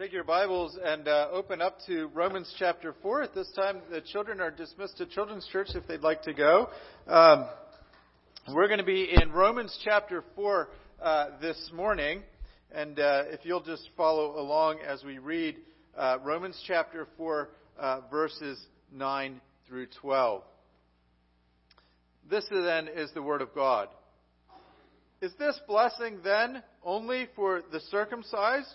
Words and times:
Take 0.00 0.14
your 0.14 0.24
Bibles 0.24 0.78
and 0.82 1.06
uh, 1.06 1.28
open 1.30 1.60
up 1.60 1.76
to 1.86 2.06
Romans 2.14 2.50
chapter 2.58 2.94
4. 3.02 3.24
At 3.24 3.34
this 3.34 3.50
time, 3.54 3.82
the 3.90 4.00
children 4.00 4.40
are 4.40 4.50
dismissed 4.50 4.96
to 4.96 5.04
Children's 5.04 5.46
Church 5.52 5.68
if 5.74 5.86
they'd 5.86 6.00
like 6.00 6.22
to 6.22 6.32
go. 6.32 6.70
Um, 7.06 7.44
we're 8.48 8.66
going 8.66 8.78
to 8.78 8.84
be 8.84 9.10
in 9.12 9.30
Romans 9.30 9.78
chapter 9.84 10.24
4 10.36 10.68
uh, 11.02 11.26
this 11.42 11.70
morning. 11.74 12.22
And 12.72 12.98
uh, 12.98 13.24
if 13.26 13.40
you'll 13.42 13.62
just 13.62 13.90
follow 13.94 14.40
along 14.40 14.78
as 14.78 15.04
we 15.04 15.18
read 15.18 15.56
uh, 15.94 16.16
Romans 16.24 16.58
chapter 16.66 17.06
4, 17.18 17.50
uh, 17.78 18.00
verses 18.10 18.58
9 18.94 19.38
through 19.68 19.88
12. 20.00 20.42
This 22.30 22.46
then 22.50 22.88
is 22.88 23.10
the 23.12 23.20
Word 23.20 23.42
of 23.42 23.54
God. 23.54 23.88
Is 25.20 25.32
this 25.38 25.60
blessing 25.68 26.20
then 26.24 26.62
only 26.82 27.28
for 27.36 27.60
the 27.70 27.80
circumcised? 27.90 28.74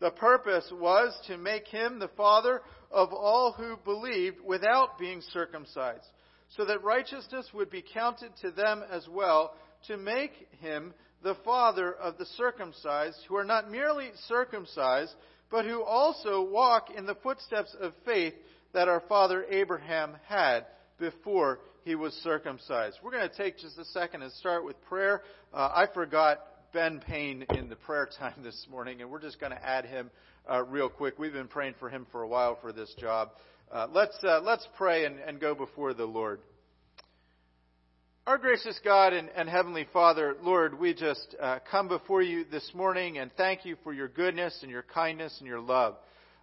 The 0.00 0.10
purpose 0.10 0.70
was 0.72 1.16
to 1.26 1.36
make 1.36 1.66
him 1.66 1.98
the 1.98 2.10
father 2.16 2.62
of 2.90 3.12
all 3.12 3.52
who 3.52 3.76
believed 3.84 4.38
without 4.44 4.98
being 4.98 5.20
circumcised, 5.32 6.06
so 6.56 6.64
that 6.64 6.82
righteousness 6.82 7.46
would 7.52 7.70
be 7.70 7.84
counted 7.94 8.32
to 8.40 8.50
them 8.50 8.82
as 8.90 9.06
well, 9.08 9.54
to 9.86 9.96
make 9.96 10.32
him 10.60 10.94
the 11.22 11.36
father 11.44 11.92
of 11.92 12.16
the 12.16 12.26
circumcised, 12.26 13.18
who 13.28 13.36
are 13.36 13.44
not 13.44 13.70
merely 13.70 14.10
circumcised, 14.26 15.14
but 15.50 15.64
who 15.64 15.82
also 15.82 16.42
walk 16.42 16.88
in 16.96 17.06
the 17.06 17.14
footsteps 17.16 17.76
of 17.80 17.92
faith 18.04 18.34
that 18.72 18.88
our 18.88 19.02
father 19.08 19.44
Abraham 19.50 20.16
had 20.26 20.64
before 20.98 21.60
he 21.84 21.94
was 21.94 22.12
circumcised. 22.22 22.98
We're 23.02 23.10
going 23.10 23.28
to 23.28 23.36
take 23.36 23.58
just 23.58 23.78
a 23.78 23.84
second 23.86 24.22
and 24.22 24.32
start 24.32 24.64
with 24.64 24.80
prayer. 24.84 25.22
Uh, 25.52 25.70
I 25.74 25.86
forgot 25.92 26.38
Ben 26.72 27.00
Payne 27.00 27.44
in 27.56 27.68
the 27.68 27.76
prayer 27.76 28.08
time 28.18 28.34
this 28.42 28.66
morning, 28.70 29.00
and 29.00 29.10
we're 29.10 29.20
just 29.20 29.40
going 29.40 29.52
to 29.52 29.64
add 29.64 29.84
him 29.86 30.10
uh, 30.48 30.62
real 30.64 30.88
quick. 30.88 31.18
We've 31.18 31.32
been 31.32 31.48
praying 31.48 31.74
for 31.80 31.88
him 31.88 32.06
for 32.12 32.22
a 32.22 32.28
while 32.28 32.58
for 32.60 32.72
this 32.72 32.94
job. 32.98 33.30
Uh, 33.72 33.88
let's 33.92 34.16
uh, 34.22 34.40
let's 34.42 34.66
pray 34.76 35.04
and, 35.04 35.18
and, 35.18 35.40
go 35.40 35.54
before 35.54 35.94
the 35.94 36.04
Lord. 36.04 36.40
Our 38.26 38.38
gracious 38.38 38.78
God 38.84 39.12
and, 39.12 39.28
and 39.34 39.48
Heavenly 39.48 39.86
Father, 39.92 40.36
Lord, 40.42 40.78
we 40.78 40.94
just 40.94 41.34
uh, 41.40 41.58
come 41.70 41.88
before 41.88 42.22
you 42.22 42.44
this 42.44 42.70
morning 42.74 43.18
and 43.18 43.30
thank 43.36 43.64
you 43.64 43.76
for 43.82 43.92
your 43.92 44.08
goodness 44.08 44.58
and 44.62 44.70
your 44.70 44.82
kindness 44.82 45.36
and 45.38 45.46
your 45.46 45.60
love. 45.60 45.96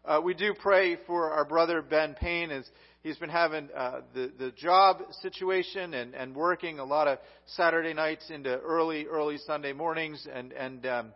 Uh, 0.08 0.22
we 0.24 0.34
do 0.34 0.54
pray 0.54 0.96
for 1.06 1.32
our 1.32 1.44
brother 1.44 1.82
Ben 1.82 2.16
Payne 2.18 2.50
as 2.50 2.66
he's 3.04 3.18
been 3.18 3.30
having 3.30 3.68
uh, 3.76 4.00
the 4.14 4.32
the 4.40 4.52
job 4.52 5.02
situation 5.22 5.94
and, 5.94 6.16
and 6.16 6.34
working 6.34 6.80
a 6.80 6.86
lot 6.86 7.10
of 7.10 7.20
Saturday 7.46 7.94
nights 7.94 8.30
into 8.30 8.58
early 8.60 9.06
early 9.06 9.38
Sunday 9.38 9.74
mornings 9.74 10.26
and 10.34 10.54
and 10.54 10.86
um, 10.86 11.14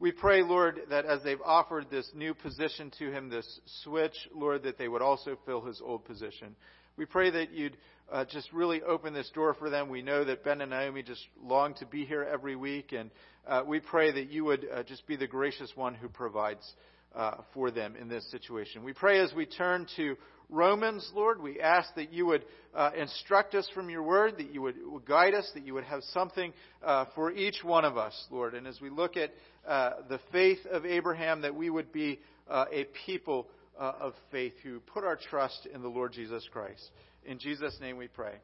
we 0.00 0.10
pray, 0.10 0.42
Lord, 0.42 0.80
that 0.90 1.06
as 1.06 1.22
they've 1.22 1.40
offered 1.44 1.86
this 1.90 2.10
new 2.12 2.34
position 2.34 2.90
to 2.98 3.12
him, 3.12 3.30
this 3.30 3.60
switch, 3.84 4.16
Lord, 4.34 4.64
that 4.64 4.78
they 4.78 4.88
would 4.88 5.00
also 5.00 5.38
fill 5.46 5.60
his 5.60 5.80
old 5.80 6.04
position. 6.04 6.56
We 6.96 7.06
pray 7.06 7.30
that 7.30 7.52
you'd 7.52 7.76
uh, 8.12 8.24
just 8.24 8.52
really 8.52 8.82
open 8.82 9.14
this 9.14 9.30
door 9.30 9.54
for 9.54 9.70
them. 9.70 9.88
We 9.88 10.02
know 10.02 10.24
that 10.24 10.42
Ben 10.42 10.60
and 10.60 10.70
Naomi 10.70 11.04
just 11.04 11.22
long 11.40 11.74
to 11.74 11.86
be 11.86 12.04
here 12.04 12.24
every 12.24 12.56
week, 12.56 12.92
and 12.92 13.10
uh, 13.46 13.62
we 13.64 13.78
pray 13.78 14.10
that 14.10 14.30
you 14.30 14.44
would 14.44 14.66
uh, 14.70 14.82
just 14.82 15.06
be 15.06 15.14
the 15.14 15.28
gracious 15.28 15.70
one 15.76 15.94
who 15.94 16.08
provides 16.08 16.74
uh, 17.14 17.36
for 17.52 17.70
them 17.70 17.94
in 18.00 18.08
this 18.08 18.28
situation. 18.30 18.82
We 18.84 18.92
pray 18.92 19.20
as 19.20 19.32
we 19.34 19.46
turn 19.46 19.86
to 19.96 20.16
Romans, 20.50 21.10
Lord, 21.14 21.42
we 21.42 21.60
ask 21.60 21.94
that 21.94 22.12
you 22.12 22.26
would 22.26 22.44
uh, 22.74 22.90
instruct 22.96 23.54
us 23.54 23.68
from 23.74 23.88
your 23.88 24.02
word, 24.02 24.34
that 24.38 24.52
you 24.52 24.62
would, 24.62 24.76
guide 25.06 25.34
us, 25.34 25.50
that 25.54 25.66
you 25.66 25.74
would 25.74 25.84
have 25.84 26.02
something 26.12 26.52
uh, 26.84 27.06
for 27.14 27.32
each 27.32 27.64
one 27.64 27.84
of 27.84 27.96
us, 27.96 28.14
Lord. 28.30 28.54
And 28.54 28.66
as 28.66 28.80
we 28.80 28.90
look 28.90 29.16
at 29.16 29.32
uh, 29.66 29.90
the 30.08 30.20
faith 30.32 30.58
of 30.70 30.84
Abraham, 30.84 31.42
that 31.42 31.54
we 31.54 31.70
would 31.70 31.92
be 31.92 32.20
uh, 32.48 32.66
a 32.72 32.86
people 33.06 33.48
of 33.76 34.14
faith 34.30 34.52
who 34.62 34.78
put 34.78 35.02
our 35.02 35.16
trust 35.16 35.66
in 35.72 35.82
the 35.82 35.88
Lord 35.88 36.12
Jesus 36.12 36.48
Christ. 36.52 36.90
In 37.24 37.38
Jesus' 37.38 37.76
name 37.80 37.96
we 37.96 38.06
pray. 38.06 38.34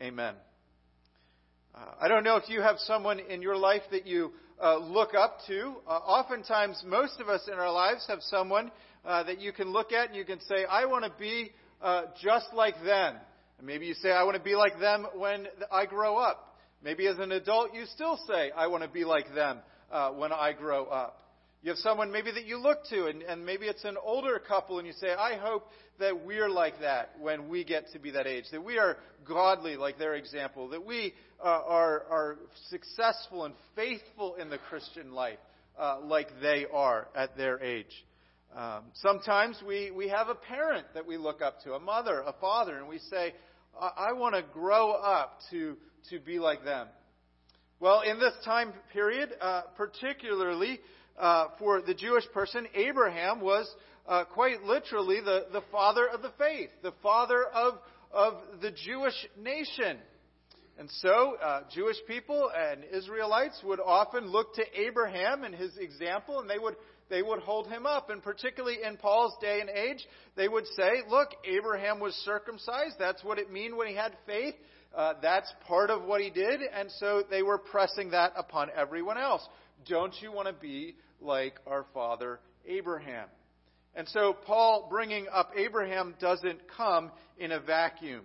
Amen. 0.00 0.34
Uh, 1.74 1.78
I 2.00 2.08
don't 2.08 2.24
know 2.24 2.36
if 2.36 2.48
you 2.48 2.60
have 2.60 2.78
someone 2.78 3.20
in 3.20 3.42
your 3.42 3.56
life 3.56 3.82
that 3.92 4.06
you 4.06 4.32
uh, 4.60 4.78
look 4.78 5.14
up 5.14 5.38
to. 5.46 5.74
Uh, 5.86 5.90
oftentimes, 5.90 6.82
most 6.84 7.20
of 7.20 7.28
us 7.28 7.42
in 7.46 7.54
our 7.54 7.72
lives 7.72 8.04
have 8.08 8.22
someone 8.22 8.72
uh, 9.04 9.22
that 9.22 9.40
you 9.40 9.52
can 9.52 9.68
look 9.68 9.92
at 9.92 10.08
and 10.08 10.16
you 10.16 10.24
can 10.24 10.40
say, 10.40 10.64
I 10.64 10.86
want 10.86 11.04
to 11.04 11.12
be 11.18 11.52
uh, 11.80 12.06
just 12.20 12.46
like 12.54 12.74
them. 12.84 13.14
And 13.58 13.66
maybe 13.66 13.86
you 13.86 13.94
say, 13.94 14.10
I 14.10 14.24
want 14.24 14.36
to 14.36 14.42
be 14.42 14.56
like 14.56 14.80
them 14.80 15.06
when 15.14 15.46
I 15.70 15.86
grow 15.86 16.16
up. 16.16 16.56
Maybe 16.82 17.06
as 17.06 17.18
an 17.18 17.30
adult, 17.30 17.72
you 17.72 17.84
still 17.86 18.18
say, 18.28 18.50
I 18.50 18.66
want 18.66 18.82
to 18.82 18.88
be 18.88 19.04
like 19.04 19.32
them 19.34 19.58
uh, 19.92 20.10
when 20.10 20.32
I 20.32 20.52
grow 20.52 20.86
up. 20.86 21.20
You 21.62 21.68
have 21.68 21.78
someone 21.78 22.10
maybe 22.10 22.30
that 22.32 22.46
you 22.46 22.58
look 22.58 22.84
to, 22.88 23.06
and, 23.06 23.22
and 23.22 23.44
maybe 23.44 23.66
it's 23.66 23.84
an 23.84 23.96
older 24.02 24.38
couple, 24.38 24.78
and 24.78 24.86
you 24.86 24.94
say, 24.94 25.10
I 25.10 25.36
hope 25.36 25.66
that 25.98 26.24
we're 26.24 26.48
like 26.48 26.80
that 26.80 27.10
when 27.20 27.50
we 27.50 27.64
get 27.64 27.92
to 27.92 27.98
be 27.98 28.12
that 28.12 28.26
age, 28.26 28.44
that 28.52 28.64
we 28.64 28.78
are 28.78 28.96
godly 29.28 29.76
like 29.76 29.98
their 29.98 30.14
example, 30.14 30.70
that 30.70 30.86
we 30.86 31.12
uh, 31.38 31.48
are, 31.48 32.04
are 32.10 32.38
successful 32.70 33.44
and 33.44 33.54
faithful 33.76 34.36
in 34.36 34.48
the 34.48 34.56
Christian 34.56 35.12
life 35.12 35.38
uh, 35.78 35.98
like 36.02 36.28
they 36.40 36.64
are 36.72 37.08
at 37.14 37.36
their 37.36 37.62
age. 37.62 37.92
Um, 38.56 38.84
sometimes 38.94 39.62
we, 39.66 39.90
we 39.90 40.08
have 40.08 40.28
a 40.28 40.34
parent 40.34 40.86
that 40.94 41.06
we 41.06 41.18
look 41.18 41.42
up 41.42 41.62
to, 41.64 41.74
a 41.74 41.80
mother, 41.80 42.22
a 42.26 42.32
father, 42.40 42.78
and 42.78 42.88
we 42.88 42.98
say, 42.98 43.34
I, 43.78 44.08
I 44.08 44.12
want 44.14 44.34
to 44.34 44.42
grow 44.54 44.92
up 44.92 45.40
to, 45.50 45.76
to 46.08 46.20
be 46.20 46.38
like 46.38 46.64
them. 46.64 46.88
Well, 47.80 48.00
in 48.00 48.18
this 48.18 48.34
time 48.44 48.72
period, 48.92 49.30
uh, 49.40 49.62
particularly 49.76 50.80
uh, 51.20 51.48
for 51.58 51.82
the 51.82 51.94
Jewish 51.94 52.24
person, 52.32 52.66
Abraham 52.74 53.40
was 53.40 53.70
uh, 54.08 54.24
quite 54.24 54.62
literally 54.62 55.20
the, 55.20 55.46
the 55.52 55.62
father 55.70 56.06
of 56.06 56.22
the 56.22 56.32
faith, 56.38 56.70
the 56.82 56.94
father 57.02 57.44
of, 57.44 57.74
of 58.12 58.34
the 58.60 58.70
Jewish 58.70 59.14
nation. 59.38 59.98
And 60.78 60.90
so, 61.02 61.36
uh, 61.36 61.62
Jewish 61.74 61.98
people 62.08 62.50
and 62.56 62.82
Israelites 62.84 63.60
would 63.64 63.80
often 63.80 64.28
look 64.28 64.54
to 64.54 64.62
Abraham 64.74 65.44
and 65.44 65.54
his 65.54 65.76
example, 65.76 66.40
and 66.40 66.48
they 66.48 66.58
would 66.58 66.76
they 67.10 67.22
would 67.22 67.40
hold 67.40 67.66
him 67.66 67.86
up. 67.86 68.08
And 68.08 68.22
particularly 68.22 68.78
in 68.86 68.96
Paul's 68.96 69.34
day 69.40 69.60
and 69.60 69.68
age, 69.68 70.06
they 70.36 70.48
would 70.48 70.66
say, 70.76 71.02
look, 71.10 71.30
Abraham 71.44 72.00
was 72.00 72.14
circumcised. 72.24 72.94
That's 72.98 73.22
what 73.24 73.38
it 73.38 73.52
mean 73.52 73.76
when 73.76 73.88
he 73.88 73.94
had 73.94 74.16
faith. 74.26 74.54
Uh, 74.96 75.14
that's 75.20 75.52
part 75.66 75.90
of 75.90 76.04
what 76.04 76.20
he 76.20 76.30
did. 76.30 76.60
And 76.72 76.88
so 76.98 77.24
they 77.28 77.42
were 77.42 77.58
pressing 77.58 78.10
that 78.10 78.32
upon 78.36 78.68
everyone 78.74 79.18
else. 79.18 79.46
Don't 79.88 80.14
you 80.20 80.32
want 80.32 80.46
to 80.46 80.54
be 80.54 80.94
like 81.20 81.54
our 81.66 81.86
father 81.92 82.40
Abraham? 82.66 83.28
And 83.94 84.08
so 84.08 84.34
Paul 84.46 84.86
bringing 84.90 85.26
up 85.32 85.50
Abraham 85.56 86.14
doesn't 86.20 86.60
come 86.76 87.10
in 87.38 87.52
a 87.52 87.60
vacuum. 87.60 88.22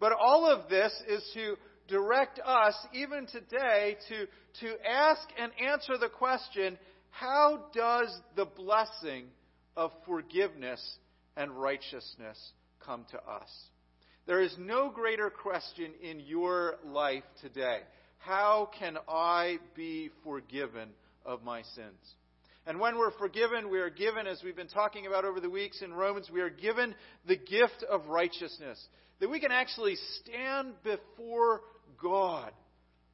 But 0.00 0.12
all 0.12 0.50
of 0.50 0.68
this 0.68 0.92
is 1.06 1.22
to 1.34 1.56
direct 1.88 2.40
us, 2.44 2.74
even 2.92 3.26
today, 3.26 3.96
to, 4.08 4.26
to 4.60 4.86
ask 4.88 5.20
and 5.38 5.52
answer 5.60 5.98
the 6.00 6.08
question 6.08 6.78
how 7.10 7.66
does 7.74 8.08
the 8.36 8.46
blessing 8.46 9.26
of 9.76 9.92
forgiveness 10.06 10.80
and 11.36 11.52
righteousness 11.52 12.38
come 12.84 13.04
to 13.10 13.18
us? 13.18 13.50
There 14.26 14.40
is 14.40 14.54
no 14.58 14.90
greater 14.90 15.30
question 15.30 15.92
in 16.02 16.20
your 16.20 16.76
life 16.86 17.24
today. 17.42 17.80
How 18.18 18.70
can 18.78 18.96
I 19.08 19.58
be 19.74 20.10
forgiven 20.24 20.88
of 21.26 21.42
my 21.42 21.62
sins? 21.74 22.14
And 22.66 22.78
when 22.78 22.96
we're 22.96 23.10
forgiven, 23.12 23.70
we 23.70 23.80
are 23.80 23.90
given, 23.90 24.26
as 24.26 24.40
we've 24.44 24.56
been 24.56 24.68
talking 24.68 25.06
about 25.06 25.24
over 25.24 25.40
the 25.40 25.50
weeks 25.50 25.82
in 25.82 25.92
Romans, 25.92 26.30
we 26.32 26.40
are 26.40 26.50
given 26.50 26.94
the 27.26 27.36
gift 27.36 27.84
of 27.90 28.06
righteousness. 28.06 28.80
That 29.20 29.30
we 29.30 29.40
can 29.40 29.52
actually 29.52 29.96
stand 30.20 30.74
before 30.84 31.62
God 32.00 32.52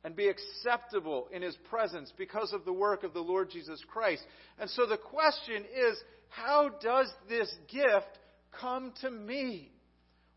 and 0.04 0.14
be 0.14 0.28
acceptable 0.28 1.28
in 1.32 1.42
his 1.42 1.56
presence 1.68 2.12
because 2.16 2.52
of 2.52 2.64
the 2.64 2.72
work 2.72 3.04
of 3.04 3.14
the 3.14 3.20
Lord 3.20 3.50
Jesus 3.50 3.82
Christ. 3.90 4.22
And 4.58 4.68
so 4.70 4.86
the 4.86 4.98
question 4.98 5.64
is 5.64 5.98
how 6.28 6.70
does 6.82 7.10
this 7.28 7.52
gift 7.70 8.18
come 8.60 8.92
to 9.00 9.10
me? 9.10 9.72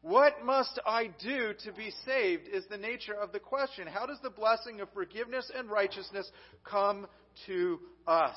What 0.02 0.44
must 0.44 0.80
I 0.86 1.12
do 1.24 1.54
to 1.64 1.72
be 1.74 1.92
saved? 2.06 2.48
Is 2.52 2.66
the 2.70 2.78
nature 2.78 3.14
of 3.14 3.32
the 3.32 3.40
question. 3.40 3.88
How 3.88 4.06
does 4.06 4.20
the 4.24 4.32
blessing 4.32 4.82
of 4.82 4.90
forgiveness 4.94 5.52
and 5.56 5.70
righteousness 5.70 6.30
come 6.64 7.08
to 7.46 7.80
us? 8.08 8.36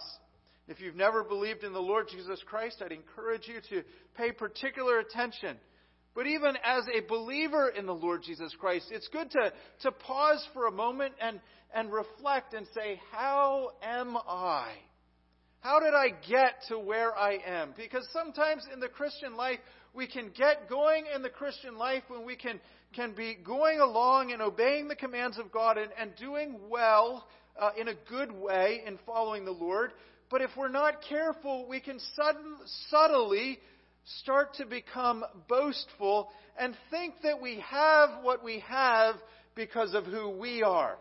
If 0.67 0.81
you've 0.81 0.97
never 0.97 1.23
believed 1.23 1.63
in 1.63 1.73
the 1.73 1.79
Lord 1.81 2.09
Jesus 2.09 2.41
Christ, 2.47 2.83
I'd 2.85 2.93
encourage 2.93 3.49
you 3.49 3.61
to 3.71 3.85
pay 4.17 4.33
particular 4.33 4.99
attention 4.99 5.57
But 6.15 6.29
even 6.29 6.57
as 6.65 6.85
a 6.95 7.01
believer 7.09 7.69
in 7.69 7.87
the 7.87 7.95
Lord 7.95 8.23
Jesus 8.23 8.55
Christ, 8.59 8.87
it's 8.91 9.09
good 9.09 9.31
to, 9.33 9.53
to 9.83 9.93
pause 9.93 10.47
for 10.53 10.67
a 10.67 10.73
moment 10.73 11.15
and, 11.21 11.41
and 11.75 11.93
reflect 11.93 12.55
and 12.55 12.67
say, 12.73 13.01
How 13.11 13.71
am 13.83 14.17
I? 14.17 14.71
How 15.61 15.81
did 15.81 15.95
I 15.95 16.11
get 16.29 16.63
to 16.69 16.79
where 16.79 17.17
I 17.17 17.39
am? 17.45 17.75
Because 17.77 18.07
sometimes 18.13 18.65
in 18.73 18.81
the 18.81 18.89
Christian 18.89 19.35
life, 19.35 19.59
we 19.93 20.07
can 20.07 20.31
get 20.37 20.69
going 20.69 21.07
in 21.15 21.23
the 21.23 21.31
Christian 21.31 21.77
life 21.77 22.03
when 22.09 22.25
we 22.25 22.37
can, 22.37 22.61
can 22.95 23.13
be 23.13 23.37
going 23.45 23.81
along 23.81 24.33
and 24.33 24.41
obeying 24.41 24.89
the 24.89 24.95
commands 24.95 25.39
of 25.39 25.51
God 25.51 25.79
and, 25.79 25.91
and 25.99 26.15
doing 26.17 26.61
well 26.69 27.27
uh, 27.61 27.71
in 27.79 27.89
a 27.89 27.95
good 28.09 28.31
way 28.31 28.83
in 28.87 28.99
following 29.07 29.45
the 29.45 29.53
Lord. 29.53 29.93
But 30.35 30.43
if 30.43 30.51
we're 30.57 30.67
not 30.67 31.01
careful, 31.09 31.65
we 31.69 31.79
can 31.79 32.01
sudden, 32.17 32.57
subtly 32.91 33.61
start 34.19 34.55
to 34.55 34.67
become 34.67 35.25
boastful 35.49 36.29
and 36.59 36.75
think 36.91 37.15
that 37.23 37.41
we 37.41 37.61
have 37.61 38.21
what 38.21 38.43
we 38.43 38.59
have 38.67 39.15
because 39.55 39.95
of 39.95 40.07
who 40.07 40.31
we 40.31 40.65
are. 40.65 40.97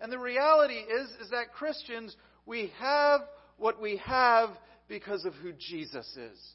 And 0.00 0.10
the 0.10 0.18
reality 0.18 0.74
is, 0.74 1.08
is 1.22 1.30
that 1.30 1.52
Christians, 1.52 2.16
we 2.44 2.72
have 2.80 3.20
what 3.56 3.80
we 3.80 3.98
have 3.98 4.50
because 4.88 5.24
of 5.24 5.34
who 5.34 5.52
Jesus 5.52 6.08
is. 6.16 6.54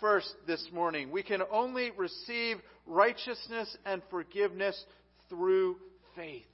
First, 0.00 0.32
this 0.46 0.64
morning, 0.72 1.10
we 1.10 1.24
can 1.24 1.42
only 1.50 1.90
receive 1.96 2.58
righteousness 2.86 3.76
and 3.84 4.00
forgiveness 4.08 4.80
through 5.28 5.78
faith. 6.14 6.46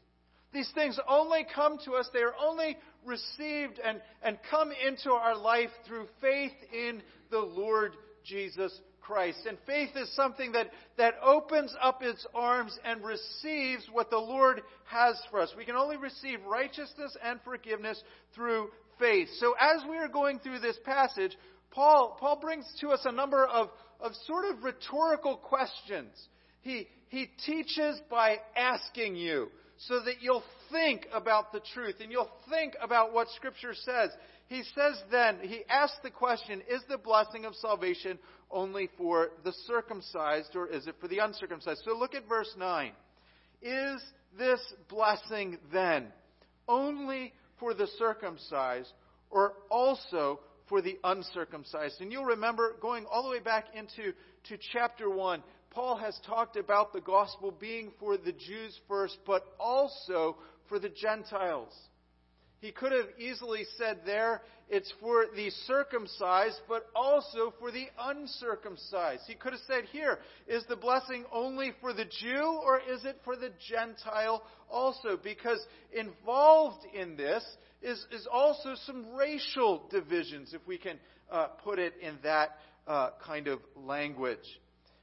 These 0.52 0.70
things 0.74 0.98
only 1.06 1.46
come 1.54 1.76
to 1.84 1.92
us, 1.92 2.08
they 2.12 2.20
are 2.20 2.34
only 2.40 2.78
received 3.04 3.80
and, 3.84 4.00
and 4.22 4.38
come 4.50 4.70
into 4.86 5.10
our 5.10 5.36
life 5.36 5.70
through 5.86 6.06
faith 6.20 6.52
in 6.72 7.02
the 7.30 7.38
Lord 7.38 7.92
Jesus 8.24 8.72
Christ. 9.00 9.38
And 9.48 9.56
faith 9.66 9.90
is 9.96 10.14
something 10.14 10.52
that, 10.52 10.68
that 10.98 11.14
opens 11.22 11.74
up 11.80 12.02
its 12.02 12.26
arms 12.34 12.78
and 12.84 13.02
receives 13.02 13.86
what 13.90 14.10
the 14.10 14.18
Lord 14.18 14.60
has 14.84 15.18
for 15.30 15.40
us. 15.40 15.52
We 15.56 15.64
can 15.64 15.76
only 15.76 15.96
receive 15.96 16.44
righteousness 16.44 17.16
and 17.24 17.40
forgiveness 17.42 18.02
through 18.34 18.68
faith. 18.98 19.28
So 19.38 19.54
as 19.58 19.82
we 19.88 19.96
are 19.96 20.08
going 20.08 20.40
through 20.40 20.58
this 20.58 20.78
passage, 20.84 21.36
Paul, 21.70 22.16
Paul 22.20 22.38
brings 22.40 22.66
to 22.80 22.88
us 22.90 23.00
a 23.04 23.12
number 23.12 23.46
of, 23.46 23.70
of 24.00 24.12
sort 24.26 24.44
of 24.44 24.62
rhetorical 24.62 25.36
questions. 25.36 26.12
He, 26.60 26.86
he 27.08 27.30
teaches 27.46 28.00
by 28.10 28.36
asking 28.56 29.16
you 29.16 29.48
so 29.78 30.00
that 30.04 30.20
you'll 30.20 30.44
think 30.70 31.06
about 31.12 31.52
the 31.52 31.60
truth 31.74 31.96
and 32.00 32.10
you'll 32.10 32.30
think 32.50 32.74
about 32.80 33.12
what 33.12 33.28
Scripture 33.36 33.74
says. 33.74 34.10
He 34.48 34.62
says 34.74 35.02
then, 35.10 35.38
he 35.42 35.62
asks 35.68 35.98
the 36.02 36.10
question, 36.10 36.62
is 36.70 36.82
the 36.88 36.98
blessing 36.98 37.44
of 37.44 37.54
salvation 37.54 38.18
only 38.50 38.88
for 38.96 39.28
the 39.44 39.52
circumcised 39.66 40.56
or 40.56 40.68
is 40.68 40.86
it 40.86 40.96
for 41.00 41.08
the 41.08 41.18
uncircumcised? 41.18 41.82
So 41.84 41.96
look 41.96 42.14
at 42.14 42.28
verse 42.28 42.52
9. 42.58 42.92
Is 43.60 44.02
this 44.38 44.60
blessing 44.88 45.58
then 45.72 46.06
only 46.66 47.32
for 47.58 47.74
the 47.74 47.88
circumcised 47.98 48.92
or 49.30 49.54
also 49.70 50.40
for 50.68 50.80
the 50.80 50.98
uncircumcised? 51.04 52.00
And 52.00 52.12
you'll 52.12 52.24
remember 52.24 52.76
going 52.80 53.04
all 53.10 53.24
the 53.24 53.30
way 53.30 53.40
back 53.40 53.66
into 53.74 54.12
to 54.48 54.58
chapter 54.72 55.10
1, 55.10 55.42
Paul 55.70 55.96
has 55.96 56.18
talked 56.26 56.56
about 56.56 56.92
the 56.92 57.00
gospel 57.00 57.50
being 57.50 57.92
for 58.00 58.16
the 58.16 58.32
Jews 58.32 58.78
first, 58.88 59.18
but 59.26 59.44
also 59.60 60.36
for 60.68 60.78
the 60.78 60.88
Gentiles. 60.88 61.74
He 62.60 62.72
could 62.72 62.90
have 62.90 63.06
easily 63.18 63.64
said 63.76 64.00
there, 64.04 64.42
it's 64.68 64.92
for 65.00 65.26
the 65.34 65.50
circumcised, 65.66 66.60
but 66.68 66.86
also 66.94 67.54
for 67.58 67.70
the 67.70 67.86
uncircumcised. 67.98 69.22
He 69.26 69.34
could 69.34 69.52
have 69.52 69.62
said 69.66 69.84
here, 69.92 70.18
is 70.46 70.64
the 70.68 70.76
blessing 70.76 71.24
only 71.32 71.72
for 71.80 71.92
the 71.92 72.04
Jew 72.04 72.60
or 72.64 72.80
is 72.80 73.04
it 73.04 73.16
for 73.24 73.36
the 73.36 73.50
Gentile 73.68 74.42
also? 74.68 75.16
Because 75.16 75.64
involved 75.92 76.84
in 76.92 77.16
this 77.16 77.44
is, 77.80 78.04
is 78.10 78.26
also 78.30 78.74
some 78.84 79.14
racial 79.14 79.86
divisions, 79.90 80.52
if 80.52 80.66
we 80.66 80.78
can 80.78 80.98
uh, 81.30 81.46
put 81.64 81.78
it 81.78 81.94
in 82.02 82.16
that 82.24 82.56
uh, 82.88 83.10
kind 83.24 83.46
of 83.46 83.60
language. 83.76 84.38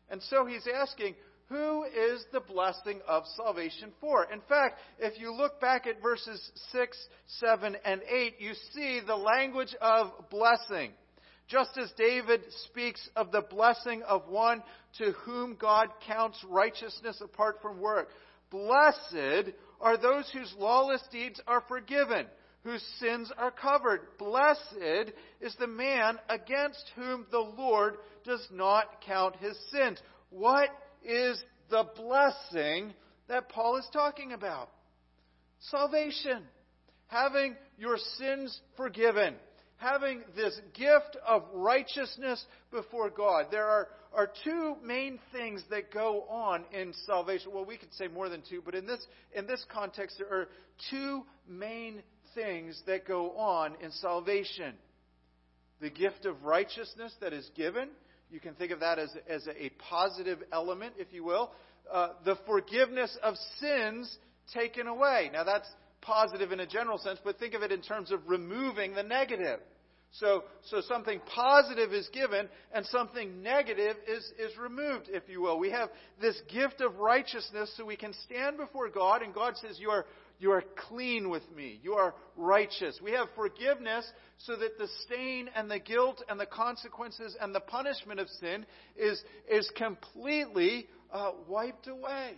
And 0.10 0.22
so 0.24 0.46
he's 0.46 0.68
asking, 0.74 1.16
who 1.48 1.84
is 1.84 2.26
the 2.32 2.40
blessing 2.40 3.02
of 3.08 3.24
salvation 3.36 3.92
for? 4.02 4.26
In 4.32 4.42
fact, 4.50 4.80
if 4.98 5.20
you 5.20 5.32
look 5.32 5.62
back 5.62 5.86
at 5.86 6.02
verses 6.02 6.42
6, 6.72 6.98
7, 7.40 7.78
and 7.86 8.02
8, 8.10 8.36
you 8.40 8.54
see 8.74 9.00
the 9.06 9.16
language 9.16 9.76
of 9.80 10.12
blessing. 10.32 10.92
Just 11.48 11.78
as 11.78 11.92
David 11.96 12.42
speaks 12.70 13.08
of 13.16 13.32
the 13.32 13.44
blessing 13.44 14.02
of 14.04 14.28
one 14.28 14.64
to 14.98 15.12
whom 15.24 15.56
God 15.56 15.90
counts 16.08 16.44
righteousness 16.50 17.22
apart 17.22 17.58
from 17.62 17.80
work. 17.80 18.10
Blessed 18.50 19.52
are 19.80 19.98
those 19.98 20.28
whose 20.34 20.54
lawless 20.58 21.04
deeds 21.12 21.40
are 21.46 21.64
forgiven, 21.68 22.26
whose 22.64 22.84
sins 23.00 23.32
are 23.38 23.52
covered. 23.52 24.02
Blessed 24.18 25.12
is 25.40 25.56
the 25.60 25.68
man 25.68 26.18
against 26.28 26.92
whom 26.96 27.28
the 27.30 27.38
Lord 27.38 27.98
does 28.24 28.48
not 28.52 29.02
count 29.06 29.36
his 29.36 29.56
sins. 29.72 30.00
What 30.32 30.70
is 31.06 31.42
the 31.70 31.86
blessing 31.96 32.94
that 33.28 33.50
Paul 33.50 33.78
is 33.78 33.88
talking 33.92 34.34
about? 34.34 34.70
Salvation. 35.60 36.44
Having 37.08 37.56
your 37.78 37.98
sins 38.18 38.60
forgiven. 38.78 39.36
Having 39.78 40.24
this 40.36 40.60
gift 40.74 41.18
of 41.28 41.44
righteousness 41.54 42.44
before 42.72 43.10
God. 43.10 43.48
There 43.52 43.66
are, 43.66 43.88
are 44.14 44.32
two 44.44 44.76
main 44.84 45.20
things 45.32 45.64
that 45.70 45.92
go 45.92 46.24
on 46.30 46.64
in 46.72 46.94
salvation. 47.06 47.52
Well, 47.54 47.66
we 47.66 47.78
could 47.78 47.94
say 47.94 48.08
more 48.08 48.30
than 48.30 48.42
two, 48.50 48.62
but 48.64 48.76
in 48.76 48.86
this, 48.86 49.06
in 49.34 49.48
this 49.48 49.64
context, 49.72 50.18
there 50.18 50.32
are 50.32 50.48
two 50.90 51.24
main 51.48 52.02
things 52.34 52.82
that 52.88 53.08
go 53.08 53.32
on 53.38 53.76
in 53.82 53.92
salvation 53.92 54.76
the 55.82 55.90
gift 55.90 56.26
of 56.26 56.44
righteousness 56.44 57.14
that 57.22 57.34
is 57.34 57.50
given, 57.56 57.90
you 58.36 58.42
can 58.42 58.54
think 58.56 58.74
of 58.74 58.82
that 58.82 59.00
as, 59.00 59.16
as 59.30 59.48
a 59.48 59.70
positive 59.90 60.40
element, 60.52 60.96
if 60.98 61.08
you 61.14 61.24
will. 61.24 61.52
Uh, 61.90 62.10
the 62.26 62.38
forgiveness 62.46 63.18
of 63.24 63.36
sins 63.62 64.14
taken 64.54 64.88
away. 64.88 65.30
Now, 65.32 65.46
that's 65.46 65.70
positive 66.02 66.52
in 66.52 66.60
a 66.60 66.68
general 66.68 66.98
sense, 66.98 67.18
but 67.24 67.40
think 67.40 67.54
of 67.54 67.62
it 67.62 67.72
in 67.72 67.82
terms 67.82 68.12
of 68.12 68.20
removing 68.28 68.94
the 68.94 69.04
negative. 69.04 69.62
So, 70.12 70.44
so 70.70 70.82
something 70.82 71.22
positive 71.34 71.94
is 71.94 72.10
given 72.10 72.50
and 72.74 72.86
something 72.88 73.42
negative 73.42 73.96
is, 74.06 74.24
is 74.38 74.58
removed, 74.58 75.08
if 75.08 75.24
you 75.30 75.42
will. 75.42 75.58
We 75.58 75.72
have 75.72 75.88
this 76.20 76.38
gift 76.52 76.82
of 76.82 76.98
righteousness 76.98 77.74
so 77.78 77.86
we 77.86 77.96
can 77.96 78.14
stand 78.26 78.58
before 78.58 78.90
God 78.90 79.22
and 79.22 79.34
God 79.34 79.56
says, 79.56 79.80
You 79.80 79.92
are 79.92 80.06
you 80.40 80.52
are 80.52 80.64
clean 80.90 81.30
with 81.30 81.44
me. 81.56 81.80
You 81.82 81.94
are 81.94 82.14
righteous. 82.36 83.00
We 83.02 83.12
have 83.12 83.28
forgiveness 83.36 84.06
so 84.38 84.56
that 84.56 84.78
the 84.78 84.88
stain 85.06 85.50
and 85.56 85.70
the 85.70 85.80
guilt 85.80 86.24
and 86.28 86.40
the 86.40 86.46
consequences 86.46 87.36
and 87.40 87.56
the 87.56 87.62
punishment 87.62 88.20
of 88.20 88.28
sin 88.30 88.66
is, 88.98 89.24
is 89.50 89.70
completely 89.78 90.88
uh, 91.12 91.32
wiped 91.48 91.88
away. 91.88 92.34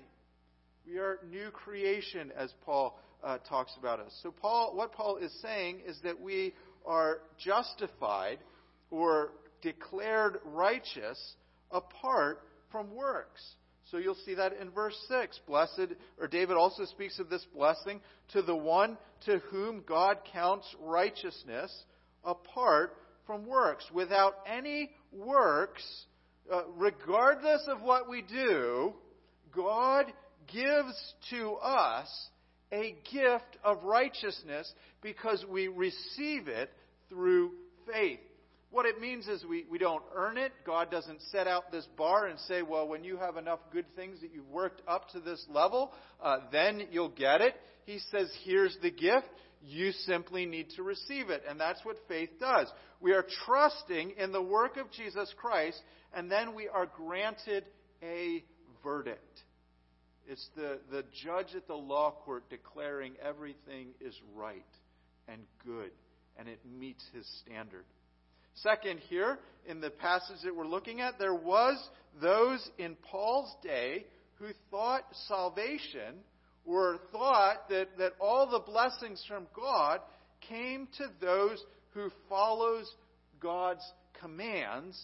We 0.86 1.00
are 1.00 1.20
new 1.30 1.50
creation, 1.52 2.32
as 2.38 2.54
Paul 2.64 2.98
uh, 3.24 3.40
talks 3.40 3.74
about 3.78 4.00
us. 4.00 4.18
So, 4.24 4.32
Paul, 4.32 4.76
what 4.76 4.94
Paul 4.94 5.18
is 5.18 5.34
saying 5.42 5.82
is 5.86 6.00
that 6.04 6.22
we 6.22 6.54
are 6.86 7.20
justified 7.44 8.40
or 8.90 9.32
declared 9.62 10.38
righteous 10.46 11.20
apart 11.72 12.40
from 12.72 12.96
works. 12.96 13.42
So 13.92 13.98
you'll 13.98 14.16
see 14.26 14.36
that 14.36 14.54
in 14.60 14.70
verse 14.72 14.98
6. 15.08 15.40
Blessed, 15.48 15.94
or 16.20 16.28
David 16.28 16.58
also 16.58 16.86
speaks 16.86 17.20
of 17.20 17.30
this 17.30 17.46
blessing 17.56 18.02
to 18.34 18.42
the 18.42 18.56
one 18.56 18.98
to 19.26 19.40
whom 19.50 19.84
God 19.88 20.18
counts 20.34 20.68
righteousness 20.82 21.72
apart 22.24 22.94
from 23.26 23.46
works. 23.46 23.86
Without 23.94 24.36
any 24.46 24.92
works, 25.12 25.84
uh, 26.52 26.64
regardless 26.76 27.66
of 27.68 27.82
what 27.82 28.10
we 28.10 28.22
do, 28.22 28.94
God 29.56 30.06
gives 30.52 31.14
to 31.30 31.54
us 31.56 32.10
a 32.72 32.96
gift 33.12 33.58
of 33.64 33.84
righteousness 33.84 34.72
because 35.02 35.46
we 35.50 35.68
receive 35.70 36.48
it 36.48 36.70
through 37.10 37.52
faith. 37.92 38.20
What 38.78 38.86
it 38.86 39.02
means 39.02 39.28
is 39.28 39.44
we, 39.44 39.66
we 39.72 39.80
don't 39.80 40.04
earn 40.14 40.38
it. 40.38 40.52
God 40.64 40.92
doesn't 40.92 41.20
set 41.32 41.48
out 41.48 41.72
this 41.72 41.88
bar 41.98 42.28
and 42.28 42.40
say, 42.42 42.62
well, 42.62 42.88
when 42.88 43.04
you 43.04 43.18
have 43.18 43.36
enough 43.36 43.58
good 43.74 43.88
things 43.96 44.22
that 44.22 44.32
you've 44.32 44.48
worked 44.50 44.84
up 44.88 45.10
to 45.14 45.20
this 45.20 45.44
level, 45.50 45.92
uh, 46.22 46.42
then 46.52 46.84
you'll 46.92 47.10
get 47.10 47.42
it. 47.42 47.56
He 47.88 47.98
says, 48.12 48.32
here's 48.44 48.78
the 48.84 48.92
gift. 48.92 49.26
You 49.64 49.94
simply 50.06 50.46
need 50.46 50.70
to 50.76 50.84
receive 50.84 51.32
it. 51.32 51.42
And 51.50 51.60
that's 51.60 51.84
what 51.84 51.96
faith 52.08 52.30
does. 52.40 52.72
We 53.02 53.14
are 53.14 53.26
trusting 53.48 54.12
in 54.12 54.32
the 54.32 54.44
work 54.44 54.78
of 54.78 54.92
Jesus 54.92 55.34
Christ, 55.40 55.82
and 56.14 56.32
then 56.32 56.54
we 56.54 56.68
are 56.68 56.86
granted 56.86 57.66
a 58.04 58.44
verdict. 58.84 59.40
It's 60.28 60.48
the, 60.56 60.82
the 60.92 61.04
judge 61.26 61.56
at 61.56 61.66
the 61.66 61.74
law 61.74 62.12
court 62.12 62.48
declaring 62.52 63.14
everything 63.28 63.88
is 64.00 64.14
right 64.36 64.62
and 65.28 65.42
good, 65.66 65.90
and 66.38 66.48
it 66.48 66.60
meets 66.80 67.04
his 67.12 67.28
standard. 67.44 67.86
Second, 68.64 69.00
here 69.10 69.38
in 69.68 69.82
the 69.82 69.90
passage 69.90 70.38
that 70.44 70.56
we're 70.56 70.68
looking 70.68 71.02
at, 71.02 71.20
there 71.20 71.36
was 71.36 71.78
those 72.22 72.68
in 72.78 72.96
Paul's 73.12 73.56
day 73.62 74.06
who 74.36 74.48
thought 74.72 75.04
salvation 75.28 76.16
or 76.66 77.00
thought 77.12 77.70
that, 77.70 77.90
that 77.98 78.14
all 78.20 78.50
the 78.50 78.60
blessings 78.60 79.24
from 79.28 79.48
God 79.56 80.00
came 80.50 80.88
to 80.98 81.06
those 81.22 81.64
who 81.94 82.10
follows 82.30 82.92
God's 83.40 83.84
commands, 84.20 85.00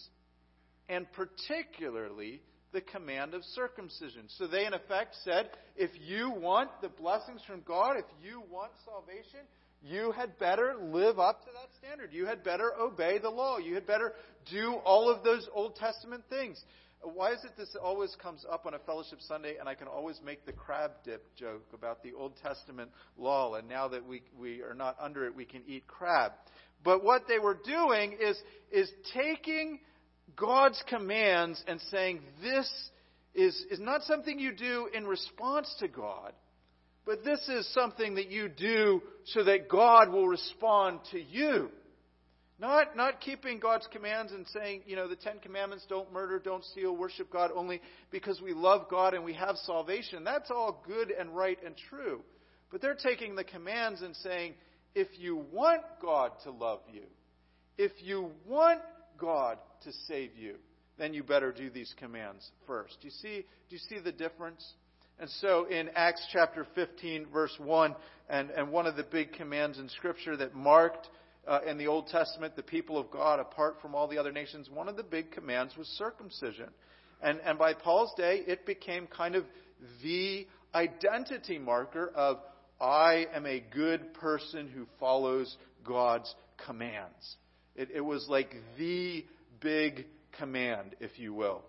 and 0.88 1.06
particularly 1.12 2.40
the 2.72 2.80
command 2.80 3.34
of 3.34 3.44
circumcision. 3.54 4.24
So 4.36 4.46
they, 4.46 4.66
in 4.66 4.74
effect, 4.74 5.16
said, 5.24 5.50
if 5.76 5.90
you 6.06 6.30
want 6.30 6.70
the 6.82 6.88
blessings 6.88 7.40
from 7.46 7.62
God, 7.66 7.96
if 7.96 8.04
you 8.22 8.42
want 8.50 8.72
salvation, 8.84 9.46
you 9.84 10.12
had 10.12 10.38
better 10.38 10.74
live 10.80 11.18
up 11.18 11.44
to 11.44 11.50
that 11.52 11.68
standard. 11.78 12.10
You 12.12 12.24
had 12.24 12.42
better 12.42 12.72
obey 12.80 13.18
the 13.18 13.28
law. 13.28 13.58
You 13.58 13.74
had 13.74 13.86
better 13.86 14.14
do 14.50 14.74
all 14.84 15.10
of 15.10 15.22
those 15.22 15.46
Old 15.52 15.76
Testament 15.76 16.24
things. 16.30 16.62
Why 17.02 17.32
is 17.32 17.44
it 17.44 17.50
this 17.58 17.76
always 17.82 18.16
comes 18.22 18.46
up 18.50 18.64
on 18.64 18.72
a 18.72 18.78
fellowship 18.78 19.18
Sunday 19.20 19.56
and 19.60 19.68
I 19.68 19.74
can 19.74 19.86
always 19.86 20.18
make 20.24 20.46
the 20.46 20.52
crab 20.52 20.92
dip 21.04 21.36
joke 21.36 21.66
about 21.74 22.02
the 22.02 22.14
Old 22.14 22.32
Testament 22.42 22.90
law 23.18 23.56
and 23.56 23.68
now 23.68 23.88
that 23.88 24.06
we, 24.06 24.22
we 24.38 24.62
are 24.62 24.72
not 24.72 24.96
under 24.98 25.26
it, 25.26 25.36
we 25.36 25.44
can 25.44 25.60
eat 25.66 25.86
crab. 25.86 26.32
But 26.82 27.04
what 27.04 27.28
they 27.28 27.38
were 27.38 27.58
doing 27.62 28.16
is, 28.18 28.38
is 28.72 28.90
taking 29.12 29.80
God's 30.34 30.82
commands 30.88 31.62
and 31.68 31.78
saying 31.90 32.20
this 32.42 32.70
is, 33.34 33.54
is 33.70 33.80
not 33.80 34.02
something 34.04 34.38
you 34.38 34.54
do 34.54 34.88
in 34.94 35.06
response 35.06 35.74
to 35.80 35.88
God, 35.88 36.32
but 37.06 37.24
this 37.24 37.40
is 37.48 37.66
something 37.74 38.14
that 38.14 38.30
you 38.30 38.48
do 38.48 39.02
so 39.24 39.44
that 39.44 39.68
God 39.68 40.10
will 40.10 40.26
respond 40.26 41.00
to 41.12 41.20
you. 41.20 41.70
Not, 42.58 42.96
not 42.96 43.20
keeping 43.20 43.58
God's 43.58 43.86
commands 43.92 44.32
and 44.32 44.46
saying, 44.48 44.82
you 44.86 44.94
know, 44.94 45.08
the 45.08 45.16
Ten 45.16 45.40
Commandments 45.40 45.84
don't 45.88 46.12
murder, 46.12 46.38
don't 46.38 46.64
steal, 46.64 46.96
worship 46.96 47.30
God 47.30 47.50
only 47.54 47.80
because 48.10 48.40
we 48.40 48.54
love 48.54 48.88
God 48.88 49.12
and 49.12 49.24
we 49.24 49.34
have 49.34 49.56
salvation. 49.56 50.22
That's 50.22 50.50
all 50.50 50.82
good 50.86 51.10
and 51.10 51.34
right 51.34 51.58
and 51.64 51.74
true. 51.90 52.22
But 52.70 52.80
they're 52.80 52.94
taking 52.94 53.34
the 53.34 53.44
commands 53.44 54.02
and 54.02 54.14
saying, 54.16 54.54
if 54.94 55.08
you 55.18 55.44
want 55.52 55.82
God 56.00 56.30
to 56.44 56.52
love 56.52 56.80
you, 56.92 57.02
if 57.76 57.92
you 57.98 58.30
want 58.46 58.80
God 59.18 59.58
to 59.82 59.92
save 60.06 60.36
you, 60.36 60.54
then 60.96 61.12
you 61.12 61.24
better 61.24 61.52
do 61.52 61.70
these 61.70 61.92
commands 61.98 62.48
first. 62.68 62.96
Do 63.00 63.08
you 63.08 63.12
see, 63.20 63.44
do 63.68 63.76
you 63.76 63.78
see 63.78 63.98
the 63.98 64.12
difference? 64.12 64.64
And 65.18 65.30
so 65.30 65.64
in 65.66 65.90
Acts 65.94 66.26
chapter 66.32 66.66
15, 66.74 67.26
verse 67.32 67.54
1, 67.58 67.94
and, 68.28 68.50
and 68.50 68.70
one 68.70 68.86
of 68.86 68.96
the 68.96 69.04
big 69.04 69.32
commands 69.32 69.78
in 69.78 69.88
Scripture 69.88 70.36
that 70.36 70.54
marked 70.54 71.08
uh, 71.46 71.60
in 71.66 71.78
the 71.78 71.86
Old 71.86 72.08
Testament 72.08 72.56
the 72.56 72.62
people 72.62 72.98
of 72.98 73.10
God 73.10 73.38
apart 73.38 73.76
from 73.80 73.94
all 73.94 74.08
the 74.08 74.18
other 74.18 74.32
nations, 74.32 74.68
one 74.70 74.88
of 74.88 74.96
the 74.96 75.02
big 75.02 75.30
commands 75.30 75.76
was 75.76 75.86
circumcision. 75.98 76.68
And, 77.22 77.40
and 77.44 77.58
by 77.58 77.74
Paul's 77.74 78.12
day, 78.16 78.42
it 78.46 78.66
became 78.66 79.06
kind 79.06 79.36
of 79.36 79.44
the 80.02 80.46
identity 80.74 81.58
marker 81.58 82.10
of 82.14 82.38
I 82.80 83.26
am 83.32 83.46
a 83.46 83.60
good 83.60 84.14
person 84.14 84.68
who 84.68 84.86
follows 84.98 85.56
God's 85.84 86.34
commands. 86.66 87.36
It, 87.76 87.90
it 87.94 88.00
was 88.00 88.26
like 88.28 88.54
the 88.78 89.24
big 89.60 90.06
command, 90.38 90.96
if 91.00 91.18
you 91.18 91.32
will. 91.34 91.62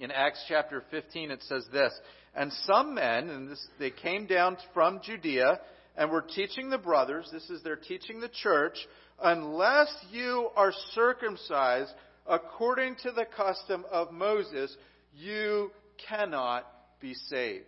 In 0.00 0.10
Acts 0.10 0.42
chapter 0.48 0.82
15, 0.90 1.30
it 1.30 1.42
says 1.42 1.66
this 1.72 1.92
And 2.34 2.50
some 2.64 2.94
men, 2.94 3.28
and 3.28 3.50
this, 3.50 3.66
they 3.78 3.90
came 3.90 4.26
down 4.26 4.56
from 4.72 5.00
Judea 5.04 5.60
and 5.94 6.10
were 6.10 6.22
teaching 6.22 6.70
the 6.70 6.78
brothers, 6.78 7.28
this 7.30 7.50
is 7.50 7.62
their 7.62 7.76
teaching 7.76 8.18
the 8.18 8.30
church, 8.42 8.78
unless 9.22 9.94
you 10.10 10.48
are 10.56 10.72
circumcised 10.94 11.92
according 12.26 12.96
to 13.02 13.10
the 13.10 13.26
custom 13.36 13.84
of 13.90 14.10
Moses, 14.10 14.74
you 15.14 15.70
cannot 16.08 16.66
be 17.00 17.12
saved. 17.12 17.66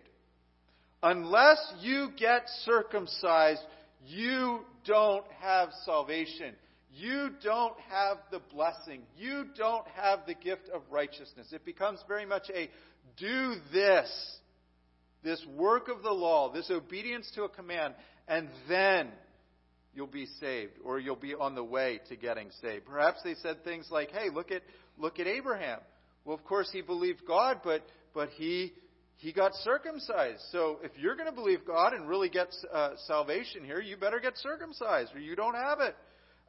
Unless 1.03 1.59
you 1.81 2.09
get 2.17 2.43
circumcised, 2.65 3.61
you 4.07 4.61
don't 4.87 5.25
have 5.39 5.69
salvation 5.85 6.55
you 6.95 7.29
don't 7.43 7.79
have 7.89 8.17
the 8.31 8.39
blessing. 8.53 9.01
You 9.17 9.45
don't 9.57 9.87
have 9.95 10.19
the 10.27 10.35
gift 10.35 10.69
of 10.73 10.81
righteousness. 10.91 11.47
It 11.51 11.65
becomes 11.65 11.99
very 12.07 12.25
much 12.25 12.49
a 12.53 12.69
do 13.17 13.55
this, 13.71 14.37
this 15.23 15.43
work 15.55 15.87
of 15.87 16.03
the 16.03 16.11
law, 16.11 16.51
this 16.51 16.69
obedience 16.69 17.31
to 17.35 17.43
a 17.43 17.49
command, 17.49 17.95
and 18.27 18.47
then 18.69 19.09
you'll 19.95 20.07
be 20.07 20.27
saved 20.39 20.73
or 20.83 20.99
you'll 20.99 21.15
be 21.15 21.33
on 21.33 21.55
the 21.55 21.63
way 21.63 21.99
to 22.09 22.15
getting 22.15 22.49
saved. 22.61 22.85
Perhaps 22.85 23.21
they 23.23 23.35
said 23.35 23.63
things 23.63 23.87
like, 23.89 24.11
"Hey, 24.11 24.29
look 24.29 24.51
at 24.51 24.61
look 24.97 25.19
at 25.19 25.27
Abraham. 25.27 25.79
Well, 26.25 26.35
of 26.35 26.43
course 26.43 26.69
he 26.71 26.81
believed 26.81 27.25
God, 27.25 27.61
but 27.63 27.81
but 28.13 28.29
he 28.29 28.73
he 29.17 29.33
got 29.33 29.53
circumcised. 29.55 30.41
So 30.51 30.79
if 30.83 30.91
you're 30.97 31.15
going 31.15 31.29
to 31.29 31.35
believe 31.35 31.65
God 31.65 31.93
and 31.93 32.07
really 32.07 32.29
get 32.29 32.53
uh, 32.71 32.91
salvation 33.07 33.63
here, 33.63 33.79
you 33.79 33.97
better 33.97 34.19
get 34.19 34.37
circumcised, 34.37 35.15
or 35.15 35.19
you 35.19 35.35
don't 35.35 35.55
have 35.55 35.79
it." 35.79 35.95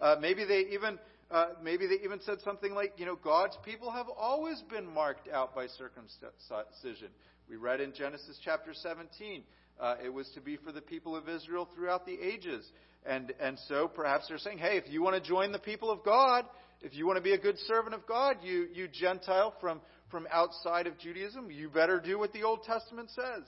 Uh, 0.01 0.17
maybe 0.21 0.45
they 0.45 0.67
even 0.73 0.99
uh, 1.31 1.47
maybe 1.63 1.87
they 1.87 2.05
even 2.05 2.21
said 2.21 2.39
something 2.45 2.75
like, 2.75 2.93
you 2.97 3.07
know, 3.07 3.17
God's 3.17 3.57
people 3.65 3.91
have 3.91 4.07
always 4.17 4.63
been 4.71 4.87
marked 4.87 5.29
out 5.29 5.55
by 5.55 5.67
circumcision. 5.67 7.09
We 7.49 7.57
read 7.57 7.81
in 7.81 7.93
Genesis 7.93 8.39
chapter 8.45 8.73
17, 8.73 9.43
uh, 9.81 9.97
it 10.05 10.13
was 10.13 10.29
to 10.35 10.41
be 10.41 10.57
for 10.57 10.71
the 10.71 10.81
people 10.81 11.17
of 11.17 11.29
Israel 11.29 11.69
throughout 11.75 12.07
the 12.07 12.17
ages. 12.21 12.65
And, 13.05 13.33
and 13.41 13.59
so 13.69 13.89
perhaps 13.89 14.29
they're 14.29 14.39
saying, 14.39 14.59
hey, 14.59 14.77
if 14.77 14.85
you 14.89 15.03
want 15.03 15.23
to 15.23 15.29
join 15.29 15.53
the 15.53 15.59
people 15.59 15.91
of 15.91 16.05
God, 16.05 16.45
if 16.83 16.95
you 16.95 17.07
want 17.07 17.17
to 17.17 17.23
be 17.23 17.33
a 17.33 17.39
good 17.39 17.59
servant 17.67 17.95
of 17.95 18.07
God, 18.07 18.37
you, 18.43 18.69
you 18.73 18.89
Gentile 18.89 19.55
from, 19.61 19.81
from 20.11 20.27
outside 20.31 20.87
of 20.87 20.99
Judaism, 20.99 21.51
you 21.51 21.69
better 21.69 22.01
do 22.01 22.19
what 22.19 22.33
the 22.33 22.45
Old 22.45 22.63
Testament 22.63 23.11
says. 23.11 23.43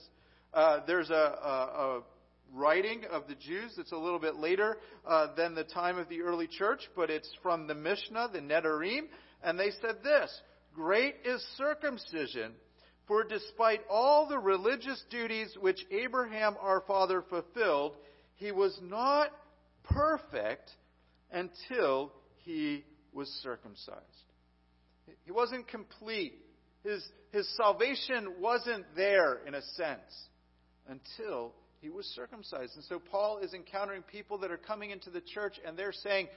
Uh, 0.52 0.80
there's 0.86 1.10
a, 1.10 1.14
a, 1.14 1.18
a 1.18 2.02
writing 2.52 3.02
of 3.10 3.28
the 3.28 3.34
Jews. 3.34 3.74
It's 3.78 3.92
a 3.92 3.96
little 3.96 4.18
bit 4.18 4.36
later 4.36 4.78
uh, 5.06 5.34
than 5.34 5.54
the 5.54 5.64
time 5.64 5.98
of 5.98 6.08
the 6.08 6.22
early 6.22 6.46
church, 6.46 6.80
but 6.94 7.10
it's 7.10 7.30
from 7.42 7.66
the 7.66 7.74
Mishnah, 7.74 8.30
the 8.32 8.40
Nedarim, 8.40 9.08
and 9.42 9.58
they 9.58 9.70
said 9.82 10.02
this 10.02 10.30
Great 10.74 11.16
is 11.24 11.44
circumcision, 11.56 12.52
for 13.06 13.24
despite 13.24 13.80
all 13.88 14.28
the 14.28 14.38
religious 14.38 15.02
duties 15.10 15.56
which 15.60 15.80
Abraham 15.90 16.56
our 16.60 16.82
father 16.82 17.22
fulfilled, 17.28 17.96
he 18.34 18.52
was 18.52 18.78
not 18.82 19.30
perfect 19.84 20.70
until 21.32 22.12
he 22.44 22.84
was 23.12 23.28
circumcised. 23.42 24.00
He 25.24 25.32
wasn't 25.32 25.68
complete. 25.68 26.34
His, 26.84 27.04
his 27.32 27.48
salvation 27.56 28.34
wasn't 28.40 28.84
there, 28.94 29.38
in 29.46 29.54
a 29.54 29.62
sense, 29.62 30.28
until 30.88 31.52
he 31.80 31.88
was 31.88 32.06
circumcised. 32.06 32.74
And 32.74 32.84
so 32.84 32.98
Paul 32.98 33.38
is 33.38 33.54
encountering 33.54 34.02
people 34.02 34.38
that 34.38 34.50
are 34.50 34.56
coming 34.56 34.90
into 34.90 35.10
the 35.10 35.20
church 35.20 35.54
and 35.64 35.76
they're 35.76 35.92
saying, 35.92 36.28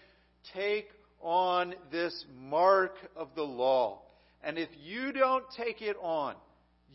take 0.53 0.89
on 1.21 1.75
this 1.91 2.25
mark 2.37 2.95
of 3.15 3.29
the 3.35 3.43
law. 3.43 4.01
And 4.43 4.57
if 4.57 4.69
you 4.83 5.11
don't 5.11 5.43
take 5.57 5.81
it 5.81 5.97
on, 6.01 6.35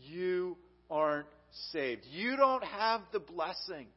you 0.01 0.57
aren't 0.89 1.27
saved. 1.71 2.01
You 2.11 2.35
don't 2.35 2.63
have 2.63 3.01
the 3.11 3.19
blessing. 3.19 3.87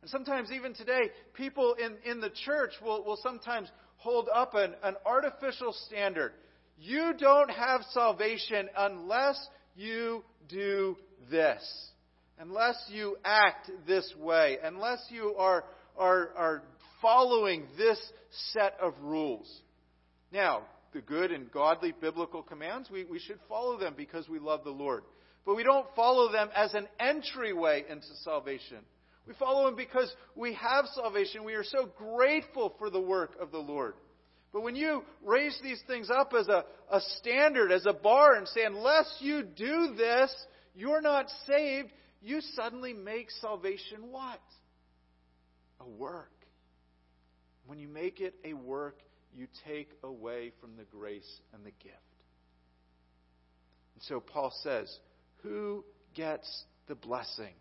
And 0.00 0.10
sometimes, 0.10 0.52
even 0.52 0.74
today, 0.74 1.10
people 1.34 1.74
in, 1.74 1.96
in 2.08 2.20
the 2.20 2.30
church 2.30 2.70
will, 2.80 3.04
will 3.04 3.18
sometimes 3.20 3.68
hold 3.96 4.28
up 4.32 4.54
an, 4.54 4.74
an 4.84 4.94
artificial 5.04 5.72
standard. 5.86 6.32
You 6.78 7.14
don't 7.18 7.50
have 7.50 7.80
salvation 7.90 8.68
unless 8.76 9.44
you 9.74 10.22
do 10.48 10.96
this 11.30 11.90
unless 12.38 12.76
you 12.88 13.16
act 13.24 13.70
this 13.86 14.12
way, 14.18 14.58
unless 14.62 15.00
you 15.10 15.34
are, 15.38 15.64
are, 15.96 16.30
are 16.36 16.62
following 17.02 17.66
this 17.76 17.98
set 18.52 18.74
of 18.80 18.94
rules. 19.02 19.48
Now, 20.32 20.62
the 20.92 21.00
good 21.00 21.32
and 21.32 21.50
godly 21.50 21.92
biblical 22.00 22.42
commands, 22.42 22.90
we, 22.90 23.04
we 23.04 23.18
should 23.18 23.38
follow 23.48 23.78
them 23.78 23.94
because 23.96 24.28
we 24.28 24.38
love 24.38 24.64
the 24.64 24.70
Lord. 24.70 25.04
But 25.44 25.56
we 25.56 25.62
don't 25.62 25.86
follow 25.96 26.30
them 26.30 26.50
as 26.54 26.74
an 26.74 26.86
entryway 27.00 27.84
into 27.88 28.06
salvation. 28.22 28.78
We 29.26 29.34
follow 29.34 29.66
them 29.66 29.76
because 29.76 30.12
we 30.34 30.54
have 30.54 30.86
salvation. 30.94 31.44
We 31.44 31.54
are 31.54 31.64
so 31.64 31.88
grateful 31.98 32.74
for 32.78 32.90
the 32.90 33.00
work 33.00 33.32
of 33.40 33.50
the 33.50 33.58
Lord. 33.58 33.94
But 34.52 34.62
when 34.62 34.76
you 34.76 35.02
raise 35.22 35.58
these 35.62 35.82
things 35.86 36.08
up 36.10 36.32
as 36.38 36.48
a, 36.48 36.64
a 36.90 37.00
standard, 37.18 37.70
as 37.70 37.84
a 37.86 37.92
bar, 37.92 38.34
and 38.34 38.48
say, 38.48 38.64
unless 38.64 39.06
you 39.20 39.42
do 39.42 39.94
this, 39.96 40.34
you're 40.74 41.02
not 41.02 41.26
saved, 41.46 41.90
you 42.22 42.40
suddenly 42.54 42.92
make 42.92 43.30
salvation 43.30 44.10
what? 44.10 44.40
A 45.80 45.88
work. 45.88 46.32
When 47.66 47.78
you 47.78 47.88
make 47.88 48.20
it 48.20 48.34
a 48.44 48.54
work, 48.54 48.98
you 49.34 49.46
take 49.66 49.90
away 50.02 50.52
from 50.60 50.76
the 50.76 50.84
grace 50.84 51.40
and 51.52 51.64
the 51.64 51.70
gift. 51.70 51.96
And 53.94 54.02
so 54.02 54.20
Paul 54.20 54.52
says, 54.62 54.94
Who 55.42 55.84
gets 56.14 56.64
the 56.86 56.94
blessing? 56.94 57.54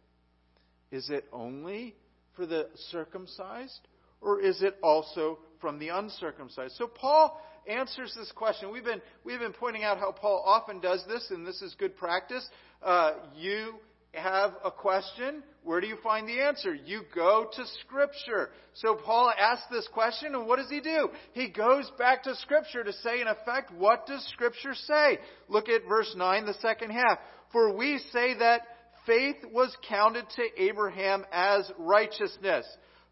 Is 0.91 1.09
it 1.09 1.25
only 1.33 1.95
for 2.37 2.45
the 2.45 2.69
circumcised, 2.91 3.87
or 4.21 4.39
is 4.39 4.61
it 4.61 4.77
also 4.81 5.39
from 5.59 5.79
the 5.79 5.89
uncircumcised. 5.89 6.75
So 6.75 6.87
Paul 6.87 7.41
answers 7.67 8.13
this 8.15 8.31
question. 8.33 8.71
We've 8.71 8.83
been, 8.83 9.01
we've 9.23 9.39
been 9.39 9.53
pointing 9.53 9.83
out 9.83 9.97
how 9.97 10.11
Paul 10.11 10.43
often 10.45 10.79
does 10.79 11.03
this, 11.07 11.27
and 11.31 11.45
this 11.45 11.61
is 11.61 11.75
good 11.77 11.97
practice. 11.97 12.47
Uh, 12.81 13.13
you 13.35 13.75
have 14.13 14.53
a 14.63 14.71
question, 14.71 15.43
where 15.63 15.81
do 15.81 15.87
you 15.87 15.97
find 16.03 16.27
the 16.27 16.39
answer? 16.41 16.73
You 16.73 17.01
go 17.13 17.47
to 17.53 17.65
Scripture. 17.81 18.49
So 18.73 18.95
Paul 18.95 19.31
asks 19.37 19.65
this 19.69 19.87
question, 19.93 20.33
and 20.33 20.47
what 20.47 20.57
does 20.57 20.69
he 20.69 20.79
do? 20.79 21.09
He 21.33 21.49
goes 21.49 21.91
back 21.97 22.23
to 22.23 22.35
Scripture 22.35 22.83
to 22.83 22.93
say, 22.93 23.21
in 23.21 23.27
effect, 23.27 23.71
what 23.77 24.07
does 24.07 24.25
Scripture 24.33 24.73
say? 24.73 25.19
Look 25.49 25.69
at 25.69 25.87
verse 25.87 26.13
9, 26.15 26.45
the 26.45 26.53
second 26.55 26.91
half. 26.91 27.19
For 27.51 27.75
we 27.75 27.99
say 28.11 28.33
that 28.39 28.61
faith 29.05 29.37
was 29.51 29.75
counted 29.87 30.25
to 30.35 30.61
Abraham 30.61 31.25
as 31.31 31.69
righteousness. 31.77 32.65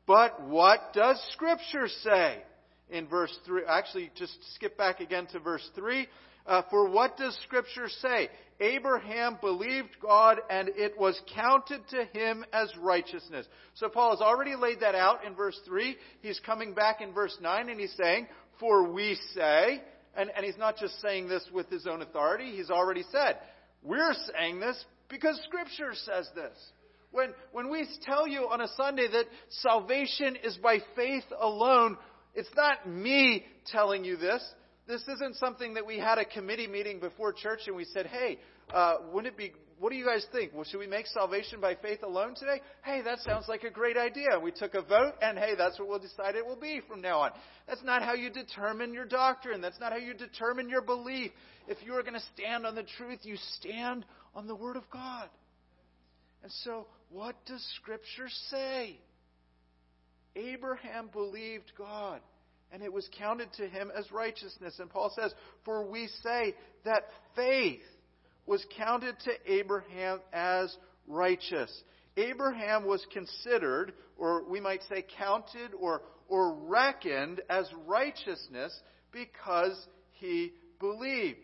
But 0.07 0.41
what 0.43 0.93
does 0.93 1.21
Scripture 1.33 1.87
say? 2.03 2.37
In 2.89 3.07
verse 3.07 3.35
3, 3.45 3.63
actually, 3.67 4.11
just 4.15 4.37
skip 4.53 4.77
back 4.77 4.99
again 4.99 5.25
to 5.31 5.39
verse 5.39 5.67
3. 5.75 6.07
Uh, 6.45 6.61
for 6.69 6.89
what 6.89 7.17
does 7.17 7.35
Scripture 7.43 7.89
say? 8.01 8.29
Abraham 8.59 9.38
believed 9.41 9.97
God 10.01 10.39
and 10.50 10.69
it 10.69 10.97
was 10.97 11.19
counted 11.33 11.81
to 11.89 12.05
him 12.17 12.45
as 12.53 12.69
righteousness. 12.79 13.45
So 13.74 13.89
Paul 13.89 14.12
has 14.12 14.21
already 14.21 14.55
laid 14.55 14.79
that 14.79 14.95
out 14.95 15.25
in 15.25 15.35
verse 15.35 15.59
3. 15.65 15.97
He's 16.21 16.39
coming 16.39 16.74
back 16.74 17.01
in 17.01 17.13
verse 17.13 17.38
9 17.41 17.69
and 17.69 17.79
he's 17.79 17.95
saying, 18.01 18.27
For 18.59 18.89
we 18.89 19.17
say, 19.33 19.81
and, 20.15 20.31
and 20.35 20.45
he's 20.45 20.57
not 20.57 20.77
just 20.77 21.01
saying 21.01 21.27
this 21.27 21.43
with 21.53 21.69
his 21.69 21.85
own 21.85 22.01
authority, 22.01 22.55
he's 22.55 22.69
already 22.69 23.03
said, 23.12 23.38
We're 23.83 24.15
saying 24.33 24.62
this 24.62 24.83
because 25.09 25.39
Scripture 25.45 25.93
says 25.93 26.29
this. 26.33 26.57
When, 27.12 27.33
when 27.51 27.69
we 27.69 27.88
tell 28.03 28.27
you 28.27 28.50
on 28.50 28.62
a 28.62 28.67
Sunday 28.75 29.07
that 29.09 29.25
salvation 29.50 30.38
is 30.43 30.57
by 30.57 30.79
faith 30.95 31.24
alone, 31.39 31.97
it's 32.33 32.50
not 32.55 32.88
me 32.88 33.45
telling 33.67 34.03
you 34.03 34.17
this. 34.17 34.43
This 34.87 35.01
isn't 35.07 35.37
something 35.37 35.73
that 35.73 35.85
we 35.85 35.97
had 35.97 36.19
a 36.19 36.25
committee 36.25 36.67
meeting 36.67 36.99
before 36.99 37.33
church 37.33 37.61
and 37.67 37.75
we 37.75 37.85
said, 37.85 38.05
hey, 38.05 38.37
uh, 38.71 38.97
wouldn't 39.11 39.33
it 39.33 39.37
be, 39.37 39.51
what 39.79 39.89
do 39.89 39.95
you 39.95 40.05
guys 40.05 40.25
think? 40.31 40.51
Well, 40.53 40.63
should 40.63 40.79
we 40.79 40.87
make 40.87 41.07
salvation 41.07 41.59
by 41.59 41.73
faith 41.75 42.03
alone 42.03 42.35
today? 42.35 42.61
Hey, 42.83 43.01
that 43.01 43.19
sounds 43.19 43.47
like 43.47 43.63
a 43.63 43.71
great 43.71 43.97
idea. 43.97 44.39
We 44.39 44.51
took 44.51 44.75
a 44.75 44.83
vote 44.83 45.13
and 45.23 45.39
hey, 45.39 45.53
that's 45.57 45.79
what 45.79 45.87
we'll 45.87 45.99
decide 45.99 46.35
it 46.35 46.45
will 46.45 46.55
be 46.55 46.81
from 46.87 47.01
now 47.01 47.21
on. 47.21 47.31
That's 47.67 47.83
not 47.83 48.03
how 48.03 48.13
you 48.13 48.29
determine 48.29 48.93
your 48.93 49.05
doctrine. 49.05 49.59
That's 49.59 49.79
not 49.79 49.91
how 49.91 49.97
you 49.97 50.13
determine 50.13 50.69
your 50.69 50.81
belief. 50.81 51.31
If 51.67 51.79
you 51.83 51.93
are 51.93 52.03
going 52.03 52.13
to 52.13 52.25
stand 52.35 52.67
on 52.67 52.75
the 52.75 52.85
truth, 52.97 53.19
you 53.23 53.37
stand 53.59 54.05
on 54.35 54.45
the 54.45 54.55
Word 54.55 54.75
of 54.75 54.83
God. 54.91 55.29
And 56.43 56.51
so, 56.63 56.85
what 57.09 57.35
does 57.47 57.65
Scripture 57.81 58.27
say? 58.51 58.99
Abraham 60.35 61.09
believed 61.11 61.71
God 61.75 62.19
and 62.72 62.84
it 62.84 62.91
was 62.91 63.10
counted 63.17 63.51
to 63.53 63.67
him 63.67 63.91
as 63.98 64.12
righteousness. 64.12 64.79
And 64.79 64.89
Paul 64.89 65.12
says, 65.15 65.34
For 65.63 65.86
we 65.86 66.07
say 66.24 66.55
that 66.84 67.03
faith 67.36 67.81
was 68.45 68.65
counted 68.77 69.15
to 69.25 69.31
Abraham 69.51 70.19
as 70.34 70.75
righteous. 71.07 71.72
Abraham 72.17 72.86
was 72.86 73.05
considered, 73.12 73.93
or 74.17 74.48
we 74.50 74.60
might 74.60 74.81
say 74.89 75.05
counted 75.17 75.72
or, 75.79 76.01
or 76.27 76.53
reckoned 76.53 77.41
as 77.50 77.69
righteousness 77.86 78.77
because 79.12 79.75
he 80.12 80.53
believed. 80.79 81.39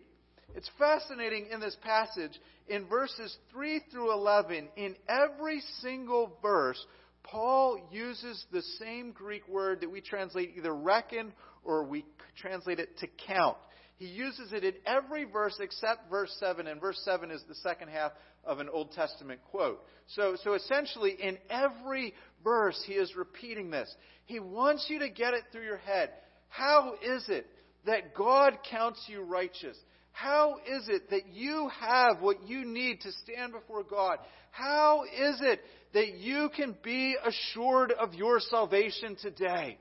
It's 0.56 0.70
fascinating 0.78 1.48
in 1.52 1.60
this 1.60 1.78
passage, 1.82 2.40
in 2.68 2.86
verses 2.88 3.36
3 3.52 3.82
through 3.92 4.12
11, 4.12 4.68
in 4.76 4.96
every 5.08 5.62
single 5.80 6.38
verse, 6.42 6.84
Paul 7.24 7.80
uses 7.92 8.46
the 8.52 8.62
same 8.80 9.12
Greek 9.12 9.48
word 9.48 9.82
that 9.82 9.92
we 9.92 10.02
translate 10.02 10.54
either 10.58 10.74
reckon 10.74 11.34
or 11.64 11.84
we 11.84 12.06
translate 12.38 12.80
it 12.80 12.98
to 13.00 13.08
count. 13.28 13.58
He 13.98 14.08
uses 14.08 14.52
it 14.52 14.64
in 14.64 14.74
every 14.86 15.26
verse 15.26 15.56
except 15.60 16.10
verse 16.10 16.36
7, 16.40 16.66
and 16.66 16.82
verse 16.82 17.00
7 17.06 17.30
is 17.30 17.44
the 17.48 17.56
second 17.56 17.90
half 17.90 18.12
of 18.44 18.60
an 18.60 18.68
Old 18.68 18.94
Testament 18.94 19.42
quote. 19.52 19.80
So, 20.08 20.36
so 20.44 20.54
essentially, 20.54 21.12
in 21.22 21.38
every 21.52 22.16
verse, 22.44 22.82
he 22.88 22.94
is 22.94 23.16
repeating 23.16 23.70
this. 23.70 23.94
He 24.26 24.40
wants 24.40 24.88
you 24.90 25.00
to 25.00 25.10
get 25.10 25.36
it 25.36 25.44
through 25.52 25.66
your 25.66 25.78
head. 25.78 26.10
How 26.48 26.96
is 27.04 27.26
it 27.30 27.46
that 27.86 28.16
God 28.16 28.58
counts 28.70 29.06
you 29.08 29.22
righteous? 29.22 29.78
How 30.12 30.58
is 30.58 30.88
it 30.88 31.10
that 31.10 31.28
you 31.34 31.70
have 31.80 32.22
what 32.22 32.48
you 32.48 32.66
need 32.66 33.02
to 33.02 33.12
stand 33.24 33.54
before 33.54 33.84
God? 33.84 34.18
How 34.52 35.04
is 35.04 35.40
it 35.42 35.62
that 35.94 36.18
you 36.20 36.50
can 36.56 36.76
be 36.84 37.16
assured 37.24 37.92
of 37.92 38.14
your 38.14 38.40
salvation 38.40 39.16
today? 39.22 39.78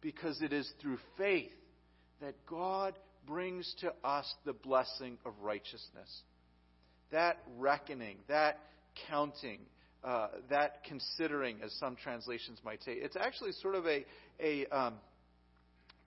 Because 0.00 0.40
it 0.42 0.52
is 0.52 0.70
through 0.80 0.98
faith 1.16 1.52
that 2.20 2.34
God 2.46 2.94
brings 3.26 3.74
to 3.80 3.92
us 4.04 4.32
the 4.44 4.52
blessing 4.52 5.18
of 5.24 5.32
righteousness. 5.42 6.22
That 7.10 7.38
reckoning, 7.58 8.18
that 8.28 8.58
counting, 9.08 9.60
uh, 10.04 10.28
that 10.50 10.84
considering, 10.84 11.58
as 11.64 11.72
some 11.80 11.96
translations 11.96 12.60
might 12.64 12.82
say, 12.82 12.92
it's 12.92 13.16
actually 13.16 13.52
sort 13.52 13.74
of 13.74 13.86
a, 13.86 14.04
a 14.40 14.66
um, 14.66 14.94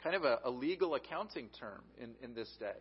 kind 0.04 0.16
of 0.16 0.24
a, 0.24 0.40
a 0.46 0.50
legal 0.50 0.96
accounting 0.96 1.50
term 1.60 1.82
in, 2.02 2.12
in 2.22 2.34
this 2.34 2.50
day 2.60 2.78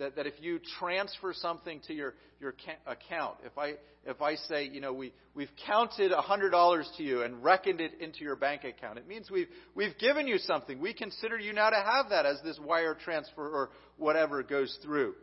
that, 0.00 0.16
that 0.16 0.26
if 0.26 0.34
you 0.40 0.58
transfer 0.78 1.32
something 1.32 1.80
to 1.86 1.94
your, 1.94 2.14
your 2.40 2.54
account, 2.86 3.36
if 3.44 3.56
I, 3.56 3.74
if 4.04 4.20
I 4.20 4.34
say, 4.34 4.64
you 4.64 4.80
know, 4.80 4.92
we, 4.92 5.12
we've 5.34 5.50
counted 5.66 6.10
$100 6.10 6.96
to 6.96 7.02
you 7.02 7.22
and 7.22 7.44
reckoned 7.44 7.80
it 7.80 8.00
into 8.00 8.20
your 8.20 8.34
bank 8.34 8.64
account, 8.64 8.98
it 8.98 9.06
means 9.06 9.30
we've, 9.30 9.48
we've 9.74 9.96
given 9.98 10.26
you 10.26 10.38
something. 10.38 10.80
We 10.80 10.94
consider 10.94 11.38
you 11.38 11.52
now 11.52 11.70
to 11.70 11.76
have 11.76 12.10
that 12.10 12.26
as 12.26 12.38
this 12.42 12.58
wire 12.58 12.96
transfer 13.04 13.46
or 13.46 13.70
whatever 13.98 14.42
goes 14.42 14.76
through. 14.82 15.14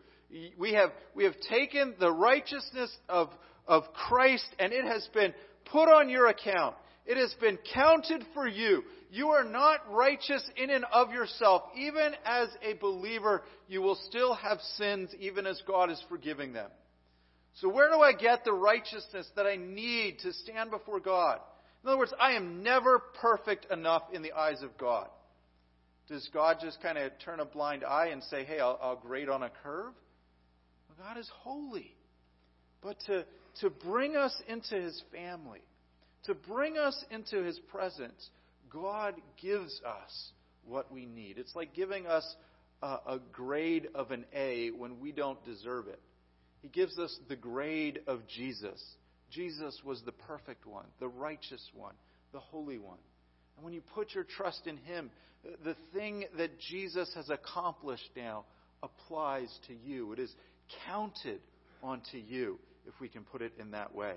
We 0.58 0.74
have, 0.74 0.92
we 1.16 1.24
have 1.24 1.36
taken 1.50 1.96
the 2.00 2.12
righteousness 2.12 2.96
of, 3.10 3.30
of 3.68 3.84
Christ 3.94 4.48
and 4.60 4.72
it 4.72 4.86
has 4.86 5.08
been 5.14 5.34
put 5.66 5.90
on 5.90 6.10
your 6.10 6.28
account. 6.28 6.76
It 7.06 7.18
has 7.18 7.34
been 7.40 7.58
counted 7.74 8.26
for 8.34 8.48
you. 8.48 8.84
You 9.10 9.30
are 9.30 9.44
not 9.44 9.92
righteous 9.92 10.44
in 10.56 10.70
and 10.70 10.86
of 10.86 11.12
yourself. 11.12 11.64
Even 11.76 12.14
as 12.26 12.50
a 12.62 12.74
believer, 12.74 13.44
you 13.68 13.82
will 13.82 14.00
still 14.08 14.34
have 14.34 14.60
sins, 14.76 15.12
even 15.20 15.46
as 15.46 15.62
God 15.66 15.90
is 15.90 16.02
forgiving 16.10 16.54
them. 16.54 16.70
So, 17.56 17.70
where 17.70 17.90
do 17.90 18.02
I 18.02 18.14
get 18.14 18.44
the 18.44 18.54
righteousness 18.54 19.28
that 19.36 19.46
I 19.46 19.56
need 19.56 20.20
to 20.20 20.34
stand 20.34 20.72
before 20.72 21.00
God? 21.00 21.40
In 21.84 21.90
other 21.90 21.98
words, 21.98 22.14
I 22.20 22.34
am 22.34 22.64
never 22.64 23.00
perfect 23.00 23.72
enough 23.72 24.04
in 24.14 24.22
the 24.22 24.34
eyes 24.34 24.62
of 24.62 24.78
God. 24.78 25.08
Does 26.08 26.30
God 26.34 26.58
just 26.62 26.82
kind 26.82 26.98
of 26.98 27.12
turn 27.24 27.40
a 27.40 27.46
blind 27.46 27.84
eye 27.84 28.08
and 28.08 28.24
say, 28.24 28.44
hey, 28.44 28.60
I'll, 28.60 28.80
I'll 28.82 28.96
grade 28.96 29.30
on 29.30 29.44
a 29.44 29.50
curve? 29.64 29.94
Well, 30.88 31.08
God 31.08 31.18
is 31.18 31.30
holy. 31.40 31.94
But 32.82 32.98
to, 33.08 33.26
to 33.62 33.70
bring 33.70 34.16
us 34.16 34.36
into 34.48 34.76
his 34.76 35.02
family, 35.12 35.62
to 36.28 36.36
bring 36.36 36.78
us 36.78 37.04
into 37.10 37.44
His 37.44 37.58
presence, 37.72 38.30
God 38.72 39.16
gives 39.42 39.82
us 39.86 40.32
what 40.66 40.92
we 40.92 41.06
need. 41.06 41.38
It's 41.38 41.56
like 41.56 41.74
giving 41.74 42.08
us 42.08 42.36
a, 42.82 42.98
a, 43.08 43.20
grade 43.32 43.88
of 43.96 44.12
an 44.12 44.26
A 44.34 44.70
when 44.72 45.00
we 45.00 45.12
don't 45.12 45.44
deserve 45.46 45.88
it. 45.88 46.00
He 46.62 46.68
gives 46.68 46.98
us 47.00 47.18
the 47.30 47.36
grade 47.36 48.02
of 48.08 48.28
Jesus. 48.28 48.84
Jesus 49.32 49.80
was 49.86 50.02
the 50.04 50.12
perfect 50.12 50.66
one, 50.66 50.86
the 51.00 51.08
righteous 51.08 51.66
one, 51.74 51.94
the 52.34 52.40
holy 52.40 52.78
one. 52.78 52.98
And 53.56 53.64
when 53.64 53.74
you 53.74 53.82
put 53.94 54.14
your 54.14 54.24
trust 54.24 54.68
in 54.68 54.78
Him, 54.78 55.10
the 55.64 55.76
thing 55.94 56.26
that 56.38 56.60
Jesus 56.60 57.12
has 57.16 57.30
accomplished 57.30 58.10
now 58.16 58.46
applies 58.84 59.50
to 59.68 59.74
you. 59.74 60.14
It 60.14 60.20
is 60.20 60.34
counted 60.86 61.40
onto 61.82 62.18
you, 62.18 62.60
if 62.86 62.94
we 63.00 63.08
can 63.08 63.24
put 63.24 63.42
it 63.42 63.54
in 63.60 63.72
that 63.72 63.94
way. 63.94 64.16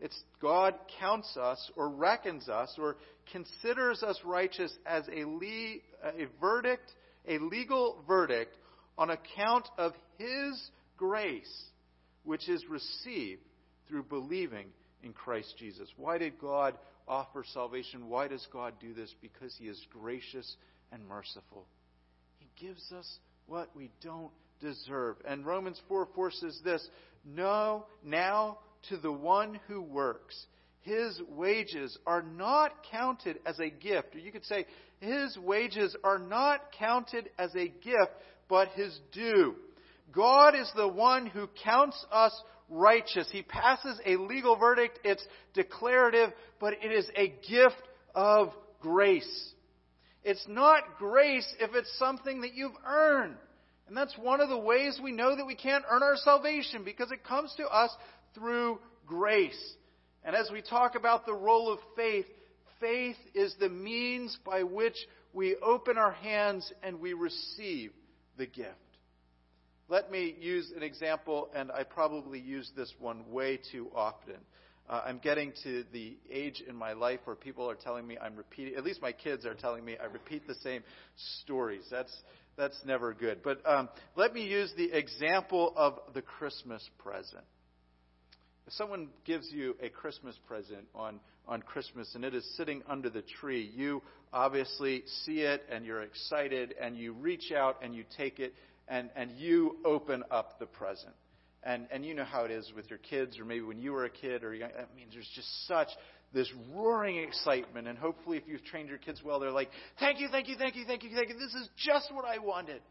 It's 0.00 0.18
God 0.42 0.74
counts 1.00 1.36
us 1.36 1.70
or 1.76 1.88
reckons 1.88 2.48
us 2.48 2.74
or 2.78 2.96
considers 3.32 4.02
us 4.02 4.20
righteous 4.24 4.72
as 4.86 5.04
a, 5.08 5.24
le- 5.24 5.78
a 6.04 6.26
verdict, 6.40 6.92
a 7.28 7.38
legal 7.38 8.02
verdict 8.06 8.56
on 8.98 9.10
account 9.10 9.68
of 9.78 9.92
His 10.18 10.70
grace, 10.96 11.64
which 12.24 12.48
is 12.48 12.64
received 12.68 13.42
through 13.88 14.04
believing 14.04 14.66
in 15.02 15.12
Christ 15.12 15.54
Jesus. 15.58 15.88
Why 15.96 16.18
did 16.18 16.38
God 16.38 16.74
offer 17.06 17.44
salvation? 17.52 18.08
Why 18.08 18.28
does 18.28 18.46
God 18.52 18.74
do 18.80 18.94
this? 18.94 19.14
Because 19.20 19.54
He 19.58 19.66
is 19.66 19.86
gracious 19.90 20.56
and 20.92 21.06
merciful. 21.06 21.66
He 22.38 22.66
gives 22.66 22.92
us 22.92 23.18
what 23.46 23.74
we 23.76 23.90
don't 24.02 24.32
deserve. 24.60 25.16
And 25.26 25.46
Romans 25.46 25.80
4 25.88 26.08
4 26.14 26.30
says 26.32 26.60
this 26.64 26.86
No, 27.24 27.86
now 28.04 28.58
to 28.88 28.96
the 28.96 29.12
one 29.12 29.60
who 29.66 29.82
works. 29.82 30.46
His 30.86 31.20
wages 31.28 31.98
are 32.06 32.22
not 32.22 32.72
counted 32.92 33.40
as 33.44 33.58
a 33.58 33.70
gift. 33.70 34.14
Or 34.14 34.20
you 34.20 34.30
could 34.30 34.44
say, 34.44 34.66
his 35.00 35.36
wages 35.36 35.96
are 36.04 36.20
not 36.20 36.60
counted 36.78 37.28
as 37.40 37.52
a 37.56 37.66
gift, 37.66 38.12
but 38.48 38.68
his 38.68 38.96
due. 39.10 39.56
God 40.12 40.54
is 40.54 40.70
the 40.76 40.86
one 40.86 41.26
who 41.26 41.48
counts 41.64 42.06
us 42.12 42.32
righteous. 42.70 43.28
He 43.32 43.42
passes 43.42 44.00
a 44.06 44.14
legal 44.14 44.54
verdict. 44.54 45.00
It's 45.02 45.26
declarative, 45.54 46.30
but 46.60 46.74
it 46.74 46.92
is 46.92 47.08
a 47.16 47.34
gift 47.50 47.82
of 48.14 48.52
grace. 48.80 49.52
It's 50.22 50.46
not 50.48 50.98
grace 51.00 51.52
if 51.58 51.74
it's 51.74 51.98
something 51.98 52.42
that 52.42 52.54
you've 52.54 52.78
earned. 52.86 53.34
And 53.88 53.96
that's 53.96 54.16
one 54.16 54.40
of 54.40 54.50
the 54.50 54.56
ways 54.56 55.00
we 55.02 55.10
know 55.10 55.34
that 55.34 55.46
we 55.46 55.56
can't 55.56 55.84
earn 55.90 56.04
our 56.04 56.16
salvation 56.16 56.84
because 56.84 57.10
it 57.10 57.24
comes 57.24 57.52
to 57.56 57.64
us 57.64 57.90
through 58.36 58.78
grace. 59.04 59.74
And 60.26 60.34
as 60.34 60.50
we 60.50 60.60
talk 60.60 60.96
about 60.96 61.24
the 61.24 61.32
role 61.32 61.72
of 61.72 61.78
faith, 61.94 62.26
faith 62.80 63.16
is 63.32 63.54
the 63.60 63.68
means 63.68 64.36
by 64.44 64.64
which 64.64 64.96
we 65.32 65.54
open 65.62 65.96
our 65.96 66.12
hands 66.12 66.70
and 66.82 67.00
we 67.00 67.12
receive 67.12 67.92
the 68.36 68.46
gift. 68.46 68.74
Let 69.88 70.10
me 70.10 70.34
use 70.40 70.72
an 70.76 70.82
example, 70.82 71.48
and 71.54 71.70
I 71.70 71.84
probably 71.84 72.40
use 72.40 72.72
this 72.76 72.92
one 72.98 73.30
way 73.30 73.60
too 73.70 73.88
often. 73.94 74.34
Uh, 74.88 75.02
I'm 75.06 75.18
getting 75.18 75.52
to 75.62 75.84
the 75.92 76.16
age 76.28 76.62
in 76.68 76.74
my 76.74 76.92
life 76.92 77.20
where 77.24 77.36
people 77.36 77.70
are 77.70 77.76
telling 77.76 78.04
me 78.04 78.18
I'm 78.20 78.34
repeating, 78.34 78.74
at 78.74 78.82
least 78.82 79.00
my 79.00 79.12
kids 79.12 79.46
are 79.46 79.54
telling 79.54 79.84
me 79.84 79.96
I 79.96 80.06
repeat 80.06 80.48
the 80.48 80.54
same 80.56 80.82
stories. 81.42 81.84
That's, 81.88 82.12
that's 82.56 82.78
never 82.84 83.14
good. 83.14 83.44
But 83.44 83.60
um, 83.64 83.88
let 84.16 84.34
me 84.34 84.44
use 84.44 84.72
the 84.76 84.90
example 84.92 85.72
of 85.76 86.00
the 86.14 86.22
Christmas 86.22 86.88
present. 86.98 87.44
If 88.66 88.72
someone 88.72 89.08
gives 89.24 89.48
you 89.52 89.76
a 89.80 89.88
Christmas 89.88 90.34
present 90.48 90.86
on, 90.92 91.20
on 91.46 91.62
Christmas 91.62 92.12
and 92.16 92.24
it 92.24 92.34
is 92.34 92.44
sitting 92.56 92.82
under 92.88 93.08
the 93.08 93.22
tree, 93.22 93.70
you 93.74 94.02
obviously 94.32 95.04
see 95.24 95.42
it 95.42 95.62
and 95.70 95.84
you're 95.84 96.02
excited 96.02 96.74
and 96.80 96.96
you 96.96 97.12
reach 97.12 97.52
out 97.52 97.78
and 97.82 97.94
you 97.94 98.04
take 98.16 98.40
it 98.40 98.54
and, 98.88 99.10
and 99.14 99.30
you 99.32 99.76
open 99.84 100.24
up 100.32 100.58
the 100.58 100.66
present. 100.66 101.14
And, 101.62 101.86
and 101.92 102.04
you 102.04 102.14
know 102.14 102.24
how 102.24 102.44
it 102.44 102.50
is 102.50 102.72
with 102.74 102.90
your 102.90 102.98
kids, 102.98 103.38
or 103.38 103.44
maybe 103.44 103.62
when 103.62 103.80
you 103.80 103.92
were 103.92 104.04
a 104.04 104.10
kid, 104.10 104.44
or 104.44 104.54
young, 104.54 104.70
I 104.70 104.94
mean, 104.96 105.08
there's 105.12 105.28
just 105.34 105.66
such 105.66 105.88
this 106.32 106.48
roaring 106.72 107.18
excitement. 107.18 107.88
And 107.88 107.98
hopefully, 107.98 108.36
if 108.36 108.44
you've 108.46 108.64
trained 108.64 108.88
your 108.88 108.98
kids 108.98 109.20
well, 109.24 109.40
they're 109.40 109.50
like, 109.50 109.70
"Thank 109.98 110.20
you, 110.20 110.28
thank 110.30 110.46
you, 110.46 110.54
thank 110.56 110.76
you, 110.76 110.84
thank 110.86 111.02
you, 111.02 111.10
thank 111.12 111.28
you. 111.28 111.34
This 111.34 111.54
is 111.54 111.68
just 111.76 112.14
what 112.14 112.24
I 112.24 112.38
wanted." 112.38 112.82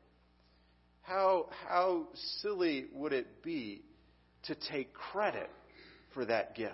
How 1.04 1.48
how 1.70 2.08
silly 2.42 2.88
would 2.94 3.14
it 3.14 3.44
be 3.44 3.82
to 4.44 4.56
take 4.56 4.94
credit 4.94 5.50
for 6.16 6.26
that 6.26 6.56
gift? 6.56 6.74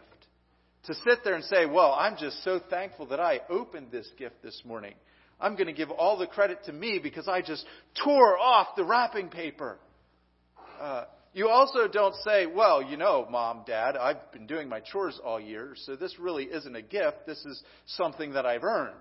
To 0.85 0.93
sit 0.93 1.19
there 1.25 1.35
and 1.35 1.43
say, 1.43 1.65
"Well, 1.65 1.93
I'm 1.93 2.15
just 2.15 2.41
so 2.43 2.59
thankful 2.69 3.07
that 3.07 3.19
I 3.19 3.41
opened 3.49 3.91
this 3.91 4.09
gift 4.17 4.41
this 4.41 4.61
morning." 4.63 4.93
I'm 5.41 5.55
going 5.55 5.67
to 5.67 5.73
give 5.73 5.89
all 5.89 6.17
the 6.17 6.27
credit 6.27 6.63
to 6.65 6.71
me 6.71 6.99
because 7.01 7.27
I 7.27 7.41
just 7.41 7.65
tore 8.03 8.37
off 8.37 8.75
the 8.77 8.85
wrapping 8.85 9.29
paper. 9.29 9.79
Uh, 10.79 11.05
you 11.33 11.47
also 11.49 11.87
don't 11.87 12.15
say, 12.25 12.45
well, 12.45 12.81
you 12.81 12.97
know, 12.97 13.25
mom, 13.29 13.63
dad, 13.65 13.95
I've 13.95 14.31
been 14.31 14.47
doing 14.47 14.69
my 14.69 14.81
chores 14.81 15.19
all 15.23 15.39
year, 15.39 15.73
so 15.75 15.95
this 15.95 16.19
really 16.19 16.43
isn't 16.45 16.75
a 16.75 16.81
gift. 16.81 17.25
This 17.25 17.43
is 17.45 17.61
something 17.87 18.33
that 18.33 18.45
I've 18.45 18.63
earned. 18.63 18.99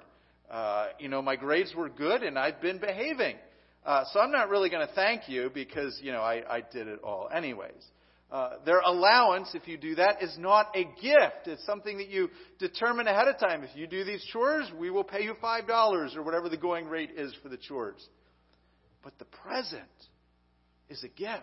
Uh, 0.51 0.89
you 0.99 1.09
know, 1.09 1.23
my 1.23 1.37
grades 1.37 1.75
were 1.75 1.89
good 1.89 2.23
and 2.23 2.39
I've 2.39 2.61
been 2.61 2.79
behaving. 2.79 3.37
Uh, 3.85 4.05
so 4.13 4.21
I'm 4.21 4.31
not 4.31 4.49
really 4.49 4.69
going 4.71 4.87
to 4.87 4.95
thank 4.95 5.29
you 5.29 5.51
because, 5.53 5.99
you 6.03 6.13
know, 6.13 6.21
I, 6.21 6.43
I 6.57 6.61
did 6.61 6.87
it 6.87 7.01
all 7.03 7.29
anyways. 7.33 7.85
Uh, 8.31 8.51
their 8.65 8.79
allowance, 8.79 9.51
if 9.55 9.67
you 9.67 9.77
do 9.77 9.97
that, 9.97 10.23
is 10.23 10.37
not 10.39 10.69
a 10.77 10.85
gift. 10.85 11.47
It's 11.47 11.65
something 11.67 11.99
that 11.99 12.09
you 12.09 12.31
determine 12.61 13.09
ahead 13.09 13.27
of 13.27 13.41
time. 13.41 13.65
If 13.65 13.75
you 13.75 13.89
do 13.89 14.05
these 14.05 14.25
chores, 14.33 14.71
we 14.79 14.89
will 14.89 15.03
pay 15.03 15.25
you 15.25 15.35
$5 15.43 16.17
or 16.17 16.23
whatever 16.23 16.49
the 16.49 16.57
going 16.57 16.87
rate 16.87 17.11
is 17.17 17.35
for 17.43 17.49
the 17.49 17.57
chores. 17.57 18.07
But 19.03 19.19
the 19.19 19.25
present 19.25 19.83
is 20.89 21.03
a 21.03 21.09
gift. 21.09 21.43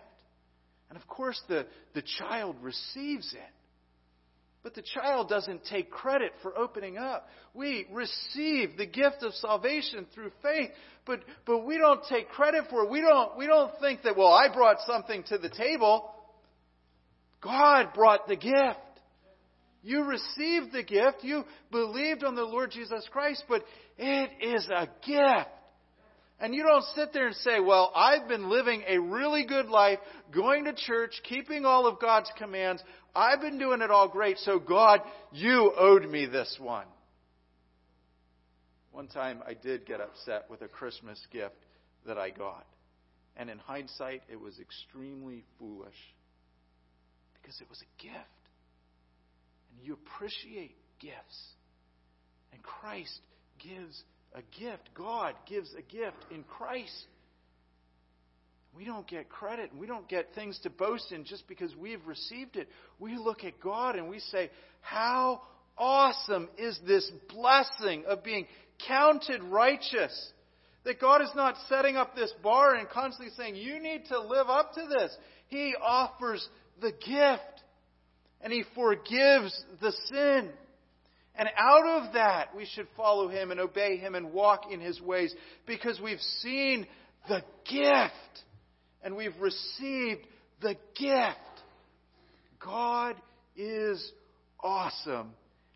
And 0.88 0.98
of 0.98 1.06
course, 1.06 1.40
the, 1.48 1.66
the 1.92 2.02
child 2.18 2.56
receives 2.62 3.34
it. 3.34 3.54
But 4.62 4.74
the 4.74 4.82
child 4.82 5.28
doesn't 5.28 5.64
take 5.66 5.90
credit 5.90 6.32
for 6.42 6.56
opening 6.56 6.96
up. 6.98 7.28
We 7.54 7.86
receive 7.92 8.76
the 8.76 8.86
gift 8.86 9.22
of 9.22 9.32
salvation 9.34 10.06
through 10.14 10.32
faith, 10.42 10.70
but, 11.06 11.20
but 11.46 11.64
we 11.64 11.78
don't 11.78 12.02
take 12.08 12.30
credit 12.30 12.64
for 12.68 12.84
it. 12.84 12.90
We 12.90 13.00
don't, 13.00 13.36
we 13.36 13.46
don't 13.46 13.72
think 13.80 14.02
that, 14.02 14.16
well, 14.16 14.32
I 14.32 14.52
brought 14.52 14.78
something 14.86 15.22
to 15.24 15.38
the 15.38 15.48
table. 15.48 16.10
God 17.40 17.94
brought 17.94 18.26
the 18.26 18.36
gift. 18.36 18.78
You 19.82 20.04
received 20.04 20.72
the 20.72 20.82
gift. 20.82 21.22
You 21.22 21.44
believed 21.70 22.24
on 22.24 22.34
the 22.34 22.42
Lord 22.42 22.70
Jesus 22.70 23.06
Christ, 23.10 23.44
but 23.48 23.62
it 23.96 24.30
is 24.40 24.68
a 24.68 24.88
gift. 25.06 25.50
And 26.40 26.54
you 26.54 26.62
don't 26.62 26.84
sit 26.94 27.12
there 27.12 27.26
and 27.26 27.36
say, 27.36 27.58
well, 27.58 27.92
I've 27.96 28.28
been 28.28 28.48
living 28.48 28.84
a 28.86 28.98
really 28.98 29.44
good 29.44 29.66
life, 29.66 29.98
going 30.32 30.66
to 30.66 30.72
church, 30.72 31.20
keeping 31.24 31.64
all 31.64 31.86
of 31.86 31.98
God's 31.98 32.30
commands. 32.38 32.82
I've 33.14 33.40
been 33.40 33.58
doing 33.58 33.82
it 33.82 33.90
all 33.90 34.08
great, 34.08 34.38
so 34.38 34.60
God, 34.60 35.00
you 35.32 35.72
owed 35.76 36.08
me 36.08 36.26
this 36.26 36.56
one. 36.60 36.86
One 38.92 39.08
time 39.08 39.42
I 39.46 39.54
did 39.54 39.84
get 39.84 40.00
upset 40.00 40.46
with 40.48 40.62
a 40.62 40.68
Christmas 40.68 41.20
gift 41.32 41.56
that 42.06 42.18
I 42.18 42.30
got. 42.30 42.66
And 43.36 43.50
in 43.50 43.58
hindsight, 43.58 44.22
it 44.30 44.40
was 44.40 44.58
extremely 44.60 45.44
foolish 45.58 45.94
because 47.48 47.62
it 47.62 47.70
was 47.70 47.80
a 47.80 48.02
gift. 48.02 48.14
And 49.72 49.86
you 49.86 49.94
appreciate 49.94 50.76
gifts. 51.00 51.54
And 52.52 52.62
Christ 52.62 53.18
gives 53.58 54.02
a 54.34 54.42
gift. 54.60 54.90
God 54.94 55.32
gives 55.48 55.72
a 55.72 55.80
gift 55.80 56.26
in 56.30 56.42
Christ. 56.44 57.06
We 58.76 58.84
don't 58.84 59.06
get 59.06 59.30
credit 59.30 59.70
and 59.70 59.80
we 59.80 59.86
don't 59.86 60.06
get 60.08 60.34
things 60.34 60.58
to 60.64 60.70
boast 60.70 61.10
in 61.10 61.24
just 61.24 61.48
because 61.48 61.74
we've 61.74 62.06
received 62.06 62.56
it. 62.56 62.68
We 62.98 63.16
look 63.16 63.44
at 63.44 63.60
God 63.60 63.96
and 63.96 64.10
we 64.10 64.18
say, 64.18 64.50
How 64.82 65.40
awesome 65.78 66.50
is 66.58 66.78
this 66.86 67.10
blessing 67.30 68.04
of 68.06 68.22
being 68.22 68.46
counted 68.86 69.42
righteous? 69.42 70.32
That 70.84 71.00
God 71.00 71.22
is 71.22 71.30
not 71.34 71.54
setting 71.68 71.96
up 71.96 72.14
this 72.14 72.32
bar 72.42 72.74
and 72.74 72.90
constantly 72.90 73.32
saying, 73.38 73.56
You 73.56 73.80
need 73.80 74.04
to 74.10 74.20
live 74.20 74.50
up 74.50 74.74
to 74.74 74.82
this. 74.86 75.16
He 75.48 75.74
offers 75.82 76.46
the 76.80 76.92
gift 76.92 77.62
and 78.40 78.52
He 78.52 78.64
forgives 78.74 79.64
the 79.80 79.92
sin. 80.10 80.50
And 81.38 81.48
out 81.56 82.02
of 82.02 82.14
that, 82.14 82.48
we 82.56 82.66
should 82.66 82.88
follow 82.96 83.28
him 83.28 83.52
and 83.52 83.60
obey 83.60 83.96
him 83.96 84.16
and 84.16 84.32
walk 84.32 84.72
in 84.72 84.80
his 84.80 85.00
ways 85.00 85.32
because 85.66 86.00
we've 86.00 86.20
seen 86.42 86.84
the 87.28 87.44
gift 87.64 88.44
and 89.04 89.14
we've 89.14 89.38
received 89.40 90.26
the 90.60 90.74
gift. 90.98 91.38
God 92.58 93.14
is 93.56 94.12
awesome 94.60 95.30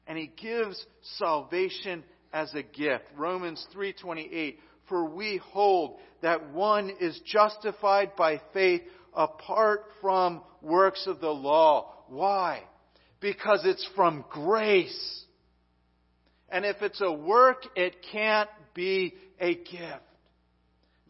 and 0.09 0.19
he 0.19 0.33
gives 0.37 0.85
salvation 1.19 2.03
as 2.33 2.53
a 2.55 2.63
gift. 2.63 3.05
Romans 3.17 3.65
3:28 3.73 4.57
For 4.89 5.05
we 5.05 5.37
hold 5.37 6.01
that 6.23 6.51
one 6.51 6.91
is 7.01 7.21
justified 7.25 8.17
by 8.17 8.41
faith 8.53 8.83
apart 9.15 9.85
from 10.01 10.43
works 10.61 11.07
of 11.07 11.21
the 11.21 11.31
law. 11.31 11.93
Why? 12.09 12.63
Because 13.21 13.63
it's 13.65 13.87
from 13.95 14.25
grace. 14.31 15.25
And 16.49 16.65
if 16.65 16.83
it's 16.83 17.01
a 17.01 17.13
work, 17.13 17.65
it 17.77 17.97
can't 18.13 18.51
be 18.75 19.15
a 19.41 19.55
gift. 19.55 20.03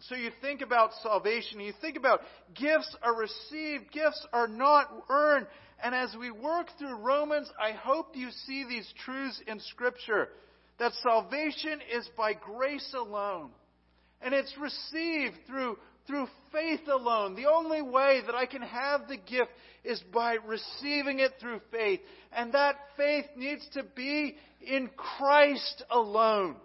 So 0.08 0.16
you 0.16 0.30
think 0.40 0.62
about 0.62 0.90
salvation, 1.02 1.60
you 1.60 1.72
think 1.80 1.96
about 1.96 2.22
gifts 2.54 2.96
are 3.02 3.14
received, 3.14 3.92
gifts 3.92 4.26
are 4.32 4.48
not 4.48 4.88
earned. 5.08 5.46
And 5.82 5.94
as 5.94 6.14
we 6.18 6.30
work 6.30 6.66
through 6.78 6.96
Romans, 6.96 7.50
I 7.60 7.72
hope 7.72 8.14
you 8.14 8.30
see 8.46 8.64
these 8.68 8.92
truths 9.04 9.40
in 9.46 9.60
Scripture 9.60 10.28
that 10.78 10.92
salvation 11.02 11.80
is 11.94 12.08
by 12.16 12.34
grace 12.34 12.94
alone. 12.96 13.50
And 14.20 14.34
it's 14.34 14.54
received 14.60 15.36
through, 15.46 15.78
through 16.06 16.26
faith 16.52 16.86
alone. 16.88 17.34
The 17.34 17.46
only 17.46 17.82
way 17.82 18.20
that 18.26 18.34
I 18.34 18.46
can 18.46 18.62
have 18.62 19.08
the 19.08 19.16
gift 19.16 19.50
is 19.84 20.02
by 20.12 20.34
receiving 20.46 21.20
it 21.20 21.32
through 21.40 21.60
faith. 21.70 22.00
And 22.32 22.52
that 22.52 22.76
faith 22.96 23.26
needs 23.36 23.66
to 23.74 23.82
be 23.82 24.36
in 24.60 24.90
Christ 24.96 25.82
alone. 25.90 26.56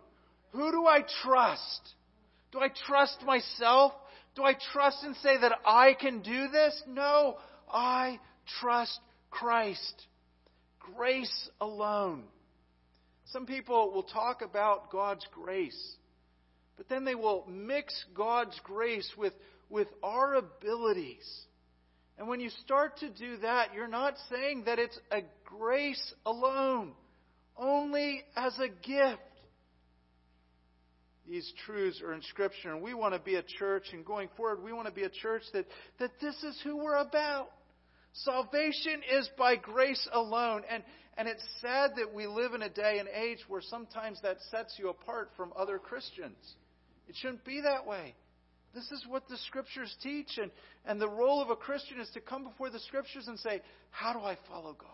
Who 0.51 0.71
do 0.71 0.85
I 0.85 1.03
trust? 1.23 1.93
Do 2.51 2.59
I 2.59 2.69
trust 2.87 3.23
myself? 3.23 3.93
Do 4.35 4.43
I 4.43 4.53
trust 4.71 5.03
and 5.03 5.15
say 5.17 5.37
that 5.41 5.53
I 5.65 5.93
can 5.93 6.21
do 6.21 6.47
this? 6.49 6.81
No, 6.87 7.37
I 7.71 8.19
trust 8.59 8.99
Christ. 9.29 10.05
Grace 10.95 11.49
alone. 11.59 12.23
Some 13.25 13.45
people 13.45 13.91
will 13.91 14.03
talk 14.03 14.41
about 14.41 14.89
God's 14.89 15.25
grace, 15.33 15.95
but 16.77 16.87
then 16.89 17.03
they 17.03 17.15
will 17.15 17.45
mix 17.49 18.05
God's 18.13 18.57
grace 18.63 19.09
with, 19.17 19.33
with 19.69 19.87
our 20.03 20.35
abilities. 20.35 21.27
And 22.17 22.27
when 22.27 22.39
you 22.39 22.49
start 22.63 22.97
to 22.99 23.09
do 23.09 23.37
that, 23.37 23.73
you're 23.73 23.87
not 23.87 24.15
saying 24.29 24.63
that 24.65 24.79
it's 24.79 24.97
a 25.11 25.21
grace 25.45 26.13
alone 26.25 26.93
only 27.57 28.23
as 28.35 28.57
a 28.59 28.69
gift. 28.69 29.21
These 31.27 31.51
truths 31.65 32.01
are 32.01 32.13
in 32.13 32.21
Scripture, 32.21 32.71
and 32.71 32.81
we 32.81 32.93
want 32.93 33.13
to 33.13 33.19
be 33.19 33.35
a 33.35 33.43
church, 33.43 33.87
and 33.91 34.05
going 34.05 34.29
forward, 34.37 34.63
we 34.63 34.71
want 34.71 34.87
to 34.87 34.93
be 34.93 35.03
a 35.03 35.09
church 35.09 35.41
that, 35.53 35.65
that 35.99 36.11
this 36.21 36.35
is 36.43 36.59
who 36.63 36.77
we're 36.77 36.95
about. 36.95 37.49
Salvation 38.13 39.01
is 39.11 39.29
by 39.37 39.57
grace 39.57 40.07
alone. 40.11 40.63
And, 40.69 40.83
and 41.17 41.27
it's 41.27 41.43
sad 41.61 41.91
that 41.97 42.13
we 42.13 42.27
live 42.27 42.53
in 42.53 42.61
a 42.61 42.69
day 42.69 42.99
and 42.99 43.09
age 43.09 43.39
where 43.47 43.61
sometimes 43.61 44.21
that 44.21 44.37
sets 44.49 44.75
you 44.79 44.89
apart 44.89 45.29
from 45.35 45.51
other 45.57 45.79
Christians. 45.79 46.37
It 47.07 47.15
shouldn't 47.15 47.45
be 47.45 47.61
that 47.61 47.85
way. 47.85 48.15
This 48.73 48.91
is 48.91 49.05
what 49.07 49.27
the 49.27 49.37
Scriptures 49.47 49.95
teach. 50.03 50.37
And, 50.37 50.51
and 50.85 51.01
the 51.01 51.09
role 51.09 51.41
of 51.41 51.49
a 51.49 51.55
Christian 51.55 51.99
is 51.99 52.09
to 52.13 52.21
come 52.21 52.43
before 52.43 52.69
the 52.69 52.79
Scriptures 52.79 53.27
and 53.27 53.39
say, 53.39 53.61
How 53.91 54.13
do 54.13 54.19
I 54.19 54.37
follow 54.49 54.75
God? 54.77 54.89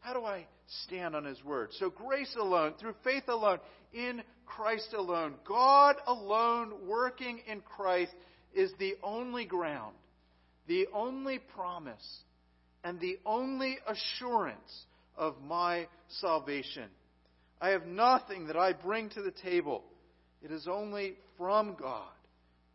How 0.00 0.14
do 0.14 0.24
I 0.24 0.46
stand 0.84 1.14
on 1.14 1.24
His 1.24 1.42
Word? 1.44 1.70
So, 1.72 1.90
grace 1.90 2.34
alone, 2.38 2.74
through 2.80 2.94
faith 3.04 3.24
alone, 3.28 3.58
in 3.92 4.22
Christ 4.46 4.94
alone, 4.96 5.34
God 5.46 5.96
alone 6.06 6.86
working 6.86 7.40
in 7.46 7.60
Christ 7.60 8.12
is 8.54 8.72
the 8.78 8.94
only 9.02 9.44
ground, 9.44 9.94
the 10.66 10.86
only 10.94 11.38
promise, 11.38 12.22
and 12.84 13.00
the 13.00 13.18
only 13.26 13.78
assurance 13.86 14.84
of 15.16 15.34
my 15.42 15.88
salvation. 16.20 16.88
I 17.60 17.70
have 17.70 17.86
nothing 17.86 18.46
that 18.46 18.56
I 18.56 18.72
bring 18.72 19.10
to 19.10 19.22
the 19.22 19.32
table. 19.32 19.82
It 20.42 20.50
is 20.52 20.68
only 20.70 21.14
from 21.36 21.76
God 21.78 22.12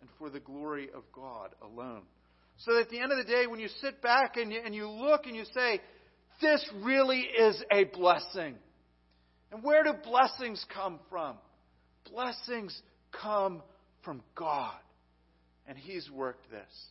and 0.02 0.10
for 0.18 0.30
the 0.30 0.40
glory 0.40 0.90
of 0.96 1.04
God 1.14 1.50
alone. 1.62 2.04
So 2.58 2.74
that 2.74 2.82
at 2.82 2.90
the 2.90 3.00
end 3.00 3.12
of 3.12 3.18
the 3.18 3.32
day, 3.32 3.48
when 3.48 3.60
you 3.60 3.70
sit 3.82 4.02
back 4.02 4.38
and 4.38 4.52
you, 4.52 4.62
and 4.64 4.76
you 4.76 4.90
look 4.90 5.26
and 5.26 5.36
you 5.36 5.46
say, 5.54 5.80
this 6.42 6.68
really 6.84 7.22
is 7.22 7.62
a 7.72 7.86
blessing. 7.86 8.56
And 9.52 9.64
where 9.64 9.84
do 9.84 9.94
blessings 10.04 10.64
come 10.74 11.00
from? 11.10 11.38
Blessings 12.12 12.80
come 13.12 13.62
from 14.04 14.22
God. 14.36 14.76
And 15.68 15.78
He's 15.78 16.10
worked 16.12 16.50
this. 16.52 16.88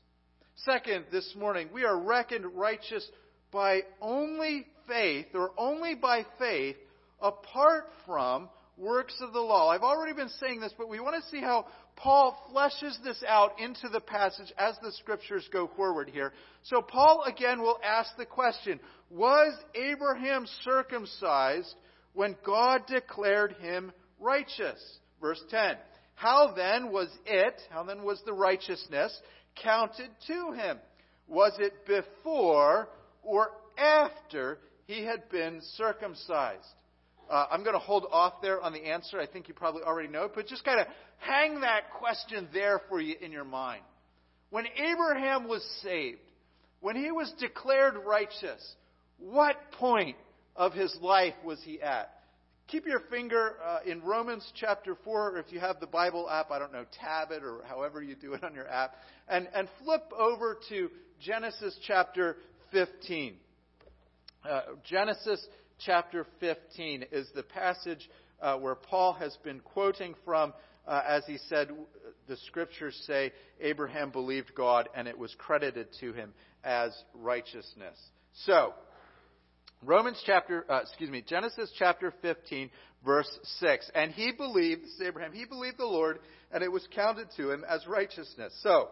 Second, 0.65 1.07
this 1.11 1.35
morning, 1.37 1.69
we 1.73 1.85
are 1.85 1.99
reckoned 1.99 2.47
righteous 2.55 3.07
by 3.51 3.81
only 4.01 4.67
faith, 4.89 5.27
or 5.35 5.51
only 5.59 5.95
by 5.95 6.25
faith, 6.39 6.77
apart 7.21 7.85
from 8.07 8.49
works 8.77 9.15
of 9.21 9.33
the 9.33 9.41
law. 9.41 9.69
I've 9.69 9.83
already 9.83 10.15
been 10.15 10.31
saying 10.41 10.61
this, 10.61 10.73
but 10.77 10.89
we 10.89 11.01
want 11.01 11.23
to 11.23 11.31
see 11.31 11.41
how 11.41 11.67
Paul 11.97 12.37
fleshes 12.53 13.03
this 13.05 13.23
out 13.27 13.61
into 13.61 13.89
the 13.89 14.01
passage 14.01 14.53
as 14.59 14.77
the 14.83 14.93
scriptures 14.93 15.49
go 15.53 15.71
forward 15.77 16.11
here. 16.11 16.33
So 16.65 16.81
Paul 16.81 17.25
again 17.27 17.61
will 17.61 17.79
ask 17.85 18.17
the 18.17 18.27
question, 18.27 18.81
was 19.11 19.53
Abraham 19.75 20.47
circumcised 20.65 21.75
when 22.15 22.37
God 22.45 22.87
declared 22.87 23.53
him 23.61 23.93
righteous? 24.19 24.81
Verse 25.21 25.43
10. 25.51 25.77
How 26.15 26.53
then 26.55 26.91
was 26.91 27.09
it, 27.27 27.61
how 27.71 27.83
then 27.85 28.03
was 28.03 28.23
the 28.25 28.33
righteousness 28.33 29.17
counted 29.63 30.11
to 30.29 30.53
him? 30.53 30.79
Was 31.27 31.53
it 31.59 31.87
before 31.87 32.89
or 33.23 33.51
after 33.77 34.59
he 34.87 35.05
had 35.05 35.29
been 35.31 35.61
circumcised? 35.77 36.67
Uh, 37.33 37.47
I'm 37.51 37.63
going 37.63 37.73
to 37.73 37.79
hold 37.79 38.05
off 38.13 38.43
there 38.43 38.61
on 38.61 38.75
the 38.75 38.85
answer. 38.85 39.19
I 39.19 39.27
think 39.27 39.49
you 39.49 39.55
probably 39.55 39.83
already 39.83 40.09
know 40.09 40.25
it, 40.25 40.33
but 40.35 40.47
just 40.47 40.67
kind 40.67 40.79
of 40.79 40.87
hang 41.17 41.63
that 41.63 41.91
question 41.99 42.47
there 42.53 42.83
for 42.91 43.01
you 43.01 43.15
in 43.23 43.33
your 43.33 43.45
mind. 43.45 43.81
When 44.51 44.67
Abraham 44.77 45.49
was 45.49 45.65
saved, 45.83 46.19
when 46.81 46.95
he 46.95 47.11
was 47.11 47.33
declared 47.41 47.95
righteous, 48.07 48.75
what 49.19 49.57
point 49.79 50.17
of 50.57 50.75
his 50.75 50.95
life 51.01 51.33
was 51.43 51.59
he 51.65 51.81
at? 51.81 52.11
Keep 52.69 52.87
your 52.87 53.01
finger 53.11 53.55
uh, 53.65 53.79
in 53.87 54.03
Romans 54.03 54.47
chapter 54.55 54.95
4, 55.03 55.31
or 55.31 55.39
if 55.39 55.47
you 55.51 55.59
have 55.59 55.81
the 55.81 55.87
Bible 55.87 56.29
app, 56.29 56.51
I 56.51 56.59
don't 56.59 56.73
know, 56.73 56.85
tab 57.01 57.31
it 57.31 57.43
or 57.43 57.63
however 57.67 58.03
you 58.03 58.15
do 58.15 58.35
it 58.35 58.45
on 58.45 58.55
your 58.55 58.69
app, 58.69 58.97
and, 59.27 59.49
and 59.55 59.71
flip 59.83 60.05
over 60.19 60.59
to 60.69 60.91
Genesis 61.19 61.79
chapter 61.87 62.37
15. 62.73 63.37
Uh, 64.45 64.61
Genesis 64.85 65.43
chapter 65.85 66.27
15 66.41 67.07
is 67.13 67.29
the 67.35 67.43
passage 67.43 68.09
uh, 68.41 68.57
where 68.57 68.75
Paul 68.75 69.13
has 69.15 69.37
been 69.45 69.61
quoting 69.61 70.15
from, 70.25 70.53
uh, 70.87 71.03
as 71.07 71.25
he 71.27 71.39
said, 71.49 71.71
the 72.29 72.37
scriptures 72.49 73.01
say 73.07 73.33
Abraham 73.61 74.11
believed 74.11 74.55
God 74.55 74.89
and 74.95 75.07
it 75.07 75.19
was 75.19 75.35
credited 75.39 75.89
to 76.01 76.13
him 76.13 76.33
as 76.65 76.93
righteousness. 77.15 77.99
So, 78.45 78.75
Romans 79.85 80.23
chapter, 80.25 80.65
uh, 80.71 80.81
excuse 80.83 81.11
me, 81.11 81.25
Genesis 81.27 81.73
chapter 81.79 82.13
15, 82.23 82.71
verse 83.05 83.39
6. 83.59 83.91
And 83.95 84.13
he 84.13 84.33
believed, 84.33 84.83
Abraham, 85.05 85.33
he 85.33 85.45
believed 85.45 85.79
the 85.79 85.87
Lord, 85.87 86.21
and 86.53 86.63
it 86.63 86.71
was 86.71 86.87
counted 86.95 87.29
to 87.37 87.51
him 87.51 87.65
as 87.69 87.87
righteousness. 87.87 88.53
So, 88.63 88.89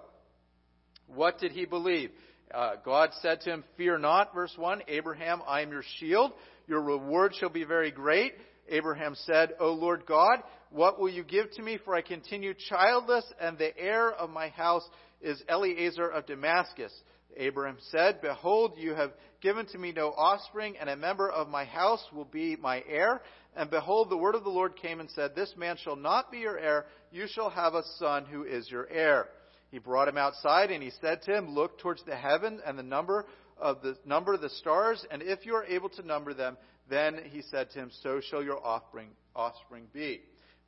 what 1.06 1.38
did 1.38 1.52
he 1.52 1.64
believe? 1.64 2.10
Uh, 2.52 2.72
God 2.84 3.10
said 3.22 3.40
to 3.42 3.50
him, 3.50 3.64
Fear 3.76 3.98
not, 3.98 4.34
verse 4.34 4.52
1, 4.56 4.82
Abraham, 4.88 5.40
I 5.46 5.60
am 5.60 5.70
your 5.70 5.84
shield. 5.98 6.32
Your 6.70 6.82
reward 6.82 7.34
shall 7.34 7.48
be 7.48 7.64
very 7.64 7.90
great. 7.90 8.32
Abraham 8.68 9.16
said, 9.16 9.54
O 9.58 9.72
Lord 9.72 10.06
God, 10.06 10.38
what 10.70 11.00
will 11.00 11.08
you 11.08 11.24
give 11.24 11.50
to 11.54 11.62
me? 11.62 11.80
For 11.84 11.96
I 11.96 12.00
continue 12.00 12.54
childless, 12.68 13.24
and 13.40 13.58
the 13.58 13.76
heir 13.76 14.12
of 14.12 14.30
my 14.30 14.50
house 14.50 14.88
is 15.20 15.42
Eliezer 15.48 16.08
of 16.08 16.26
Damascus. 16.26 16.92
Abraham 17.36 17.78
said, 17.90 18.20
Behold, 18.20 18.74
you 18.76 18.94
have 18.94 19.10
given 19.40 19.66
to 19.66 19.78
me 19.78 19.90
no 19.90 20.10
offspring, 20.10 20.76
and 20.80 20.88
a 20.88 20.94
member 20.94 21.28
of 21.28 21.48
my 21.48 21.64
house 21.64 22.04
will 22.14 22.24
be 22.24 22.54
my 22.54 22.84
heir. 22.88 23.20
And 23.56 23.68
behold, 23.68 24.08
the 24.08 24.16
word 24.16 24.36
of 24.36 24.44
the 24.44 24.50
Lord 24.50 24.76
came 24.76 25.00
and 25.00 25.10
said, 25.10 25.34
This 25.34 25.52
man 25.56 25.76
shall 25.82 25.96
not 25.96 26.30
be 26.30 26.38
your 26.38 26.56
heir, 26.56 26.86
you 27.10 27.26
shall 27.26 27.50
have 27.50 27.74
a 27.74 27.82
son 27.98 28.26
who 28.26 28.44
is 28.44 28.70
your 28.70 28.88
heir. 28.88 29.26
He 29.72 29.78
brought 29.78 30.06
him 30.06 30.18
outside, 30.18 30.70
and 30.70 30.84
he 30.84 30.92
said 31.00 31.22
to 31.22 31.36
him, 31.36 31.52
Look 31.52 31.80
towards 31.80 32.04
the 32.04 32.16
heaven 32.16 32.60
and 32.64 32.78
the 32.78 32.84
number 32.84 33.26
of 33.60 33.82
the 33.82 33.96
number 34.04 34.34
of 34.34 34.40
the 34.40 34.50
stars, 34.50 35.04
and 35.10 35.22
if 35.22 35.46
you 35.46 35.54
are 35.54 35.64
able 35.64 35.88
to 35.90 36.06
number 36.06 36.34
them, 36.34 36.56
then 36.88 37.20
he 37.30 37.42
said 37.42 37.70
to 37.70 37.78
him, 37.78 37.90
So 38.02 38.20
shall 38.20 38.42
your 38.42 38.64
offspring 38.64 39.10
offspring 39.34 39.84
be. 39.92 40.22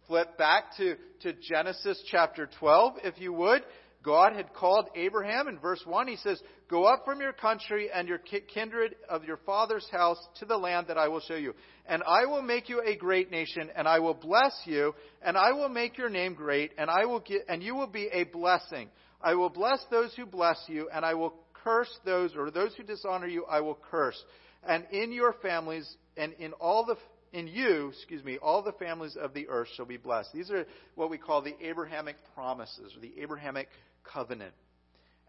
Flip 0.06 0.36
back 0.36 0.76
to, 0.76 0.96
to 1.22 1.32
Genesis 1.32 2.02
chapter 2.10 2.48
12, 2.58 2.94
if 3.04 3.20
you 3.20 3.32
would. 3.32 3.62
God 4.02 4.34
had 4.34 4.52
called 4.52 4.88
Abraham 4.96 5.46
in 5.46 5.58
verse 5.58 5.82
1. 5.84 6.08
He 6.08 6.16
says, 6.16 6.40
Go 6.68 6.84
up 6.84 7.04
from 7.04 7.20
your 7.20 7.32
country 7.32 7.88
and 7.92 8.08
your 8.08 8.18
kindred 8.18 8.96
of 9.08 9.24
your 9.24 9.36
father's 9.38 9.86
house 9.92 10.18
to 10.40 10.44
the 10.44 10.56
land 10.56 10.88
that 10.88 10.98
I 10.98 11.08
will 11.08 11.20
show 11.20 11.36
you. 11.36 11.54
And 11.86 12.02
I 12.02 12.26
will 12.26 12.42
make 12.42 12.68
you 12.68 12.82
a 12.84 12.96
great 12.96 13.30
nation, 13.30 13.70
and 13.76 13.86
I 13.86 14.00
will 14.00 14.14
bless 14.14 14.54
you, 14.64 14.94
and 15.22 15.36
I 15.36 15.52
will 15.52 15.68
make 15.68 15.98
your 15.98 16.08
name 16.08 16.34
great, 16.34 16.72
and 16.78 16.90
I 16.90 17.04
will 17.04 17.20
get, 17.20 17.42
and 17.48 17.62
you 17.62 17.74
will 17.74 17.86
be 17.86 18.08
a 18.12 18.24
blessing. 18.24 18.88
I 19.20 19.34
will 19.34 19.50
bless 19.50 19.84
those 19.90 20.12
who 20.14 20.26
bless 20.26 20.58
you, 20.66 20.88
and 20.92 21.04
I 21.04 21.14
will 21.14 21.34
curse 21.64 21.90
those, 22.04 22.34
or 22.36 22.50
those 22.50 22.74
who 22.74 22.82
dishonor 22.82 23.26
you, 23.26 23.44
I 23.46 23.60
will 23.60 23.78
curse. 23.90 24.22
And 24.66 24.86
in 24.90 25.12
your 25.12 25.34
families, 25.42 25.96
and 26.16 26.32
in 26.34 26.52
all 26.54 26.84
the 26.84 26.96
in 27.32 27.46
you, 27.46 27.88
excuse 27.88 28.22
me, 28.22 28.38
all 28.38 28.62
the 28.62 28.72
families 28.72 29.16
of 29.16 29.32
the 29.32 29.48
earth 29.48 29.68
shall 29.74 29.86
be 29.86 29.96
blessed. 29.96 30.30
These 30.34 30.50
are 30.50 30.66
what 30.96 31.08
we 31.08 31.16
call 31.16 31.40
the 31.40 31.56
Abrahamic 31.62 32.16
promises, 32.34 32.92
or 32.94 33.00
the 33.00 33.14
Abrahamic 33.20 33.68
covenant. 34.04 34.52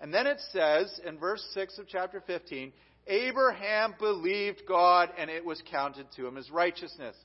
And 0.01 0.13
then 0.13 0.27
it 0.27 0.41
says 0.51 0.99
in 1.07 1.17
verse 1.17 1.43
6 1.53 1.79
of 1.79 1.87
chapter 1.87 2.21
15, 2.27 2.73
Abraham 3.07 3.95
believed 3.99 4.63
God 4.67 5.09
and 5.17 5.29
it 5.29 5.45
was 5.45 5.61
counted 5.71 6.07
to 6.15 6.27
him 6.27 6.37
as 6.37 6.49
righteousness. 6.51 7.15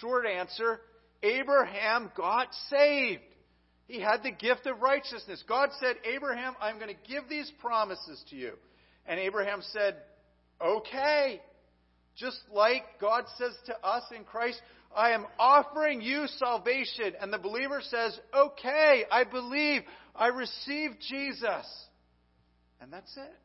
Short 0.00 0.24
answer 0.26 0.80
Abraham 1.22 2.10
got 2.16 2.48
saved. 2.68 3.22
He 3.90 4.00
had 4.00 4.22
the 4.22 4.30
gift 4.30 4.66
of 4.66 4.80
righteousness. 4.80 5.42
God 5.48 5.70
said, 5.80 5.96
Abraham, 6.04 6.54
I'm 6.60 6.78
going 6.78 6.94
to 6.94 7.10
give 7.10 7.28
these 7.28 7.50
promises 7.60 8.22
to 8.30 8.36
you. 8.36 8.52
And 9.04 9.18
Abraham 9.18 9.62
said, 9.72 9.96
Okay. 10.62 11.40
Just 12.16 12.38
like 12.52 12.84
God 13.00 13.24
says 13.36 13.52
to 13.66 13.76
us 13.84 14.04
in 14.14 14.22
Christ, 14.22 14.62
I 14.94 15.10
am 15.10 15.26
offering 15.40 16.02
you 16.02 16.26
salvation. 16.38 17.14
And 17.20 17.32
the 17.32 17.38
believer 17.38 17.80
says, 17.82 18.16
Okay, 18.32 19.04
I 19.10 19.24
believe. 19.24 19.82
I 20.14 20.28
receive 20.28 20.92
Jesus. 21.08 21.66
And 22.80 22.92
that's 22.92 23.16
it. 23.16 23.38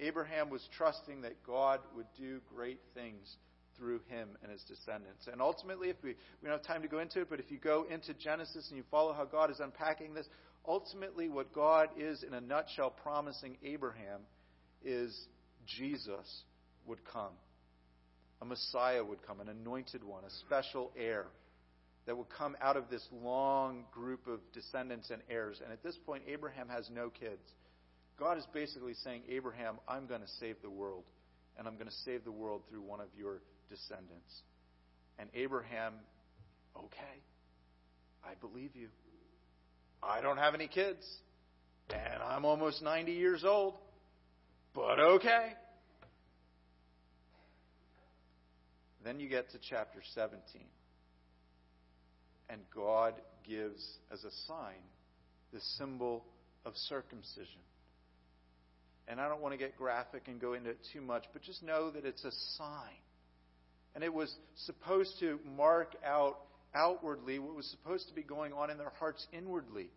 Abraham 0.00 0.50
was 0.50 0.66
trusting 0.76 1.22
that 1.22 1.40
God 1.46 1.78
would 1.94 2.06
do 2.18 2.40
great 2.52 2.80
things 2.94 3.36
through 3.76 4.00
him 4.08 4.30
and 4.42 4.50
his 4.50 4.62
descendants. 4.62 5.26
And 5.30 5.40
ultimately, 5.40 5.88
if 5.88 5.96
we, 6.02 6.10
we 6.42 6.48
don't 6.48 6.58
have 6.58 6.66
time 6.66 6.82
to 6.82 6.88
go 6.88 7.00
into 7.00 7.20
it, 7.20 7.28
but 7.30 7.40
if 7.40 7.50
you 7.50 7.58
go 7.58 7.86
into 7.90 8.14
Genesis 8.14 8.66
and 8.68 8.76
you 8.76 8.84
follow 8.90 9.12
how 9.12 9.24
God 9.24 9.50
is 9.50 9.60
unpacking 9.60 10.14
this, 10.14 10.26
ultimately 10.66 11.28
what 11.28 11.52
God 11.52 11.88
is, 11.98 12.22
in 12.22 12.34
a 12.34 12.40
nutshell, 12.40 12.90
promising 12.90 13.56
Abraham 13.62 14.20
is 14.84 15.26
Jesus 15.66 16.42
would 16.86 17.04
come. 17.04 17.32
A 18.42 18.44
Messiah 18.44 19.04
would 19.04 19.26
come, 19.26 19.40
an 19.40 19.48
anointed 19.48 20.04
one, 20.04 20.24
a 20.24 20.30
special 20.46 20.90
heir 20.96 21.26
that 22.06 22.16
would 22.16 22.28
come 22.28 22.56
out 22.60 22.76
of 22.76 22.90
this 22.90 23.06
long 23.22 23.84
group 23.90 24.26
of 24.26 24.40
descendants 24.52 25.10
and 25.10 25.22
heirs. 25.30 25.60
And 25.62 25.72
at 25.72 25.82
this 25.82 25.96
point, 26.04 26.24
Abraham 26.28 26.68
has 26.68 26.90
no 26.92 27.08
kids. 27.08 27.40
God 28.18 28.38
is 28.38 28.46
basically 28.52 28.94
saying, 28.94 29.22
Abraham, 29.28 29.76
I'm 29.88 30.06
going 30.06 30.20
to 30.20 30.28
save 30.38 30.56
the 30.62 30.70
world, 30.70 31.04
and 31.58 31.66
I'm 31.66 31.74
going 31.74 31.88
to 31.88 31.96
save 32.04 32.24
the 32.24 32.32
world 32.32 32.62
through 32.68 32.82
one 32.82 33.00
of 33.00 33.08
your 33.16 33.40
descendants. 33.68 34.42
And 35.18 35.28
Abraham, 35.34 35.94
okay, 36.76 37.22
I 38.24 38.34
believe 38.40 38.74
you. 38.74 38.88
I 40.02 40.20
don't 40.20 40.38
have 40.38 40.54
any 40.54 40.68
kids, 40.68 41.06
and 41.90 42.22
I'm 42.22 42.44
almost 42.44 42.82
90 42.82 43.12
years 43.12 43.44
old. 43.44 43.74
but 44.74 44.98
okay. 44.98 45.52
Then 49.04 49.20
you 49.20 49.28
get 49.28 49.50
to 49.50 49.58
chapter 49.70 50.00
17. 50.14 50.40
And 52.48 52.60
God 52.74 53.14
gives 53.46 53.82
as 54.12 54.24
a 54.24 54.30
sign 54.48 54.80
the 55.52 55.60
symbol 55.78 56.24
of 56.64 56.74
circumcision. 56.88 57.60
And 59.06 59.20
I 59.20 59.28
don't 59.28 59.42
want 59.42 59.52
to 59.52 59.58
get 59.58 59.76
graphic 59.76 60.22
and 60.26 60.40
go 60.40 60.54
into 60.54 60.70
it 60.70 60.78
too 60.92 61.02
much, 61.02 61.24
but 61.32 61.42
just 61.42 61.62
know 61.62 61.90
that 61.90 62.06
it's 62.06 62.24
a 62.24 62.32
sign. 62.56 62.96
And 63.94 64.02
it 64.02 64.12
was 64.12 64.34
supposed 64.66 65.18
to 65.20 65.38
mark 65.56 65.94
out 66.04 66.38
outwardly 66.74 67.38
what 67.38 67.54
was 67.54 67.66
supposed 67.66 68.08
to 68.08 68.14
be 68.14 68.22
going 68.22 68.52
on 68.52 68.70
in 68.70 68.78
their 68.78 68.92
hearts 68.98 69.26
inwardly. 69.32 69.88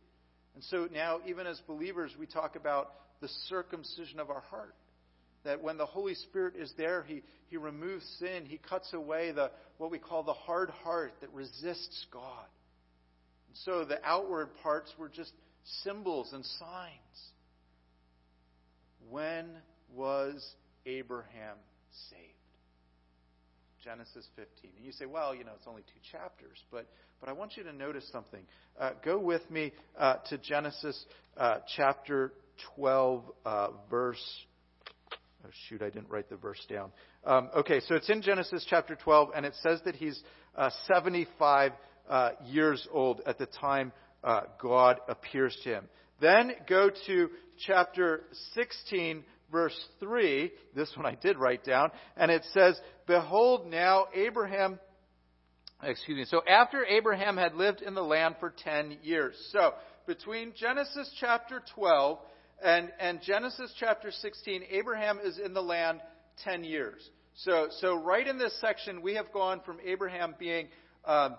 And 0.53 0.63
so 0.65 0.88
now, 0.93 1.19
even 1.27 1.47
as 1.47 1.60
believers, 1.67 2.12
we 2.19 2.27
talk 2.27 2.55
about 2.55 2.91
the 3.21 3.27
circumcision 3.47 4.19
of 4.19 4.29
our 4.29 4.41
heart. 4.41 4.75
That 5.43 5.63
when 5.63 5.77
the 5.77 5.86
Holy 5.86 6.13
Spirit 6.13 6.55
is 6.55 6.71
there, 6.77 7.03
He, 7.03 7.23
he 7.47 7.57
removes 7.57 8.05
sin. 8.19 8.45
He 8.45 8.57
cuts 8.57 8.93
away 8.93 9.31
the, 9.31 9.51
what 9.77 9.91
we 9.91 9.99
call 9.99 10.23
the 10.23 10.33
hard 10.33 10.69
heart 10.69 11.13
that 11.21 11.33
resists 11.33 12.05
God. 12.12 12.45
And 13.47 13.57
so 13.63 13.86
the 13.86 14.03
outward 14.03 14.49
parts 14.62 14.93
were 14.97 15.10
just 15.10 15.31
symbols 15.83 16.33
and 16.33 16.45
signs. 16.45 17.31
When 19.10 19.47
was 19.93 20.45
Abraham 20.86 21.57
saved? 22.10 22.37
Genesis 23.88 24.28
15. 24.36 24.71
And 24.76 24.86
you 24.86 24.91
say, 24.91 25.06
well, 25.06 25.34
you 25.34 25.45
know, 25.45 25.54
it's 25.56 25.65
only 25.65 25.84
two 25.84 26.00
chapters, 26.12 26.62
but, 26.71 26.88
but 27.21 27.30
I 27.30 27.32
want 27.32 27.56
you 27.56 27.63
to 27.63 27.71
notice 27.71 28.04
something. 28.12 28.41
Uh, 28.78 28.89
go 29.04 29.17
with 29.17 29.50
me 29.50 29.71
uh, 29.97 30.15
to 30.28 30.38
Genesis 30.38 31.06
uh, 31.38 31.60
chapter 31.78 32.34
12, 32.76 33.23
uh, 33.45 33.67
verse. 33.89 34.21
Oh, 35.13 35.50
shoot, 35.69 35.82
I 35.82 35.89
didn't 35.89 36.10
write 36.10 36.30
the 36.30 36.36
verse 36.36 36.60
down. 36.69 36.91
Um, 37.23 37.50
okay, 37.56 37.80
so 37.80 37.95
it's 37.95 38.10
in 38.10 38.21
Genesis 38.21 38.65
chapter 38.69 38.93
12, 38.93 39.30
and 39.34 39.45
it 39.45 39.54
says 39.63 39.80
that 39.86 39.95
he's 39.95 40.21
uh, 40.58 40.69
75 40.88 41.71
uh, 42.10 42.32
years 42.45 42.86
old 42.91 43.21
at 43.26 43.38
the 43.38 43.45
time 43.45 43.93
God 44.62 45.00
appears 45.08 45.58
to 45.63 45.69
him. 45.69 45.86
Then 46.19 46.52
go 46.67 46.89
to 47.06 47.30
chapter 47.65 48.23
16, 48.54 49.23
verse 49.51 49.77
3. 49.99 50.51
This 50.75 50.91
one 50.95 51.05
I 51.05 51.15
did 51.15 51.38
write 51.38 51.63
down. 51.63 51.91
And 52.15 52.31
it 52.31 52.45
says, 52.53 52.79
Behold, 53.05 53.67
now 53.67 54.05
Abraham, 54.13 54.79
excuse 55.83 56.17
me, 56.17 56.25
so 56.25 56.41
after 56.47 56.86
Abraham 56.86 57.38
had 57.38 57.55
lived 57.55 57.81
in 57.81 57.93
the 57.93 58.01
land 58.01 58.36
for 58.39 58.53
10 58.63 58.99
years. 59.03 59.36
So, 59.51 59.73
between 60.05 60.53
Genesis 60.55 61.13
chapter 61.19 61.62
12 61.75 62.19
and, 62.63 62.91
and 62.99 63.21
Genesis 63.21 63.73
chapter 63.77 64.10
16, 64.10 64.63
Abraham 64.69 65.19
is 65.23 65.38
in 65.38 65.53
the 65.53 65.62
land 65.62 65.99
10 66.43 66.63
years. 66.63 67.10
So, 67.36 67.67
so 67.81 68.01
right 68.01 68.25
in 68.25 68.38
this 68.38 68.57
section, 68.60 69.01
we 69.01 69.15
have 69.15 69.31
gone 69.31 69.62
from 69.65 69.77
Abraham 69.86 70.33
being 70.39 70.69
um, 71.05 71.36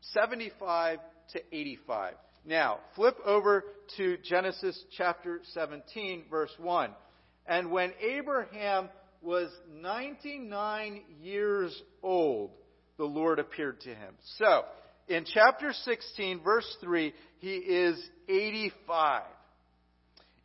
75 0.00 1.00
to 1.32 1.40
85. 1.52 2.14
Now, 2.44 2.78
flip 2.96 3.16
over 3.24 3.64
to 3.98 4.16
Genesis 4.24 4.82
chapter 4.96 5.40
17, 5.52 6.24
verse 6.30 6.52
1. 6.58 6.90
And 7.46 7.70
when 7.70 7.92
Abraham 8.00 8.88
was 9.20 9.48
99 9.80 11.02
years 11.20 11.82
old, 12.02 12.50
the 12.98 13.04
Lord 13.04 13.38
appeared 13.38 13.80
to 13.82 13.90
him. 13.90 14.14
So, 14.38 14.64
in 15.08 15.24
chapter 15.24 15.72
16, 15.72 16.42
verse 16.42 16.76
3, 16.80 17.12
he 17.38 17.54
is 17.56 18.00
85. 18.28 19.22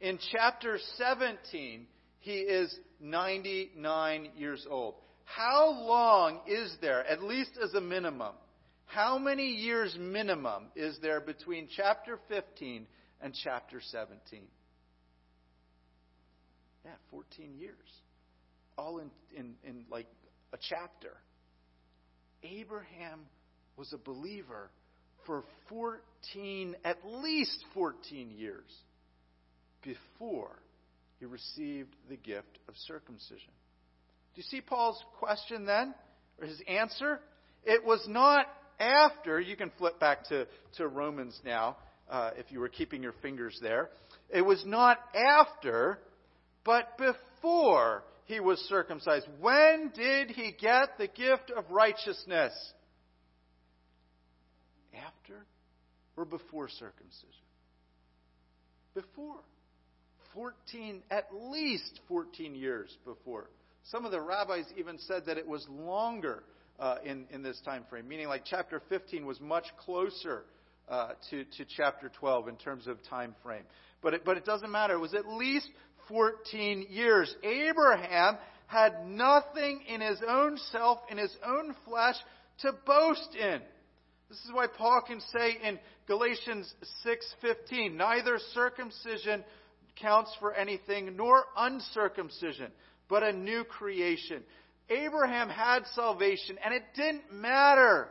In 0.01 0.19
chapter 0.31 0.77
17, 0.97 1.87
he 2.19 2.31
is 2.39 2.75
99 2.99 4.29
years 4.35 4.65
old. 4.69 4.95
How 5.25 5.69
long 5.69 6.41
is 6.47 6.75
there, 6.81 7.05
at 7.05 7.21
least 7.21 7.51
as 7.61 7.73
a 7.73 7.81
minimum, 7.81 8.33
how 8.85 9.17
many 9.17 9.47
years 9.47 9.95
minimum 9.99 10.67
is 10.75 10.97
there 11.01 11.19
between 11.19 11.67
chapter 11.75 12.19
15 12.29 12.87
and 13.21 13.35
chapter 13.43 13.81
17? 13.81 14.41
Yeah, 16.87 16.93
14 17.11 17.57
years. 17.57 17.75
All 18.77 18.99
in, 18.99 19.11
in, 19.35 19.55
in 19.65 19.83
like 19.91 20.07
a 20.53 20.57
chapter. 20.69 21.11
Abraham 22.43 23.25
was 23.75 23.91
a 23.91 23.97
believer 23.97 24.71
for 25.25 25.43
14, 25.67 26.77
at 26.85 26.97
least 27.05 27.65
14 27.73 28.31
years 28.31 28.71
before 29.83 30.57
he 31.19 31.25
received 31.25 31.93
the 32.09 32.15
gift 32.15 32.57
of 32.69 32.75
circumcision. 32.87 33.51
Do 34.33 34.41
you 34.41 34.43
see 34.43 34.61
Paul's 34.61 35.03
question 35.19 35.65
then? 35.65 35.93
Or 36.39 36.47
his 36.47 36.61
answer? 36.69 37.19
It 37.65 37.83
was 37.83 38.05
not 38.07 38.45
after, 38.79 39.41
you 39.41 39.57
can 39.57 39.71
flip 39.77 39.99
back 39.99 40.23
to, 40.29 40.47
to 40.77 40.87
Romans 40.87 41.37
now, 41.43 41.75
uh, 42.09 42.31
if 42.37 42.49
you 42.49 42.61
were 42.61 42.69
keeping 42.69 43.03
your 43.03 43.15
fingers 43.21 43.59
there. 43.61 43.89
It 44.29 44.43
was 44.43 44.63
not 44.65 44.99
after, 45.13 45.99
but 46.67 46.97
before 46.97 48.03
he 48.25 48.41
was 48.41 48.59
circumcised. 48.67 49.25
When 49.39 49.89
did 49.95 50.29
he 50.29 50.51
get 50.51 50.97
the 50.97 51.07
gift 51.07 51.49
of 51.55 51.63
righteousness? 51.71 52.53
After 54.93 55.45
or 56.17 56.25
before 56.25 56.67
circumcision? 56.67 57.29
Before. 58.93 59.37
14, 60.33 61.01
at 61.09 61.29
least 61.33 62.01
14 62.09 62.53
years 62.53 62.95
before. 63.05 63.49
Some 63.83 64.05
of 64.05 64.11
the 64.11 64.21
rabbis 64.21 64.65
even 64.77 64.99
said 64.99 65.25
that 65.27 65.37
it 65.37 65.47
was 65.47 65.65
longer 65.69 66.43
uh, 66.79 66.97
in, 67.03 67.27
in 67.31 67.41
this 67.41 67.59
time 67.63 67.85
frame, 67.89 68.07
meaning 68.09 68.27
like 68.27 68.43
chapter 68.43 68.81
15 68.89 69.25
was 69.25 69.39
much 69.39 69.65
closer 69.79 70.43
uh, 70.89 71.11
to, 71.29 71.43
to 71.43 71.65
chapter 71.77 72.11
12 72.19 72.49
in 72.49 72.55
terms 72.57 72.87
of 72.87 72.97
time 73.09 73.35
frame. 73.41 73.63
But 74.01 74.13
it, 74.13 74.25
but 74.25 74.37
it 74.37 74.45
doesn't 74.45 74.71
matter. 74.71 74.93
It 74.93 74.99
was 74.99 75.13
at 75.13 75.27
least 75.27 75.69
14 76.07 76.87
years. 76.89 77.33
Abraham 77.43 78.37
had 78.67 79.07
nothing 79.07 79.81
in 79.87 80.01
his 80.01 80.21
own 80.27 80.57
self, 80.71 80.99
in 81.09 81.17
his 81.17 81.35
own 81.45 81.75
flesh, 81.85 82.15
to 82.59 82.73
boast 82.85 83.35
in. 83.35 83.61
This 84.29 84.39
is 84.39 84.51
why 84.51 84.67
Paul 84.67 85.01
can 85.07 85.21
say 85.21 85.57
in 85.63 85.79
Galatians 86.05 86.73
6:15, 87.03 87.95
neither 87.95 88.39
circumcision 88.53 89.43
counts 89.95 90.35
for 90.39 90.53
anything 90.53 91.15
nor 91.15 91.45
uncircumcision, 91.55 92.71
but 93.07 93.23
a 93.23 93.31
new 93.31 93.63
creation. 93.63 94.43
Abraham 94.89 95.49
had 95.49 95.85
salvation, 95.87 96.57
and 96.63 96.73
it 96.73 96.83
didn't 96.93 97.31
matter 97.31 98.09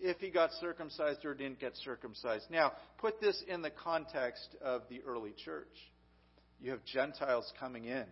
if 0.00 0.18
he 0.18 0.30
got 0.30 0.52
circumcised 0.60 1.24
or 1.24 1.34
didn't 1.34 1.58
get 1.58 1.76
circumcised. 1.76 2.50
Now, 2.50 2.72
put 2.98 3.20
this 3.20 3.42
in 3.48 3.62
the 3.62 3.70
context 3.70 4.54
of 4.62 4.82
the 4.88 5.02
early 5.02 5.32
church. 5.32 5.66
You 6.60 6.72
have 6.72 6.84
Gentiles 6.84 7.50
coming 7.58 7.84
in. 7.84 8.04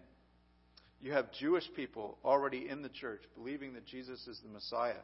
You 1.01 1.13
have 1.13 1.33
Jewish 1.39 1.65
people 1.75 2.19
already 2.25 2.69
in 2.69 2.83
the 2.83 2.89
church 2.89 3.23
believing 3.37 3.75
that 3.75 3.87
Jesus 3.87 4.27
is 4.27 4.41
the 4.43 4.49
Messiah. 4.49 5.03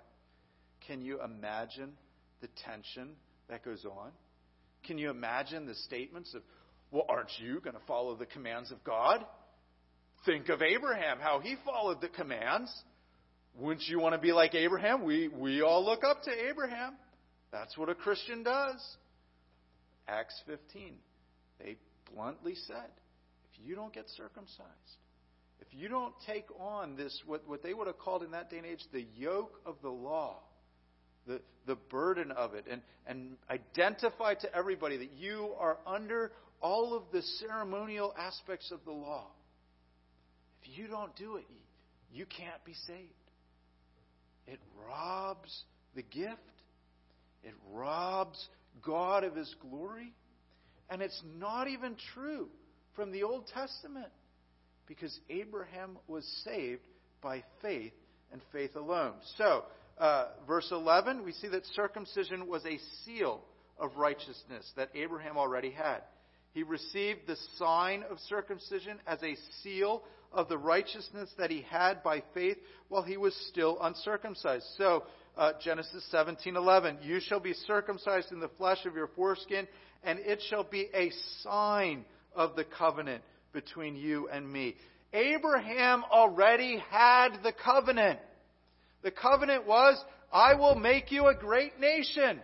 Can 0.86 1.02
you 1.02 1.22
imagine 1.22 1.92
the 2.40 2.48
tension 2.64 3.10
that 3.48 3.64
goes 3.64 3.84
on? 3.84 4.10
Can 4.84 4.98
you 4.98 5.10
imagine 5.10 5.66
the 5.66 5.74
statements 5.74 6.34
of, 6.34 6.42
well, 6.90 7.04
aren't 7.08 7.30
you 7.38 7.60
going 7.60 7.74
to 7.74 7.86
follow 7.86 8.16
the 8.16 8.26
commands 8.26 8.72
of 8.72 8.82
God? 8.84 9.24
Think 10.24 10.48
of 10.48 10.62
Abraham, 10.62 11.18
how 11.20 11.40
he 11.40 11.56
followed 11.64 12.00
the 12.00 12.08
commands. 12.08 12.72
Wouldn't 13.58 13.86
you 13.86 13.98
want 13.98 14.14
to 14.14 14.20
be 14.20 14.32
like 14.32 14.54
Abraham? 14.54 15.04
We, 15.04 15.28
we 15.28 15.62
all 15.62 15.84
look 15.84 16.04
up 16.04 16.22
to 16.22 16.48
Abraham. 16.48 16.94
That's 17.50 17.76
what 17.76 17.88
a 17.88 17.94
Christian 17.94 18.42
does. 18.42 18.80
Acts 20.08 20.40
15. 20.46 20.94
They 21.58 21.76
bluntly 22.12 22.54
said, 22.66 22.90
if 23.52 23.66
you 23.66 23.74
don't 23.74 23.92
get 23.92 24.08
circumcised, 24.16 24.68
if 25.60 25.68
you 25.70 25.88
don't 25.88 26.14
take 26.26 26.46
on 26.58 26.96
this, 26.96 27.22
what, 27.26 27.46
what 27.48 27.62
they 27.62 27.74
would 27.74 27.86
have 27.86 27.98
called 27.98 28.22
in 28.22 28.32
that 28.32 28.50
day 28.50 28.58
and 28.58 28.66
age, 28.66 28.80
the 28.92 29.06
yoke 29.16 29.60
of 29.64 29.76
the 29.82 29.90
law, 29.90 30.38
the, 31.26 31.40
the 31.66 31.76
burden 31.76 32.30
of 32.32 32.54
it, 32.54 32.66
and, 32.70 32.82
and 33.06 33.36
identify 33.48 34.34
to 34.34 34.54
everybody 34.54 34.96
that 34.96 35.12
you 35.16 35.50
are 35.58 35.78
under 35.86 36.32
all 36.60 36.94
of 36.94 37.02
the 37.12 37.22
ceremonial 37.22 38.14
aspects 38.18 38.70
of 38.72 38.80
the 38.84 38.92
law 38.92 39.26
if 40.62 40.78
you 40.78 40.86
don't 40.86 41.14
do 41.16 41.36
it, 41.36 41.44
you 42.12 42.26
can't 42.26 42.64
be 42.64 42.74
saved. 42.86 43.08
It 44.46 44.60
robs 44.88 45.64
the 45.94 46.02
gift, 46.02 46.38
it 47.42 47.54
robs 47.72 48.48
God 48.82 49.24
of 49.24 49.34
His 49.34 49.54
glory. 49.60 50.12
And 50.90 51.00
it's 51.00 51.22
not 51.38 51.68
even 51.68 51.96
true 52.14 52.48
from 52.94 53.12
the 53.12 53.22
Old 53.22 53.46
Testament 53.48 54.10
because 54.86 55.18
Abraham 55.30 55.98
was 56.06 56.24
saved 56.44 56.82
by 57.22 57.42
faith 57.60 57.92
and 58.32 58.40
faith 58.52 58.76
alone. 58.76 59.14
So, 59.36 59.64
uh, 59.98 60.28
verse 60.46 60.68
11, 60.70 61.24
we 61.24 61.32
see 61.32 61.48
that 61.48 61.64
circumcision 61.74 62.46
was 62.46 62.64
a 62.64 62.78
seal 63.04 63.42
of 63.78 63.96
righteousness 63.96 64.70
that 64.76 64.90
Abraham 64.94 65.36
already 65.36 65.70
had. 65.70 66.02
He 66.52 66.62
received 66.62 67.20
the 67.26 67.36
sign 67.56 68.04
of 68.10 68.18
circumcision 68.20 68.98
as 69.06 69.22
a 69.22 69.36
seal 69.62 70.02
of 70.32 70.48
the 70.48 70.58
righteousness 70.58 71.30
that 71.38 71.50
he 71.50 71.62
had 71.62 72.02
by 72.02 72.22
faith 72.34 72.58
while 72.88 73.02
he 73.02 73.16
was 73.16 73.34
still 73.50 73.78
uncircumcised. 73.80 74.66
So, 74.76 75.04
uh, 75.36 75.54
Genesis 75.60 76.04
17:11, 76.10 77.02
"You 77.02 77.20
shall 77.20 77.40
be 77.40 77.54
circumcised 77.54 78.32
in 78.32 78.40
the 78.40 78.48
flesh 78.48 78.84
of 78.84 78.94
your 78.94 79.08
foreskin, 79.08 79.66
and 80.02 80.18
it 80.18 80.42
shall 80.42 80.64
be 80.64 80.90
a 80.94 81.10
sign 81.40 82.04
of 82.34 82.56
the 82.56 82.64
covenant 82.64 83.22
between 83.52 83.96
you 83.96 84.28
and 84.28 84.50
me." 84.50 84.76
Abraham 85.12 86.04
already 86.10 86.78
had 86.90 87.42
the 87.42 87.52
covenant. 87.52 88.18
The 89.02 89.10
covenant 89.10 89.66
was, 89.66 90.02
I 90.32 90.54
will 90.54 90.74
make 90.74 91.12
you 91.12 91.26
a 91.26 91.34
great 91.34 91.78
nation. 91.78 92.40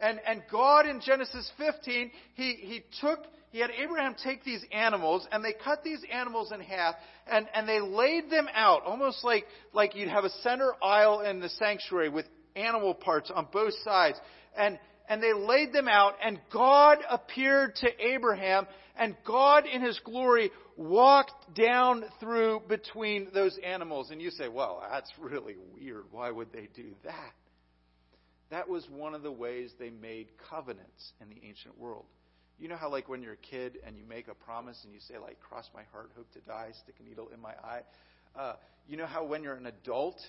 And, 0.00 0.20
and 0.26 0.42
God 0.50 0.86
in 0.86 1.00
Genesis 1.00 1.50
15, 1.56 2.10
he, 2.34 2.52
he 2.60 2.84
took, 3.00 3.20
he 3.50 3.60
had 3.60 3.70
Abraham 3.70 4.16
take 4.22 4.44
these 4.44 4.62
animals 4.72 5.26
and 5.32 5.42
they 5.42 5.54
cut 5.54 5.82
these 5.82 6.00
animals 6.12 6.52
in 6.52 6.60
half 6.60 6.96
and, 7.26 7.46
and 7.54 7.66
they 7.66 7.80
laid 7.80 8.28
them 8.28 8.48
out, 8.52 8.82
almost 8.84 9.24
like, 9.24 9.46
like 9.72 9.94
you'd 9.94 10.08
have 10.08 10.24
a 10.24 10.30
center 10.42 10.72
aisle 10.82 11.20
in 11.20 11.40
the 11.40 11.48
sanctuary 11.48 12.10
with 12.10 12.26
animal 12.54 12.92
parts 12.92 13.30
on 13.34 13.46
both 13.50 13.72
sides. 13.82 14.18
And, 14.56 14.78
and 15.08 15.22
they 15.22 15.32
laid 15.32 15.72
them 15.72 15.88
out 15.88 16.14
and 16.22 16.38
God 16.52 16.98
appeared 17.08 17.76
to 17.76 17.88
Abraham 18.04 18.66
and 18.96 19.16
God 19.26 19.66
in 19.66 19.82
his 19.82 19.98
glory 20.04 20.50
walked 20.76 21.54
down 21.54 22.04
through 22.20 22.62
between 22.68 23.28
those 23.34 23.58
animals. 23.64 24.10
And 24.10 24.20
you 24.20 24.30
say, 24.30 24.48
well, 24.48 24.82
that's 24.90 25.10
really 25.18 25.56
weird. 25.74 26.04
Why 26.10 26.30
would 26.30 26.52
they 26.52 26.68
do 26.74 26.94
that? 27.04 27.32
That 28.50 28.68
was 28.68 28.86
one 28.88 29.14
of 29.14 29.22
the 29.22 29.32
ways 29.32 29.72
they 29.78 29.90
made 29.90 30.28
covenants 30.48 31.12
in 31.20 31.28
the 31.28 31.40
ancient 31.46 31.78
world. 31.78 32.04
You 32.58 32.68
know 32.68 32.76
how, 32.76 32.88
like, 32.88 33.08
when 33.08 33.20
you're 33.20 33.32
a 33.32 33.36
kid 33.36 33.78
and 33.84 33.96
you 33.96 34.04
make 34.04 34.28
a 34.28 34.34
promise 34.34 34.80
and 34.84 34.94
you 34.94 35.00
say, 35.00 35.18
like, 35.18 35.40
cross 35.40 35.68
my 35.74 35.82
heart, 35.92 36.12
hope 36.16 36.30
to 36.34 36.40
die, 36.40 36.70
stick 36.84 36.94
a 37.00 37.02
needle 37.02 37.28
in 37.34 37.40
my 37.40 37.52
eye? 37.64 37.80
Uh, 38.36 38.54
you 38.86 38.96
know 38.96 39.06
how 39.06 39.24
when 39.24 39.42
you're 39.42 39.56
an 39.56 39.66
adult 39.66 40.20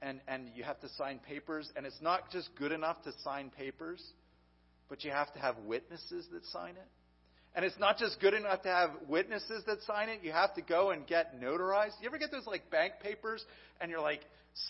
and, 0.00 0.20
and 0.26 0.48
you 0.56 0.64
have 0.64 0.80
to 0.80 0.88
sign 0.96 1.20
papers, 1.20 1.70
and 1.76 1.86
it's 1.86 2.00
not 2.02 2.32
just 2.32 2.50
good 2.56 2.72
enough 2.72 3.00
to 3.04 3.12
sign 3.22 3.50
papers, 3.56 4.02
but 4.88 5.04
you 5.04 5.12
have 5.12 5.32
to 5.34 5.38
have 5.38 5.56
witnesses 5.58 6.26
that 6.32 6.44
sign 6.46 6.70
it? 6.70 6.88
And 7.54 7.64
it's 7.64 7.78
not 7.78 7.98
just 7.98 8.18
good 8.20 8.32
enough 8.32 8.62
to 8.62 8.68
have 8.68 8.90
witnesses 9.08 9.62
that 9.66 9.82
sign 9.82 10.08
it, 10.08 10.20
you 10.22 10.32
have 10.32 10.54
to 10.54 10.62
go 10.62 10.90
and 10.90 11.06
get 11.06 11.38
notarized. 11.40 11.92
You 12.00 12.08
ever 12.08 12.18
get 12.18 12.30
those 12.30 12.46
like 12.46 12.70
bank 12.70 12.94
papers 13.02 13.44
and 13.80 13.90
you're 13.90 14.00
like, 14.00 14.20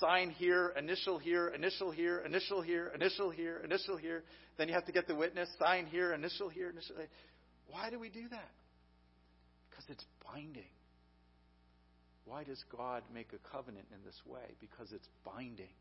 sign 0.01 0.31
here, 0.31 0.73
initial 0.77 1.19
here, 1.19 1.49
initial 1.49 1.91
here, 1.91 2.19
initial 2.19 2.61
here, 2.61 2.91
initial 2.95 3.31
here, 3.31 3.61
initial 3.65 3.97
here. 3.97 4.23
Then 4.59 4.69
you 4.69 4.75
have 4.75 4.87
to 4.87 4.93
get 4.93 5.07
the 5.07 5.15
witness, 5.15 5.49
sign 5.59 5.87
here, 5.87 6.13
initial 6.13 6.49
here, 6.49 6.71
initial 6.71 6.97
here. 6.97 7.09
Why 7.69 7.91
do 7.91 7.99
we 7.99 8.09
do 8.09 8.29
that? 8.29 8.51
Because 9.71 9.85
it's 9.89 10.05
binding. 10.33 10.65
Why 12.25 12.45
does 12.45 12.63
God 12.77 13.03
make 13.13 13.29
a 13.33 13.49
covenant 13.55 13.87
in 13.93 14.05
this 14.05 14.21
way? 14.27 14.55
Because 14.61 14.93
it's 14.93 15.09
binding. 15.25 15.75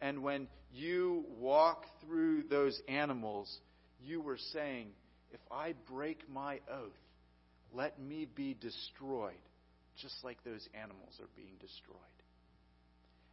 And 0.00 0.22
when 0.22 0.48
you 0.72 1.24
walk 1.38 1.84
through 2.04 2.44
those 2.44 2.80
animals, 2.88 3.58
you 4.02 4.20
were 4.20 4.38
saying, 4.52 4.88
if 5.34 5.40
I 5.50 5.74
break 5.90 6.28
my 6.32 6.60
oath, 6.70 6.92
let 7.74 8.00
me 8.00 8.26
be 8.34 8.54
destroyed, 8.54 9.34
just 10.00 10.14
like 10.22 10.38
those 10.44 10.66
animals 10.80 11.18
are 11.20 11.28
being 11.36 11.54
destroyed. 11.60 11.98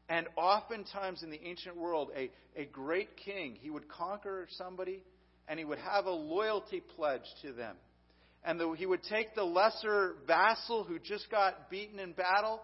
And 0.10 0.28
oftentimes 0.36 1.24
in 1.24 1.30
the 1.30 1.39
ancient 1.45 1.78
world, 1.78 2.10
a, 2.18 2.32
a 2.60 2.66
great 2.66 3.16
king, 3.16 3.56
he 3.62 3.70
would 3.70 3.88
conquer 3.88 4.47
somebody 4.58 5.04
and 5.47 5.58
he 5.58 5.64
would 5.64 5.80
have 5.80 6.06
a 6.06 6.12
loyalty 6.12 6.82
pledge 6.95 7.22
to 7.43 7.54
them. 7.54 7.76
And 8.43 8.60
the, 8.60 8.72
he 8.72 8.86
would 8.86 9.04
take 9.04 9.36
the 9.36 9.43
lesser 9.43 10.16
vassal 10.26 10.84
who 10.84 10.97
just 10.97 11.30
got 11.30 11.70
beaten 11.70 11.99
in 11.99 12.14
battle, 12.14 12.62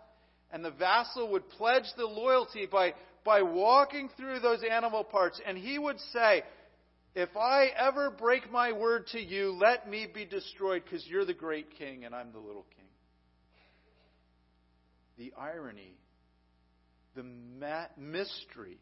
and 0.51 0.65
the 0.65 0.71
vassal 0.71 1.31
would 1.31 1.47
pledge 1.49 1.85
the 1.95 2.05
loyalty 2.05 2.65
by, 2.65 2.93
by 3.23 3.43
walking 3.43 4.09
through 4.17 4.39
those 4.39 4.61
animal 4.69 5.03
parts. 5.03 5.39
And 5.45 5.57
he 5.57 5.77
would 5.77 5.99
say, 6.11 6.43
if 7.17 7.35
I 7.35 7.71
ever 7.75 8.11
break 8.11 8.51
my 8.51 8.73
word 8.73 9.07
to 9.07 9.19
you, 9.19 9.57
let 9.59 9.89
me 9.89 10.05
be 10.13 10.23
destroyed 10.23 10.83
because 10.83 11.03
you're 11.07 11.25
the 11.25 11.33
great 11.33 11.75
king 11.75 12.05
and 12.05 12.13
I'm 12.13 12.31
the 12.31 12.37
little 12.37 12.67
king. 12.75 12.85
The 15.17 15.33
irony, 15.35 15.97
the 17.15 17.25
mystery 17.97 18.77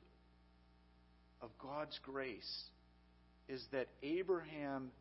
of 1.41 1.49
God's 1.59 1.97
grace 2.03 2.63
is 3.47 3.65
that 3.71 3.87
Abraham 4.03 4.91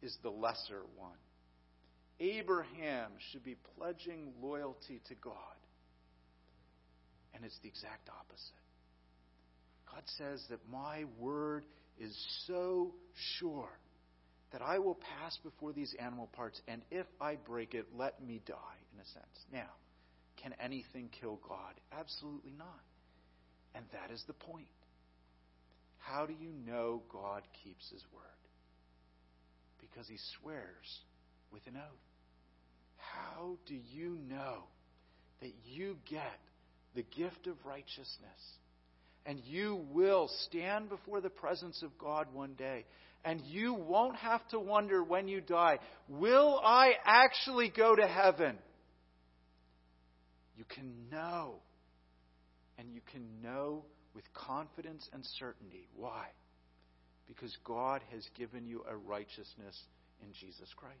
is 0.00 0.16
the 0.22 0.30
lesser 0.30 0.84
one. 0.96 1.10
Abraham 2.18 3.10
should 3.30 3.44
be 3.44 3.56
pledging 3.76 4.32
loyalty 4.40 5.02
to 5.08 5.14
God. 5.16 5.34
And 7.34 7.44
it's 7.44 7.58
the 7.62 7.68
exact 7.68 8.08
opposite. 8.08 8.54
God 9.92 10.04
says 10.16 10.42
that 10.48 10.60
my 10.72 11.04
word 11.18 11.66
is 11.98 12.16
so 12.46 12.92
sure 13.38 13.68
that 14.52 14.62
I 14.62 14.78
will 14.78 14.98
pass 15.20 15.36
before 15.42 15.72
these 15.72 15.94
animal 15.98 16.28
parts, 16.32 16.60
and 16.68 16.82
if 16.90 17.06
I 17.20 17.36
break 17.36 17.74
it, 17.74 17.86
let 17.96 18.22
me 18.24 18.40
die, 18.46 18.78
in 18.94 19.00
a 19.00 19.06
sense. 19.06 19.46
Now, 19.52 19.70
can 20.36 20.54
anything 20.60 21.08
kill 21.20 21.40
God? 21.48 21.74
Absolutely 21.98 22.52
not. 22.56 22.80
And 23.74 23.84
that 23.92 24.12
is 24.12 24.22
the 24.26 24.32
point. 24.32 24.68
How 25.98 26.26
do 26.26 26.32
you 26.32 26.50
know 26.66 27.02
God 27.12 27.42
keeps 27.64 27.90
his 27.90 28.04
word? 28.12 28.22
Because 29.80 30.06
he 30.06 30.18
swears 30.38 31.00
with 31.50 31.66
an 31.66 31.76
oath. 31.76 31.98
How 32.96 33.56
do 33.66 33.74
you 33.74 34.18
know 34.28 34.64
that 35.40 35.52
you 35.64 35.96
get 36.08 36.40
the 36.94 37.04
gift 37.16 37.46
of 37.46 37.56
righteousness? 37.64 38.58
And 39.26 39.40
you 39.44 39.84
will 39.92 40.28
stand 40.46 40.88
before 40.88 41.20
the 41.20 41.30
presence 41.30 41.82
of 41.82 41.96
God 41.98 42.26
one 42.32 42.54
day. 42.54 42.84
And 43.24 43.40
you 43.40 43.72
won't 43.72 44.16
have 44.16 44.46
to 44.48 44.60
wonder 44.60 45.02
when 45.02 45.28
you 45.28 45.40
die, 45.40 45.78
will 46.08 46.60
I 46.62 46.92
actually 47.06 47.70
go 47.74 47.96
to 47.96 48.06
heaven? 48.06 48.58
You 50.56 50.64
can 50.68 51.08
know. 51.10 51.54
And 52.76 52.92
you 52.92 53.00
can 53.12 53.24
know 53.42 53.84
with 54.14 54.24
confidence 54.34 55.08
and 55.12 55.24
certainty. 55.38 55.88
Why? 55.96 56.26
Because 57.26 57.56
God 57.64 58.02
has 58.12 58.26
given 58.36 58.66
you 58.66 58.84
a 58.88 58.96
righteousness 58.96 59.80
in 60.22 60.28
Jesus 60.38 60.68
Christ. 60.76 60.98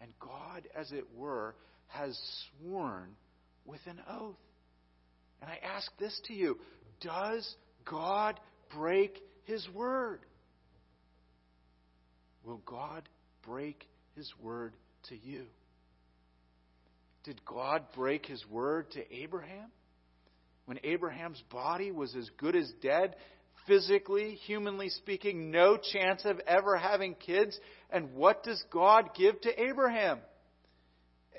And 0.00 0.10
God, 0.18 0.66
as 0.74 0.90
it 0.92 1.04
were, 1.14 1.54
has 1.88 2.18
sworn 2.60 3.10
with 3.66 3.80
an 3.86 4.00
oath. 4.08 4.36
And 5.42 5.50
I 5.50 5.58
ask 5.76 5.90
this 5.98 6.18
to 6.26 6.34
you 6.34 6.58
does 7.00 7.54
God 7.84 8.38
break 8.74 9.22
His 9.44 9.68
word? 9.74 10.20
Will 12.44 12.60
God 12.66 13.08
break 13.46 13.88
His 14.16 14.32
word 14.40 14.74
to 15.08 15.16
you? 15.16 15.44
Did 17.24 17.44
God 17.44 17.84
break 17.94 18.26
His 18.26 18.44
word 18.50 18.90
to 18.92 19.14
Abraham? 19.14 19.70
When 20.66 20.78
Abraham's 20.82 21.42
body 21.50 21.90
was 21.90 22.14
as 22.14 22.30
good 22.38 22.56
as 22.56 22.70
dead, 22.82 23.16
physically, 23.66 24.34
humanly 24.46 24.88
speaking, 24.90 25.50
no 25.50 25.76
chance 25.76 26.24
of 26.24 26.40
ever 26.46 26.76
having 26.76 27.14
kids. 27.14 27.58
And 27.90 28.14
what 28.14 28.42
does 28.42 28.62
God 28.70 29.10
give 29.14 29.40
to 29.42 29.62
Abraham? 29.62 30.18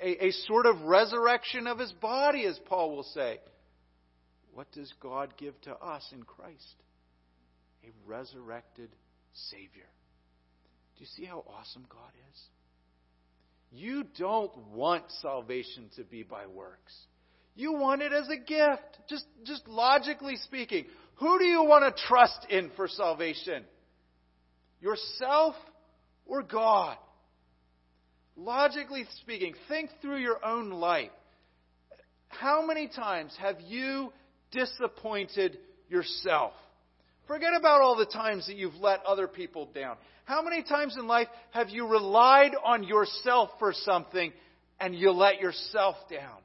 A, 0.00 0.26
a, 0.26 0.30
sort 0.46 0.66
of 0.66 0.82
resurrection 0.82 1.66
of 1.66 1.78
his 1.78 1.92
body, 1.92 2.44
as 2.44 2.58
Paul 2.66 2.94
will 2.94 3.06
say. 3.14 3.38
What 4.56 4.72
does 4.72 4.90
God 5.00 5.34
give 5.36 5.60
to 5.62 5.72
us 5.74 6.02
in 6.12 6.22
Christ? 6.22 6.76
A 7.84 7.90
resurrected 8.06 8.88
Savior. 9.50 9.84
Do 10.96 11.04
you 11.04 11.06
see 11.14 11.26
how 11.26 11.44
awesome 11.46 11.84
God 11.90 12.10
is? 12.32 12.40
You 13.70 14.04
don't 14.18 14.56
want 14.72 15.04
salvation 15.20 15.90
to 15.96 16.04
be 16.04 16.22
by 16.22 16.46
works. 16.46 16.96
You 17.54 17.74
want 17.74 18.00
it 18.00 18.14
as 18.14 18.30
a 18.30 18.38
gift. 18.38 18.98
Just, 19.10 19.26
just 19.44 19.68
logically 19.68 20.36
speaking. 20.36 20.86
Who 21.16 21.38
do 21.38 21.44
you 21.44 21.62
want 21.62 21.94
to 21.94 22.02
trust 22.08 22.46
in 22.48 22.70
for 22.76 22.88
salvation? 22.88 23.62
Yourself 24.80 25.54
or 26.24 26.42
God? 26.42 26.96
Logically 28.38 29.04
speaking, 29.20 29.52
think 29.68 29.90
through 30.00 30.22
your 30.22 30.42
own 30.42 30.70
life. 30.70 31.10
How 32.28 32.64
many 32.64 32.88
times 32.88 33.36
have 33.38 33.60
you 33.60 34.12
disappointed 34.56 35.58
yourself. 35.88 36.52
Forget 37.28 37.54
about 37.58 37.80
all 37.80 37.96
the 37.96 38.06
times 38.06 38.46
that 38.46 38.56
you've 38.56 38.76
let 38.76 39.04
other 39.04 39.28
people 39.28 39.68
down. 39.74 39.96
How 40.24 40.42
many 40.42 40.62
times 40.62 40.96
in 40.98 41.06
life 41.06 41.28
have 41.50 41.70
you 41.70 41.86
relied 41.86 42.52
on 42.64 42.82
yourself 42.84 43.50
for 43.58 43.72
something 43.72 44.32
and 44.80 44.94
you 44.94 45.10
let 45.12 45.40
yourself 45.40 45.96
down? 46.10 46.38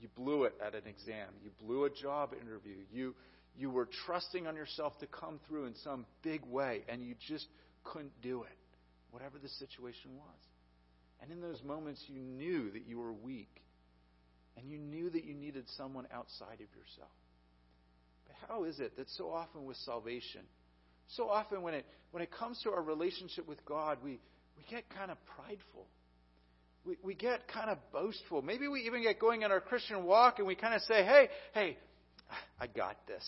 You 0.00 0.08
blew 0.14 0.44
it 0.44 0.54
at 0.64 0.74
an 0.74 0.82
exam. 0.86 1.28
You 1.42 1.50
blew 1.64 1.84
a 1.84 1.90
job 1.90 2.34
interview. 2.40 2.76
You, 2.92 3.14
you 3.56 3.70
were 3.70 3.88
trusting 4.06 4.46
on 4.46 4.54
yourself 4.54 4.98
to 4.98 5.06
come 5.06 5.40
through 5.48 5.66
in 5.66 5.74
some 5.82 6.04
big 6.22 6.44
way 6.44 6.82
and 6.88 7.02
you 7.02 7.14
just 7.28 7.46
couldn't 7.82 8.12
do 8.22 8.42
it. 8.42 8.58
whatever 9.10 9.38
the 9.38 9.48
situation 9.48 10.10
was. 10.16 10.40
And 11.22 11.30
in 11.30 11.40
those 11.40 11.62
moments, 11.62 12.02
you 12.08 12.20
knew 12.20 12.70
that 12.72 12.86
you 12.86 12.98
were 12.98 13.12
weak. 13.12 13.63
And 14.56 14.70
you 14.70 14.78
knew 14.78 15.10
that 15.10 15.24
you 15.24 15.34
needed 15.34 15.64
someone 15.76 16.06
outside 16.12 16.54
of 16.54 16.68
yourself. 16.76 17.10
But 18.26 18.36
how 18.48 18.64
is 18.64 18.78
it 18.80 18.96
that 18.96 19.08
so 19.10 19.30
often 19.30 19.64
with 19.64 19.76
salvation, 19.78 20.42
so 21.08 21.28
often 21.28 21.62
when 21.62 21.74
it, 21.74 21.86
when 22.12 22.22
it 22.22 22.30
comes 22.30 22.60
to 22.62 22.70
our 22.70 22.82
relationship 22.82 23.48
with 23.48 23.64
God, 23.64 23.98
we, 24.02 24.20
we 24.56 24.64
get 24.70 24.88
kind 24.90 25.10
of 25.10 25.18
prideful? 25.36 25.86
We, 26.84 26.96
we 27.02 27.14
get 27.14 27.48
kind 27.48 27.70
of 27.70 27.78
boastful. 27.92 28.42
Maybe 28.42 28.68
we 28.68 28.82
even 28.82 29.02
get 29.02 29.18
going 29.18 29.42
in 29.42 29.50
our 29.50 29.60
Christian 29.60 30.04
walk 30.04 30.38
and 30.38 30.46
we 30.46 30.54
kind 30.54 30.74
of 30.74 30.82
say, 30.82 31.04
hey, 31.04 31.28
hey, 31.52 31.78
I 32.60 32.66
got 32.66 32.96
this. 33.06 33.24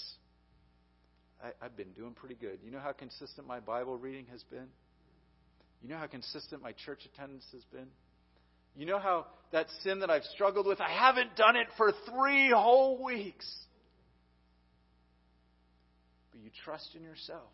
I, 1.43 1.65
I've 1.65 1.77
been 1.77 1.93
doing 1.93 2.13
pretty 2.13 2.35
good. 2.35 2.59
You 2.65 2.71
know 2.71 2.79
how 2.79 2.93
consistent 2.93 3.47
my 3.47 3.61
Bible 3.61 3.97
reading 3.97 4.27
has 4.31 4.43
been? 4.45 4.67
You 5.83 5.89
know 5.89 5.99
how 5.99 6.07
consistent 6.07 6.63
my 6.63 6.73
church 6.85 7.01
attendance 7.13 7.45
has 7.53 7.63
been? 7.65 7.89
You 8.77 8.85
know 8.87 8.99
how 8.99 9.27
that 9.53 9.67
sin 9.83 10.01
that 10.01 10.11
I've 10.11 10.25
struggled 10.25 10.67
with, 10.67 10.81
I 10.81 10.91
haven't 10.91 11.35
done 11.37 11.57
it 11.57 11.69
for 11.77 11.93
three 12.11 12.51
whole 12.51 13.03
weeks. 13.03 13.51
But 16.31 16.41
you 16.43 16.51
trust 16.65 16.95
in 16.95 17.03
yourself. 17.03 17.49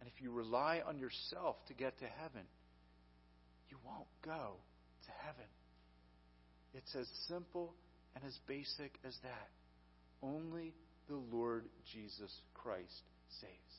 And 0.00 0.08
if 0.14 0.22
you 0.22 0.30
rely 0.30 0.82
on 0.86 0.98
yourself 0.98 1.56
to 1.68 1.74
get 1.74 1.98
to 1.98 2.06
heaven, 2.06 2.42
you 3.70 3.76
won't 3.84 4.08
go 4.24 4.56
to 5.04 5.10
heaven. 5.24 5.44
It's 6.74 6.94
as 6.94 7.08
simple 7.28 7.74
and 8.14 8.24
as 8.24 8.38
basic 8.46 8.98
as 9.06 9.16
that. 9.22 9.48
Only 10.22 10.74
the 11.08 11.16
Lord 11.16 11.64
Jesus 11.92 12.32
Christ 12.54 13.02
saves. 13.40 13.74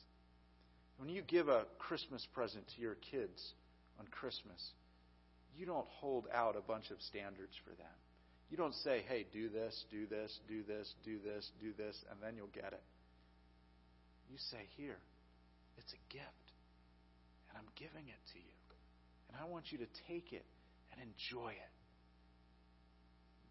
When 0.98 1.08
you 1.08 1.22
give 1.22 1.48
a 1.48 1.66
Christmas 1.78 2.26
present 2.32 2.64
to 2.74 2.82
your 2.82 2.96
kids 3.10 3.52
on 3.98 4.06
Christmas, 4.06 4.70
you 5.56 5.66
don't 5.66 5.86
hold 6.00 6.26
out 6.32 6.56
a 6.56 6.60
bunch 6.60 6.90
of 6.90 7.00
standards 7.02 7.52
for 7.64 7.70
them. 7.70 7.96
You 8.50 8.56
don't 8.56 8.74
say, 8.84 9.02
hey, 9.08 9.26
do 9.32 9.48
this, 9.48 9.84
do 9.90 10.06
this, 10.06 10.38
do 10.48 10.62
this, 10.62 10.92
do 11.04 11.18
this, 11.24 11.50
do 11.60 11.72
this, 11.76 11.96
and 12.10 12.18
then 12.22 12.36
you'll 12.36 12.52
get 12.52 12.72
it. 12.72 12.82
You 14.30 14.36
say, 14.50 14.68
here, 14.76 14.98
it's 15.78 15.92
a 15.92 16.12
gift, 16.12 16.46
and 17.48 17.58
I'm 17.58 17.68
giving 17.76 18.08
it 18.08 18.22
to 18.32 18.38
you. 18.38 18.58
And 19.28 19.40
I 19.40 19.48
want 19.48 19.72
you 19.72 19.78
to 19.78 19.86
take 20.08 20.32
it 20.32 20.44
and 20.92 21.00
enjoy 21.00 21.50
it. 21.50 21.72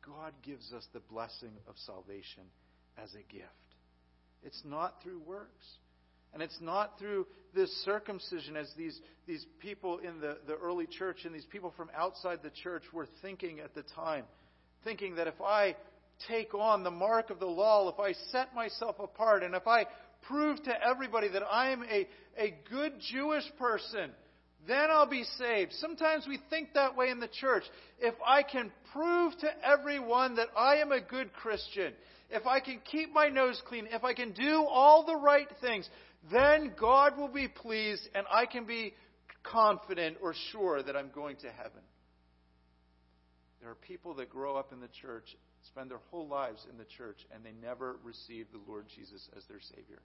God 0.05 0.33
gives 0.43 0.73
us 0.73 0.85
the 0.93 0.99
blessing 0.99 1.53
of 1.67 1.75
salvation 1.85 2.43
as 3.01 3.13
a 3.13 3.33
gift. 3.33 3.69
It's 4.43 4.61
not 4.65 5.01
through 5.03 5.19
works. 5.19 5.65
And 6.33 6.41
it's 6.41 6.59
not 6.61 6.97
through 6.97 7.27
this 7.53 7.71
circumcision 7.83 8.55
as 8.55 8.71
these, 8.77 8.99
these 9.27 9.45
people 9.59 9.99
in 9.99 10.19
the, 10.19 10.37
the 10.47 10.55
early 10.55 10.87
church 10.87 11.25
and 11.25 11.35
these 11.35 11.45
people 11.45 11.73
from 11.75 11.89
outside 11.95 12.39
the 12.43 12.51
church 12.63 12.83
were 12.93 13.07
thinking 13.21 13.59
at 13.59 13.75
the 13.75 13.83
time. 13.95 14.23
Thinking 14.83 15.15
that 15.15 15.27
if 15.27 15.39
I 15.41 15.75
take 16.27 16.53
on 16.53 16.83
the 16.83 16.91
mark 16.91 17.29
of 17.29 17.39
the 17.39 17.45
law, 17.45 17.89
if 17.89 17.99
I 17.99 18.13
set 18.31 18.53
myself 18.55 18.95
apart, 18.99 19.43
and 19.43 19.55
if 19.55 19.67
I 19.67 19.85
prove 20.27 20.61
to 20.63 20.83
everybody 20.83 21.27
that 21.29 21.43
I 21.43 21.71
am 21.71 21.83
a, 21.83 22.07
a 22.37 22.55
good 22.69 22.93
Jewish 23.11 23.43
person, 23.57 24.11
then 24.67 24.91
I'll 24.91 25.09
be 25.09 25.23
saved. 25.37 25.73
Sometimes 25.73 26.27
we 26.27 26.39
think 26.49 26.73
that 26.73 26.95
way 26.95 27.09
in 27.09 27.19
the 27.19 27.27
church. 27.27 27.63
If 27.99 28.13
I 28.25 28.43
can 28.43 28.71
prove 28.93 29.33
to 29.39 29.49
everyone 29.65 30.35
that 30.35 30.49
I 30.55 30.77
am 30.77 30.91
a 30.91 31.01
good 31.01 31.33
Christian, 31.33 31.93
if 32.29 32.45
I 32.45 32.59
can 32.59 32.79
keep 32.89 33.11
my 33.11 33.27
nose 33.29 33.61
clean, 33.67 33.87
if 33.91 34.03
I 34.03 34.13
can 34.13 34.31
do 34.31 34.63
all 34.63 35.05
the 35.05 35.15
right 35.15 35.47
things, 35.61 35.89
then 36.29 36.73
God 36.79 37.17
will 37.17 37.29
be 37.29 37.47
pleased 37.47 38.07
and 38.13 38.25
I 38.31 38.45
can 38.45 38.65
be 38.65 38.93
confident 39.43 40.17
or 40.21 40.35
sure 40.51 40.83
that 40.83 40.95
I'm 40.95 41.09
going 41.13 41.37
to 41.37 41.49
heaven. 41.49 41.81
There 43.61 43.69
are 43.69 43.75
people 43.75 44.15
that 44.15 44.29
grow 44.29 44.55
up 44.55 44.71
in 44.73 44.79
the 44.79 44.89
church, 45.01 45.35
spend 45.67 45.89
their 45.89 46.01
whole 46.09 46.27
lives 46.27 46.65
in 46.69 46.77
the 46.77 46.85
church, 46.97 47.17
and 47.33 47.43
they 47.43 47.53
never 47.61 47.97
receive 48.03 48.47
the 48.51 48.61
Lord 48.67 48.85
Jesus 48.95 49.27
as 49.37 49.43
their 49.45 49.61
Savior. 49.75 50.01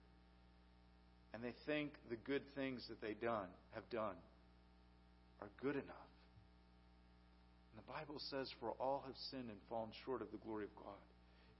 And 1.33 1.43
they 1.43 1.53
think 1.65 1.93
the 2.09 2.15
good 2.15 2.43
things 2.55 2.85
that 2.89 3.01
they 3.01 3.13
done 3.13 3.47
have 3.73 3.89
done 3.89 4.15
are 5.41 5.49
good 5.61 5.75
enough. 5.75 6.11
And 7.71 7.83
the 7.83 7.91
Bible 7.91 8.21
says, 8.29 8.49
For 8.59 8.71
all 8.79 9.03
have 9.05 9.15
sinned 9.31 9.49
and 9.49 9.59
fallen 9.69 9.89
short 10.05 10.21
of 10.21 10.31
the 10.31 10.37
glory 10.37 10.65
of 10.65 10.75
God. 10.75 11.01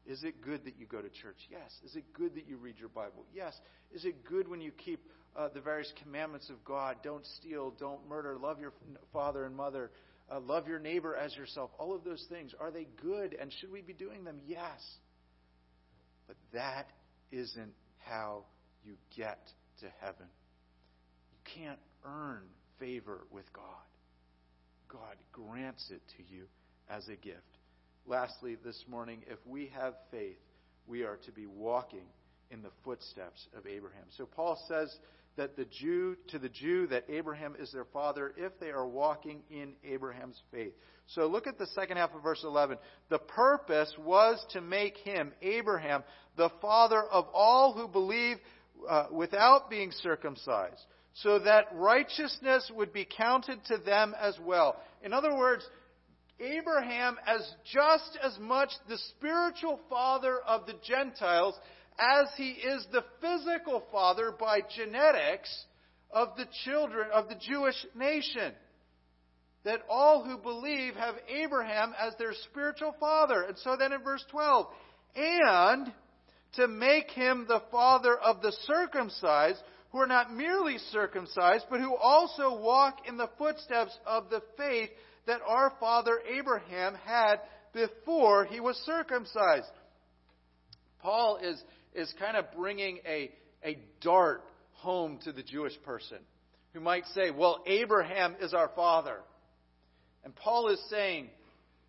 Is 0.08 0.24
it 0.24 0.42
good 0.42 0.64
that 0.64 0.80
you 0.80 0.86
go 0.86 1.02
to 1.02 1.10
church? 1.10 1.38
Yes. 1.52 1.70
Is 1.84 1.96
it 1.96 2.06
good 2.14 2.36
that 2.36 2.48
you 2.48 2.58
read 2.58 2.76
your 2.80 2.90
Bible? 2.90 3.26
Yes. 3.34 3.54
Is 3.92 4.06
it 4.06 4.24
good 4.24 4.48
when 4.48 4.62
you 4.62 4.72
keep 4.72 5.02
uh, 5.36 5.50
the 5.54 5.60
various 5.60 5.92
commandments 6.02 6.50
of 6.50 6.64
God? 6.64 6.98
Don't 7.04 7.26
steal, 7.38 7.74
don't 7.78 8.08
murder, 8.08 8.38
love 8.38 8.60
your 8.62 8.72
father 9.12 9.44
and 9.44 9.54
mother, 9.54 9.92
uh, 10.32 10.40
love 10.40 10.66
your 10.66 10.80
neighbor 10.80 11.14
as 11.14 11.36
yourself. 11.36 11.72
All 11.78 11.94
of 11.94 12.06
those 12.06 12.26
things, 12.30 12.54
are 12.58 12.72
they 12.72 12.88
good 13.02 13.36
and 13.40 13.52
should 13.60 13.72
we 13.72 13.82
be 13.82 13.94
doing 13.94 14.24
them? 14.24 14.40
Yes. 14.48 14.82
But 16.26 16.38
that 16.54 16.88
isn't 17.32 17.74
how 18.00 18.46
you 18.86 18.94
get 19.16 19.40
to 19.82 19.88
heaven. 20.00 20.28
You 21.32 21.64
can't 21.64 21.80
earn 22.06 22.44
favor 22.80 23.28
with 23.30 23.52
God. 23.52 23.64
God 24.88 25.18
grants 25.34 25.92
it 25.92 26.02
to 26.16 26.34
you 26.34 26.46
as 26.90 27.06
a 27.10 27.18
gift. 27.18 27.57
Lastly, 28.10 28.56
this 28.64 28.86
morning, 28.88 29.22
if 29.28 29.38
we 29.46 29.70
have 29.78 29.94
faith, 30.12 30.38
we 30.88 31.04
are 31.04 31.18
to 31.26 31.32
be 31.34 31.46
walking 31.46 32.06
in 32.50 32.62
the 32.62 32.70
footsteps 32.86 33.46
of 33.54 33.68
Abraham. 33.68 34.06
So 34.18 34.26
Paul 34.26 34.58
says 34.70 34.96
that 35.36 35.58
the 35.58 35.66
Jew 35.66 36.16
to 36.30 36.40
the 36.40 36.48
Jew 36.48 36.88
that 36.88 37.04
Abraham 37.10 37.58
is 37.60 37.70
their 37.74 37.84
father 37.84 38.34
if 38.38 38.58
they 38.62 38.70
are 38.70 38.88
walking 38.88 39.42
in 39.52 39.74
Abraham's 39.84 40.42
faith. 40.52 40.72
So 41.08 41.28
look 41.28 41.48
at 41.48 41.58
the 41.58 41.68
second 41.68 41.98
half 41.98 42.16
of 42.16 42.24
verse 42.24 42.46
11. 42.46 42.78
The 43.10 43.20
purpose 43.20 43.94
was 44.00 44.44
to 44.52 44.62
make 44.62 44.96
him 44.98 45.34
Abraham 45.42 46.06
the 46.38 46.52
father 46.62 47.04
of 47.04 47.26
all 47.34 47.74
who 47.74 47.90
believe 47.90 48.38
uh, 48.88 49.08
without 49.12 49.70
being 49.70 49.92
circumcised, 49.92 50.80
so 51.14 51.40
that 51.40 51.66
righteousness 51.74 52.72
would 52.74 52.94
be 52.94 53.06
counted 53.06 53.66
to 53.66 53.78
them 53.80 54.16
as 54.18 54.38
well. 54.40 54.78
In 55.04 55.12
other 55.12 55.36
words, 55.36 55.68
Abraham 56.40 57.18
as 57.26 57.42
just 57.74 58.18
as 58.24 58.38
much 58.40 58.70
the 58.88 58.98
spiritual 59.10 59.80
father 59.90 60.40
of 60.40 60.66
the 60.66 60.76
Gentiles 60.84 61.56
as 62.00 62.28
he 62.38 62.52
is 62.52 62.86
the 62.92 63.04
physical 63.22 63.84
father 63.92 64.32
by 64.32 64.62
genetics 64.76 65.66
of 66.12 66.30
the 66.38 66.46
children 66.64 67.08
of 67.12 67.28
the 67.28 67.36
Jewish 67.36 67.86
nation. 67.96 68.54
That 69.64 69.82
all 69.90 70.24
who 70.24 70.38
believe 70.38 70.96
have 70.96 71.16
Abraham 71.28 71.94
as 72.00 72.14
their 72.18 72.34
spiritual 72.50 72.96
father. 73.00 73.42
And 73.42 73.58
so 73.58 73.76
then 73.76 73.92
in 73.92 74.02
verse 74.04 74.24
12, 74.32 74.68
and 75.16 75.92
to 76.54 76.68
make 76.68 77.12
him 77.12 77.46
the 77.48 77.64
father 77.72 78.16
of 78.16 78.42
the 78.42 78.54
circumcised, 78.66 79.60
who 79.92 80.00
are 80.00 80.08
not 80.08 80.34
merely 80.34 80.78
circumcised, 80.92 81.66
but 81.70 81.80
who 81.80 81.96
also 81.96 82.62
walk 82.62 83.08
in 83.08 83.18
the 83.18 83.30
footsteps 83.38 83.98
of 84.06 84.30
the 84.30 84.42
faith 84.58 84.90
that 85.28 85.42
our 85.46 85.74
father 85.80 86.20
Abraham 86.28 86.96
had 87.06 87.38
before 87.74 88.46
he 88.46 88.60
was 88.60 88.76
circumcised. 88.86 89.70
Paul 91.00 91.38
is, 91.38 91.62
is 91.94 92.14
kind 92.18 92.36
of 92.36 92.46
bringing 92.58 93.00
a, 93.06 93.32
a 93.64 93.78
dart 94.02 94.42
home 94.72 95.20
to 95.26 95.32
the 95.32 95.44
Jewish 95.44 95.74
person 95.84 96.18
who 96.74 96.80
might 96.80 97.06
say, 97.14 97.30
Well, 97.30 97.64
Abraham 97.68 98.36
is 98.42 98.54
our 98.54 98.72
father. 98.76 99.18
And 100.24 100.36
Paul 100.36 100.70
is 100.70 100.82
saying, 100.90 101.30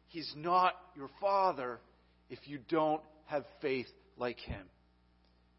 He's 0.09 0.32
not 0.36 0.74
your 0.97 1.11
father 1.20 1.78
if 2.30 2.39
you 2.45 2.59
don't 2.68 3.03
have 3.26 3.45
faith 3.61 3.89
like 4.16 4.39
him. 4.39 4.64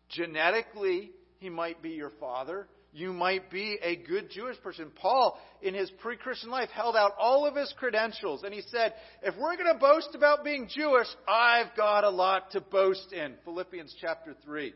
Genetically, 0.09 1.11
he 1.39 1.49
might 1.49 1.82
be 1.82 1.91
your 1.91 2.11
father, 2.19 2.67
you 2.91 3.13
might 3.13 3.51
be 3.51 3.77
a 3.83 3.95
good 3.95 4.31
Jewish 4.31 4.59
person. 4.61 4.91
Paul, 4.95 5.39
in 5.61 5.73
his 5.73 5.91
pre 6.01 6.17
Christian 6.17 6.49
life, 6.49 6.69
held 6.69 6.95
out 6.95 7.11
all 7.19 7.45
of 7.45 7.55
his 7.55 7.73
credentials 7.77 8.43
and 8.43 8.53
he 8.53 8.61
said, 8.69 8.93
If 9.21 9.35
we're 9.37 9.55
going 9.57 9.71
to 9.71 9.79
boast 9.79 10.09
about 10.15 10.43
being 10.43 10.67
Jewish, 10.73 11.07
I've 11.27 11.75
got 11.77 12.03
a 12.03 12.09
lot 12.09 12.51
to 12.51 12.61
boast 12.61 13.13
in. 13.13 13.35
Philippians 13.45 13.95
chapter 14.01 14.35
3. 14.43 14.73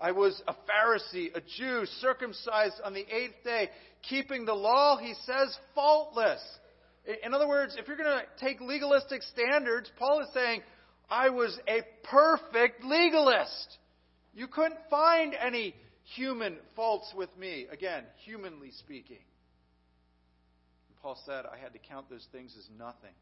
I 0.00 0.12
was 0.12 0.42
a 0.48 0.54
Pharisee, 0.54 1.30
a 1.34 1.40
Jew, 1.58 1.86
circumcised 2.00 2.80
on 2.84 2.92
the 2.92 3.06
eighth 3.08 3.44
day, 3.44 3.68
keeping 4.08 4.44
the 4.44 4.54
law, 4.54 4.96
he 4.96 5.14
says, 5.26 5.56
faultless. 5.76 6.42
In 7.24 7.34
other 7.34 7.46
words, 7.46 7.76
if 7.78 7.86
you're 7.86 7.96
going 7.96 8.18
to 8.18 8.44
take 8.44 8.60
legalistic 8.60 9.22
standards, 9.22 9.90
Paul 9.98 10.20
is 10.22 10.28
saying, 10.34 10.62
I 11.08 11.30
was 11.30 11.56
a 11.68 11.82
perfect 12.04 12.84
legalist. 12.84 13.78
You 14.34 14.48
couldn't 14.48 14.78
find 14.90 15.34
any 15.34 15.74
human 16.16 16.56
faults 16.74 17.12
with 17.16 17.30
me. 17.38 17.66
Again, 17.70 18.04
humanly 18.24 18.70
speaking. 18.78 19.22
And 20.88 20.96
Paul 21.02 21.18
said, 21.26 21.44
I 21.46 21.58
had 21.58 21.72
to 21.72 21.78
count 21.78 22.10
those 22.10 22.26
things 22.32 22.54
as 22.58 22.68
nothing 22.78 23.14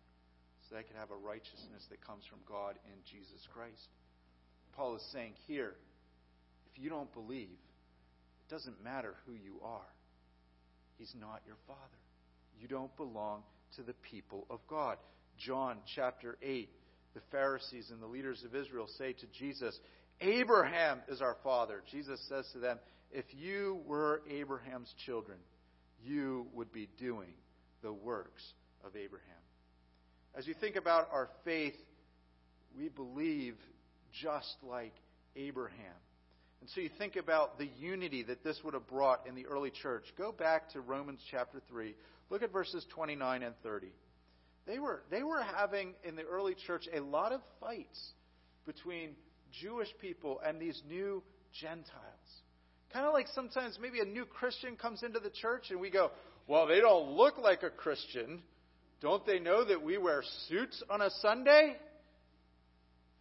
so 0.68 0.74
that 0.74 0.80
I 0.80 0.82
could 0.82 0.96
have 0.96 1.10
a 1.10 1.16
righteousness 1.16 1.84
that 1.90 2.04
comes 2.04 2.24
from 2.28 2.38
God 2.48 2.76
in 2.86 2.98
Jesus 3.10 3.46
Christ. 3.52 3.88
Paul 4.76 4.96
is 4.96 5.02
saying 5.12 5.32
here, 5.46 5.74
if 6.72 6.82
you 6.82 6.90
don't 6.90 7.12
believe, 7.12 7.48
it 7.48 8.50
doesn't 8.50 8.82
matter 8.82 9.14
who 9.26 9.32
you 9.32 9.60
are. 9.64 9.88
He's 10.98 11.14
not 11.18 11.40
your 11.46 11.56
father. 11.66 11.80
you 12.58 12.68
don't 12.68 12.94
belong 12.96 13.42
to 13.76 13.82
the 13.82 13.94
people 14.10 14.46
of 14.50 14.60
God. 14.68 14.98
John 15.38 15.78
chapter 15.94 16.36
8, 16.42 16.68
the 17.14 17.20
Pharisees 17.30 17.90
and 17.90 18.02
the 18.02 18.06
leaders 18.06 18.44
of 18.44 18.54
Israel 18.54 18.86
say 18.98 19.14
to 19.14 19.26
Jesus, 19.38 19.78
Abraham 20.20 21.00
is 21.08 21.20
our 21.20 21.36
father. 21.42 21.82
Jesus 21.90 22.20
says 22.28 22.46
to 22.52 22.58
them, 22.58 22.78
If 23.10 23.24
you 23.32 23.80
were 23.86 24.22
Abraham's 24.28 24.92
children, 25.06 25.38
you 26.02 26.46
would 26.54 26.72
be 26.72 26.88
doing 26.98 27.32
the 27.82 27.92
works 27.92 28.42
of 28.84 28.96
Abraham. 28.96 29.26
As 30.34 30.46
you 30.46 30.54
think 30.54 30.76
about 30.76 31.08
our 31.12 31.28
faith, 31.44 31.76
we 32.76 32.88
believe 32.88 33.56
just 34.22 34.56
like 34.62 34.94
Abraham. 35.36 35.96
And 36.60 36.68
so 36.70 36.80
you 36.80 36.90
think 36.98 37.16
about 37.16 37.58
the 37.58 37.68
unity 37.78 38.22
that 38.24 38.44
this 38.44 38.58
would 38.64 38.74
have 38.74 38.86
brought 38.86 39.26
in 39.26 39.34
the 39.34 39.46
early 39.46 39.70
church. 39.70 40.04
Go 40.18 40.30
back 40.30 40.70
to 40.72 40.80
Romans 40.80 41.20
chapter 41.30 41.60
3. 41.68 41.94
Look 42.28 42.42
at 42.42 42.52
verses 42.52 42.84
29 42.94 43.42
and 43.42 43.54
30. 43.62 43.88
They 44.66 44.78
were, 44.78 45.02
they 45.10 45.22
were 45.22 45.42
having 45.42 45.94
in 46.04 46.16
the 46.16 46.22
early 46.22 46.54
church 46.66 46.86
a 46.94 47.00
lot 47.00 47.32
of 47.32 47.40
fights 47.60 48.12
between 48.66 49.16
Jewish 49.62 49.88
people 50.00 50.40
and 50.46 50.60
these 50.60 50.80
new 50.88 51.22
Gentiles. 51.60 51.84
Kind 52.92 53.06
of 53.06 53.12
like 53.12 53.26
sometimes 53.34 53.78
maybe 53.80 54.00
a 54.00 54.04
new 54.04 54.24
Christian 54.24 54.76
comes 54.76 55.02
into 55.02 55.20
the 55.20 55.30
church 55.30 55.70
and 55.70 55.80
we 55.80 55.90
go, 55.90 56.10
well, 56.46 56.66
they 56.66 56.80
don't 56.80 57.10
look 57.12 57.38
like 57.38 57.62
a 57.62 57.70
Christian. 57.70 58.42
Don't 59.00 59.24
they 59.24 59.38
know 59.38 59.64
that 59.64 59.82
we 59.82 59.98
wear 59.98 60.22
suits 60.48 60.82
on 60.90 61.00
a 61.00 61.10
Sunday? 61.22 61.76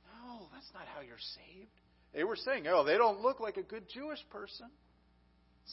No, 0.05 0.47
that's 0.53 0.69
not 0.73 0.83
how 0.95 1.01
you're 1.01 1.17
saved. 1.35 1.69
They 2.13 2.23
were 2.23 2.35
saying, 2.35 2.65
oh, 2.67 2.83
they 2.83 2.97
don't 2.97 3.21
look 3.21 3.39
like 3.39 3.57
a 3.57 3.63
good 3.63 3.83
Jewish 3.93 4.19
person. 4.31 4.67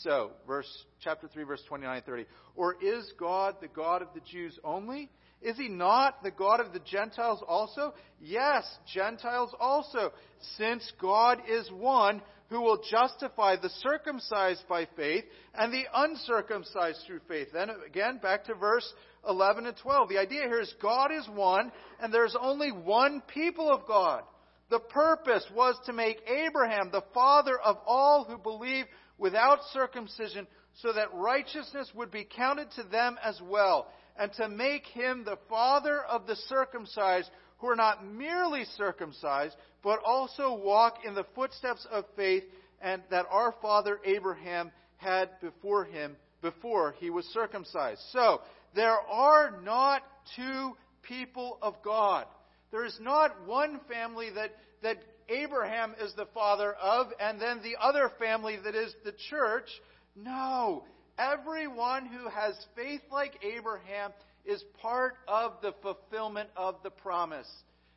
So, 0.03 0.33
verse 0.47 0.69
chapter 1.01 1.27
3 1.27 1.45
verse 1.45 1.63
29 1.69 1.97
and 1.97 2.05
30. 2.05 2.27
Or 2.55 2.77
is 2.83 3.11
God 3.19 3.57
the 3.63 3.69
God 3.69 4.03
of 4.03 4.09
the 4.15 4.21
Jews 4.31 4.59
only? 4.63 5.11
Is 5.47 5.57
he 5.57 5.69
not 5.69 6.25
the 6.25 6.33
God 6.33 6.59
of 6.59 6.73
the 6.73 6.81
Gentiles 6.81 7.41
also? 7.47 7.95
Yes, 8.21 8.67
Gentiles 8.93 9.55
also, 9.61 10.13
since 10.59 10.93
God 11.01 11.41
is 11.49 11.71
one 11.71 12.21
who 12.49 12.61
will 12.61 12.83
justify 12.91 13.55
the 13.55 13.69
circumcised 13.69 14.65
by 14.69 14.89
faith 14.97 15.25
and 15.55 15.73
the 15.73 15.85
uncircumcised 15.95 16.99
through 17.07 17.21
faith. 17.29 17.47
Then 17.53 17.71
again, 17.87 18.19
back 18.21 18.45
to 18.47 18.55
verse 18.55 18.93
11 19.29 19.67
and 19.67 19.77
12. 19.77 20.09
The 20.09 20.19
idea 20.19 20.43
here 20.43 20.61
is 20.61 20.75
God 20.83 21.13
is 21.13 21.29
one 21.29 21.71
and 22.01 22.13
there's 22.13 22.37
only 22.41 22.73
one 22.73 23.23
people 23.33 23.71
of 23.71 23.87
God. 23.87 24.25
The 24.69 24.81
purpose 24.81 25.47
was 25.55 25.77
to 25.87 25.93
make 25.93 26.29
Abraham 26.29 26.91
the 26.91 27.05
father 27.15 27.57
of 27.57 27.77
all 27.87 28.25
who 28.25 28.37
believe 28.37 28.87
without 29.17 29.61
circumcision 29.73 30.49
so 30.83 30.93
that 30.93 31.15
righteousness 31.15 31.93
would 31.95 32.11
be 32.11 32.27
counted 32.37 32.73
to 32.73 32.83
them 32.83 33.17
as 33.23 33.41
well 33.41 33.87
and 34.19 34.33
to 34.35 34.49
make 34.49 34.85
him 34.87 35.25
the 35.25 35.39
father 35.49 36.03
of 36.03 36.27
the 36.27 36.37
circumcised 36.49 37.31
who 37.59 37.69
are 37.69 37.77
not 37.77 38.07
merely 38.07 38.65
circumcised, 38.77 39.57
but 39.83 40.01
also 40.05 40.55
walk 40.55 40.99
in 41.05 41.15
the 41.15 41.27
footsteps 41.35 41.87
of 41.91 42.05
faith 42.17 42.45
and 42.81 43.03
that 43.11 43.27
our 43.31 43.55
father 43.63 44.01
Abraham 44.05 44.71
had 44.97 45.31
before 45.41 45.85
him 45.85 46.17
before 46.43 46.95
he 46.99 47.11
was 47.11 47.25
circumcised. 47.27 48.01
So, 48.13 48.41
there 48.75 48.99
are 49.01 49.61
not 49.63 50.03
two 50.37 50.77
people 51.03 51.59
of 51.63 51.75
God. 51.83 52.27
There 52.71 52.85
is 52.85 52.99
not 53.01 53.47
one 53.47 53.81
family 53.89 54.31
that, 54.35 54.53
that 54.83 54.99
Abraham 55.29 55.95
is 56.01 56.13
the 56.15 56.27
father 56.35 56.73
of 56.75 57.09
and 57.19 57.41
then 57.41 57.61
the 57.63 57.77
other 57.81 58.11
family 58.19 58.59
that 58.63 58.75
is 58.75 58.95
the 59.05 59.15
church. 59.31 59.69
No. 60.15 60.85
Everyone 61.19 62.07
who 62.07 62.29
has 62.29 62.55
faith 62.75 63.01
like 63.11 63.43
Abraham 63.43 64.13
is 64.45 64.63
part 64.81 65.15
of 65.27 65.53
the 65.63 65.73
fulfillment 65.83 66.49
of 66.57 66.77
the 66.83 66.91
promise. 66.91 67.49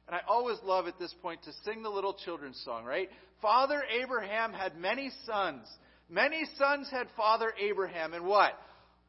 And 0.08 0.16
I 0.16 0.22
always 0.28 0.58
love 0.64 0.88
at 0.88 0.98
this 0.98 1.14
point 1.22 1.44
to 1.44 1.52
sing 1.64 1.84
the 1.84 1.90
little 1.90 2.14
children's 2.14 2.60
song, 2.66 2.86
right? 2.86 3.10
Father 3.42 3.84
Abraham 4.02 4.54
had 4.54 4.78
many 4.78 5.12
sons. 5.26 5.68
Many 6.10 6.46
sons 6.58 6.90
had 6.90 7.08
Father 7.16 7.54
Abraham. 7.60 8.14
And 8.14 8.26
what? 8.26 8.54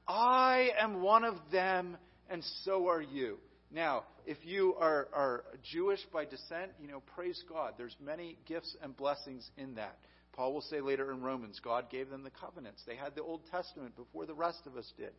I 0.06 0.70
am 0.78 1.02
one 1.02 1.24
of 1.24 1.36
them, 1.50 1.96
and 2.28 2.44
so 2.64 2.88
are 2.88 3.00
you. 3.00 3.38
Now, 3.72 4.04
if 4.26 4.38
you 4.42 4.74
are, 4.78 5.08
are 5.14 5.44
Jewish 5.72 6.00
by 6.12 6.24
descent, 6.24 6.72
you 6.80 6.88
know, 6.88 7.02
praise 7.14 7.42
God. 7.48 7.74
There's 7.78 7.96
many 8.04 8.36
gifts 8.46 8.76
and 8.82 8.96
blessings 8.96 9.48
in 9.56 9.76
that. 9.76 9.96
Paul 10.32 10.54
will 10.54 10.60
say 10.62 10.80
later 10.80 11.10
in 11.10 11.22
Romans, 11.22 11.60
God 11.62 11.90
gave 11.90 12.08
them 12.08 12.22
the 12.22 12.30
covenants. 12.30 12.82
They 12.86 12.96
had 12.96 13.14
the 13.14 13.22
Old 13.22 13.42
Testament 13.50 13.96
before 13.96 14.26
the 14.26 14.34
rest 14.34 14.60
of 14.66 14.76
us 14.76 14.90
did. 14.96 15.12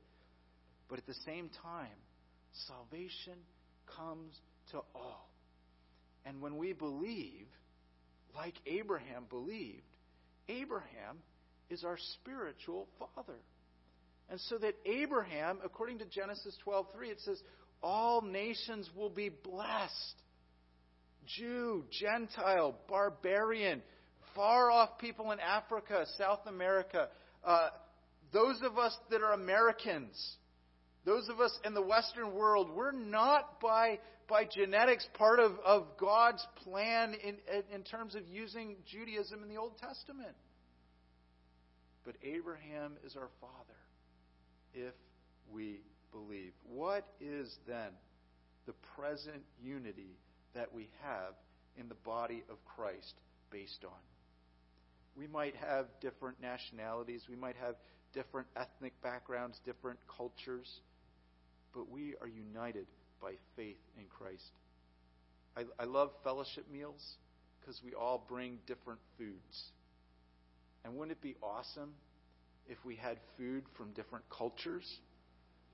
But 0.90 1.00
at 1.00 1.06
the 1.06 1.16
same 1.26 1.50
time, 1.62 1.88
salvation 2.68 3.38
comes 3.98 4.34
to 4.72 4.78
all. 4.96 5.30
And 6.26 6.42
when 6.42 6.58
we 6.58 6.74
believe, 6.74 7.48
like 8.36 8.56
Abraham 8.66 9.26
believed, 9.30 9.84
Abraham 10.48 11.18
is 11.70 11.84
our 11.84 11.98
spiritual 12.14 12.88
father. 13.00 13.40
And 14.30 14.40
so 14.42 14.58
that 14.60 14.76
Abraham, 14.86 15.60
according 15.64 16.00
to 16.00 16.06
Genesis 16.06 16.58
12:3, 16.66 17.10
it 17.10 17.20
says, 17.22 17.42
all 17.84 18.22
nations 18.22 18.90
will 18.96 19.10
be 19.10 19.30
blessed. 19.30 20.16
Jew, 21.26 21.86
Gentile, 21.92 22.76
barbarian, 22.88 23.82
far 24.36 24.72
off 24.72 24.98
people 25.00 25.32
in 25.32 25.40
Africa, 25.40 26.06
South 26.18 26.42
America, 26.48 27.10
uh, 27.44 27.70
those 28.32 28.60
of 28.64 28.78
us 28.78 28.96
that 29.10 29.22
are 29.22 29.34
Americans, 29.34 30.38
those 31.06 31.28
of 31.30 31.40
us 31.40 31.58
in 31.66 31.74
the 31.74 31.82
Western 31.82 32.34
world, 32.34 32.70
we're 32.76 32.92
not 32.92 33.60
by, 33.60 34.00
by 34.30 34.46
genetics 34.46 35.08
part 35.16 35.40
of, 35.40 35.54
of 35.66 35.88
God's 36.00 36.46
plan 36.64 37.14
in, 37.14 37.38
in 37.74 37.84
terms 37.84 38.16
of 38.16 38.28
using 38.28 38.76
Judaism 38.86 39.44
in 39.44 39.50
the 39.50 39.58
Old 39.58 39.78
Testament. 39.78 40.36
But 42.06 42.16
Abraham 42.24 42.94
is 43.06 43.16
our 43.16 43.30
father 43.40 43.54
if 44.74 44.94
we 45.52 45.82
believe. 46.12 46.52
What 46.68 47.08
is 47.20 47.54
then 47.68 47.90
the 48.66 48.74
present 48.96 49.44
unity 49.62 50.18
that 50.56 50.74
we 50.74 50.90
have 51.04 51.34
in 51.78 51.90
the 51.90 51.96
body 51.96 52.44
of 52.50 52.58
Christ 52.66 53.14
based 53.52 53.84
on? 53.84 54.11
We 55.16 55.28
might 55.28 55.56
have 55.56 55.88
different 56.00 56.42
nationalities, 56.42 57.24
we 57.30 57.36
might 57.36 57.56
have 57.58 57.76
different 58.14 58.48
ethnic 58.56 58.94
backgrounds, 59.02 59.60
different 59.66 60.00
cultures, 60.18 60.70
but 61.74 61.90
we 61.90 62.16
are 62.22 62.28
united 62.28 62.86
by 63.22 63.34
faith 63.56 63.78
in 63.98 64.06
Christ. 64.10 64.52
I, 65.56 65.64
I 65.80 65.86
love 65.86 66.12
fellowship 66.24 66.66
meals 66.72 67.02
because 67.60 67.80
we 67.84 67.94
all 67.94 68.24
bring 68.28 68.58
different 68.68 69.00
foods. 69.18 69.64
And 70.84 70.96
wouldn't 70.96 71.12
it 71.18 71.22
be 71.22 71.36
awesome 71.44 71.94
if 72.68 72.78
we 72.86 72.96
had 72.96 73.18
food 73.38 73.64
from 73.78 73.92
different 73.92 74.26
cultures? 74.30 74.90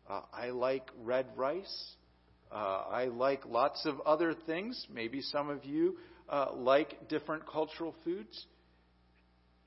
Uh, 0.09 0.21
I 0.33 0.49
like 0.49 0.89
red 1.03 1.27
rice. 1.35 1.91
Uh, 2.51 2.55
I 2.89 3.05
like 3.05 3.45
lots 3.45 3.85
of 3.85 3.99
other 4.01 4.33
things. 4.45 4.85
Maybe 4.93 5.21
some 5.21 5.49
of 5.49 5.65
you 5.65 5.97
uh, 6.29 6.53
like 6.53 7.07
different 7.09 7.45
cultural 7.47 7.95
foods. 8.03 8.45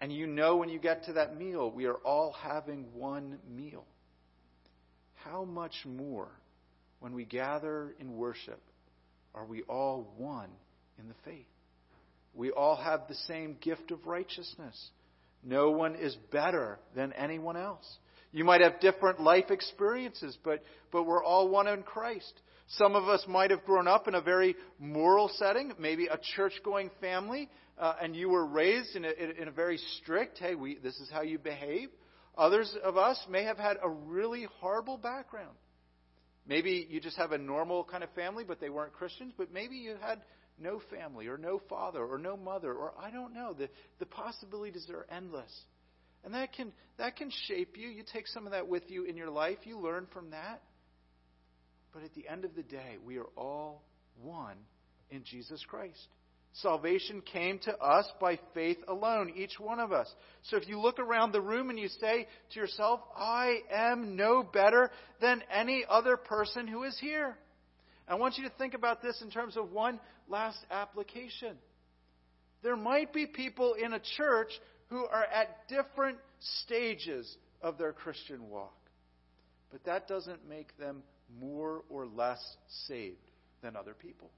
And 0.01 0.13
you 0.13 0.27
know 0.27 0.57
when 0.57 0.71
you 0.71 0.79
get 0.79 1.05
to 1.05 1.15
that 1.15 1.37
meal, 1.37 1.71
we 1.71 1.85
are 1.85 1.97
all 1.97 2.33
having 2.33 2.87
one 2.95 3.39
meal. 3.55 3.85
How 5.15 5.45
much 5.45 5.75
more 5.85 6.29
when 7.01 7.15
we 7.15 7.25
gather 7.25 7.95
in 8.01 8.17
worship 8.17 8.61
are 9.35 9.45
we 9.45 9.63
all 9.63 10.13
one 10.17 10.49
in 10.99 11.09
the 11.09 11.15
faith? 11.25 11.47
We 12.35 12.51
all 12.51 12.77
have 12.77 13.09
the 13.09 13.15
same 13.15 13.57
gift 13.61 13.91
of 13.91 14.07
righteousness. 14.07 14.91
No 15.43 15.71
one 15.71 15.97
is 15.97 16.17
better 16.31 16.79
than 16.95 17.13
anyone 17.13 17.57
else. 17.57 17.87
You 18.33 18.45
might 18.45 18.61
have 18.61 18.81
different 18.81 19.21
life 19.21 19.51
experiences, 19.51 20.39
but, 20.45 20.63
but 20.93 21.05
we're 21.05 21.25
all 21.25 21.49
one 21.49 21.67
in 21.67 21.83
Christ. 21.83 22.33
Some 22.77 22.95
of 22.95 23.09
us 23.09 23.25
might 23.27 23.51
have 23.51 23.65
grown 23.65 23.89
up 23.89 24.07
in 24.07 24.15
a 24.15 24.21
very 24.21 24.55
moral 24.79 25.29
setting, 25.29 25.73
maybe 25.79 26.07
a 26.07 26.19
church 26.37 26.53
going 26.65 26.91
family, 27.01 27.49
uh, 27.77 27.95
and 28.01 28.15
you 28.15 28.29
were 28.29 28.47
raised 28.47 28.95
in 28.95 29.05
a, 29.05 29.41
in 29.41 29.49
a 29.49 29.51
very 29.51 29.79
strict, 29.99 30.39
hey, 30.39 30.55
we, 30.55 30.79
this 30.79 30.97
is 31.01 31.11
how 31.11 31.23
you 31.23 31.37
behave. 31.37 31.89
Others 32.39 32.77
of 32.85 32.97
us 32.97 33.19
may 33.29 33.43
have 33.43 33.59
had 33.59 33.77
a 33.83 33.89
really 33.89 34.47
horrible 34.61 34.97
background. 34.97 35.57
Maybe 36.47 36.87
you 36.89 37.01
just 37.01 37.17
have 37.17 37.33
a 37.33 37.39
normal 37.39 37.83
kind 37.83 38.05
of 38.05 38.11
family, 38.11 38.45
but 38.47 38.61
they 38.61 38.71
weren't 38.71 38.93
Christians, 38.93 39.33
but 39.37 39.53
maybe 39.53 39.75
you 39.75 39.97
had 40.01 40.21
no 40.57 40.81
family 40.91 41.27
or 41.27 41.37
no 41.37 41.61
father 41.69 42.05
or 42.05 42.19
no 42.19 42.37
mother, 42.37 42.73
or 42.73 42.93
I 43.01 43.11
don't 43.11 43.35
know. 43.35 43.53
The, 43.53 43.69
the 43.99 44.07
possibilities 44.07 44.89
are 44.91 45.07
endless. 45.15 45.53
And 46.25 46.35
that 46.35 46.53
can, 46.53 46.71
that 46.99 47.17
can 47.17 47.33
shape 47.49 47.77
you. 47.77 47.89
You 47.89 48.05
take 48.13 48.29
some 48.29 48.47
of 48.47 48.53
that 48.53 48.69
with 48.69 48.85
you 48.89 49.05
in 49.05 49.17
your 49.17 49.31
life, 49.31 49.59
you 49.65 49.79
learn 49.81 50.07
from 50.13 50.31
that. 50.31 50.63
But 51.93 52.05
at 52.05 52.15
the 52.15 52.29
end 52.29 52.45
of 52.45 52.55
the 52.55 52.63
day, 52.63 52.97
we 53.05 53.19
are 53.19 53.29
all 53.37 53.83
one 54.23 54.57
in 55.11 55.25
Jesus 55.25 55.65
Christ. 55.69 56.09
Salvation 56.53 57.23
came 57.23 57.59
to 57.61 57.77
us 57.79 58.11
by 58.21 58.39
faith 58.55 58.79
alone, 58.89 59.33
each 59.37 59.61
one 59.61 59.79
of 59.79 59.93
us. 59.93 60.13
So 60.43 60.57
if 60.57 60.69
you 60.69 60.81
look 60.81 60.99
around 60.99 61.33
the 61.33 61.41
room 61.41 61.71
and 61.71 61.79
you 61.79 61.89
say 61.89 62.27
to 62.53 62.61
yourself, 62.61 63.01
I 63.17 63.61
am 63.73 64.17
no 64.17 64.43
better 64.43 64.91
than 65.21 65.43
any 65.53 65.85
other 65.89 66.17
person 66.17 66.67
who 66.67 66.83
is 66.83 66.99
here. 67.01 67.37
I 68.09 68.17
want 68.17 68.37
you 68.37 68.45
to 68.45 68.55
think 68.57 68.75
about 68.75 69.01
this 69.01 69.23
in 69.23 69.31
terms 69.31 69.57
of 69.57 69.71
one 69.71 70.01
last 70.29 70.59
application. 70.73 71.57
There 72.63 72.77
might 72.77 73.13
be 73.13 73.27
people 73.27 73.75
in 73.75 73.93
a 73.93 74.01
church 74.17 74.51
who 74.89 75.07
are 75.07 75.25
at 75.25 75.69
different 75.69 76.19
stages 76.65 77.37
of 77.63 77.79
their 77.79 77.93
Christian 77.93 78.51
walk, 78.51 78.75
but 79.71 79.85
that 79.85 80.09
doesn't 80.09 80.49
make 80.49 80.77
them 80.79 81.05
more 81.39 81.83
or 81.89 82.07
less 82.07 82.41
saved 82.87 83.17
than 83.63 83.77
other 83.77 83.95
people. 83.95 84.31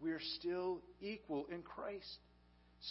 We 0.00 0.12
are 0.12 0.20
still 0.38 0.80
equal 1.00 1.46
in 1.50 1.62
Christ. 1.62 2.18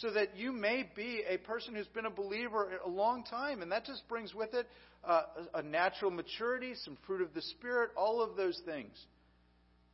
So 0.00 0.10
that 0.10 0.36
you 0.36 0.52
may 0.52 0.88
be 0.96 1.22
a 1.28 1.38
person 1.38 1.74
who's 1.74 1.86
been 1.86 2.06
a 2.06 2.10
believer 2.10 2.80
a 2.84 2.88
long 2.88 3.22
time, 3.22 3.62
and 3.62 3.70
that 3.70 3.84
just 3.84 4.06
brings 4.08 4.34
with 4.34 4.52
it 4.52 4.66
uh, 5.04 5.22
a 5.54 5.62
natural 5.62 6.10
maturity, 6.10 6.74
some 6.84 6.98
fruit 7.06 7.22
of 7.22 7.32
the 7.34 7.42
Spirit, 7.42 7.90
all 7.96 8.20
of 8.20 8.36
those 8.36 8.60
things. 8.66 8.92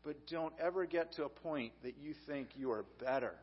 But 0.02 0.26
don't 0.26 0.54
ever 0.58 0.86
get 0.86 1.12
to 1.14 1.24
a 1.24 1.28
point 1.28 1.72
that 1.82 1.94
you 2.02 2.14
think 2.26 2.48
you 2.56 2.72
are 2.72 2.84
better 2.98 3.34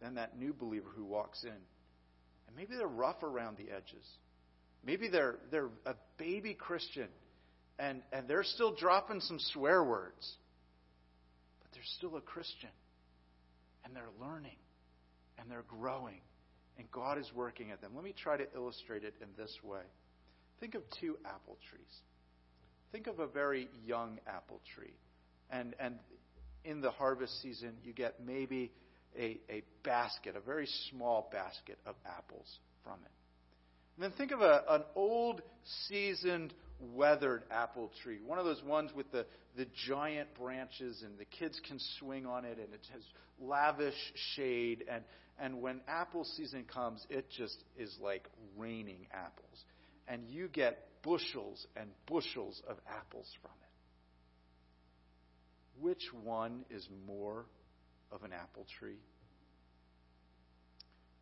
than 0.00 0.14
that 0.14 0.38
new 0.38 0.52
believer 0.52 0.88
who 0.96 1.04
walks 1.04 1.44
in. 1.44 1.50
And 1.50 2.56
maybe 2.56 2.74
they're 2.76 2.86
rough 2.86 3.22
around 3.22 3.58
the 3.58 3.70
edges. 3.70 4.04
Maybe 4.84 5.08
they're, 5.08 5.36
they're 5.50 5.70
a 5.86 5.94
baby 6.18 6.54
Christian 6.54 7.08
and, 7.78 8.02
and 8.12 8.28
they're 8.28 8.44
still 8.44 8.74
dropping 8.74 9.20
some 9.20 9.38
swear 9.52 9.82
words. 9.82 10.36
But 11.60 11.72
they're 11.72 11.82
still 11.98 12.16
a 12.16 12.20
Christian. 12.20 12.70
And 13.84 13.94
they're 13.94 14.04
learning. 14.20 14.56
And 15.38 15.50
they're 15.50 15.64
growing. 15.66 16.20
And 16.78 16.90
God 16.90 17.18
is 17.18 17.30
working 17.34 17.70
at 17.70 17.80
them. 17.80 17.92
Let 17.94 18.04
me 18.04 18.14
try 18.16 18.36
to 18.36 18.46
illustrate 18.54 19.04
it 19.04 19.14
in 19.20 19.28
this 19.36 19.56
way. 19.62 19.82
Think 20.60 20.74
of 20.74 20.82
two 21.00 21.16
apple 21.24 21.58
trees. 21.70 22.00
Think 22.92 23.06
of 23.06 23.18
a 23.18 23.26
very 23.26 23.68
young 23.84 24.18
apple 24.26 24.60
tree. 24.74 24.94
And, 25.50 25.74
and 25.80 25.98
in 26.64 26.80
the 26.80 26.90
harvest 26.90 27.42
season, 27.42 27.74
you 27.84 27.92
get 27.92 28.24
maybe 28.24 28.72
a, 29.18 29.38
a 29.50 29.62
basket, 29.82 30.36
a 30.36 30.40
very 30.40 30.68
small 30.90 31.28
basket 31.32 31.78
of 31.86 31.94
apples 32.06 32.46
from 32.82 32.94
it. 33.04 33.10
And 33.96 34.04
then 34.04 34.12
think 34.16 34.32
of 34.32 34.40
a, 34.40 34.62
an 34.68 34.82
old, 34.94 35.42
seasoned, 35.88 36.52
weathered 36.92 37.44
apple 37.50 37.90
tree. 38.02 38.18
One 38.24 38.38
of 38.38 38.44
those 38.44 38.62
ones 38.62 38.90
with 38.94 39.10
the, 39.12 39.26
the 39.56 39.66
giant 39.86 40.34
branches, 40.34 41.02
and 41.04 41.18
the 41.18 41.24
kids 41.24 41.60
can 41.66 41.78
swing 41.98 42.26
on 42.26 42.44
it, 42.44 42.58
and 42.58 42.74
it 42.74 42.86
has 42.92 43.02
lavish 43.40 43.94
shade. 44.34 44.84
And, 44.90 45.04
and 45.38 45.60
when 45.60 45.80
apple 45.88 46.24
season 46.24 46.64
comes, 46.72 47.04
it 47.10 47.30
just 47.30 47.56
is 47.78 47.96
like 48.00 48.28
raining 48.56 49.06
apples. 49.12 49.64
And 50.06 50.28
you 50.28 50.48
get 50.48 50.86
bushels 51.02 51.66
and 51.76 51.88
bushels 52.06 52.62
of 52.68 52.76
apples 52.88 53.26
from 53.40 53.50
it. 53.50 53.56
Which 55.82 56.02
one 56.22 56.64
is 56.70 56.88
more 57.06 57.46
of 58.12 58.22
an 58.22 58.32
apple 58.32 58.66
tree? 58.78 59.00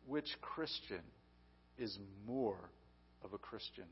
Which 0.05 0.29
Christian 0.41 1.01
is 1.77 1.97
more 2.27 2.69
of 3.23 3.33
a 3.33 3.37
Christian? 3.37 3.85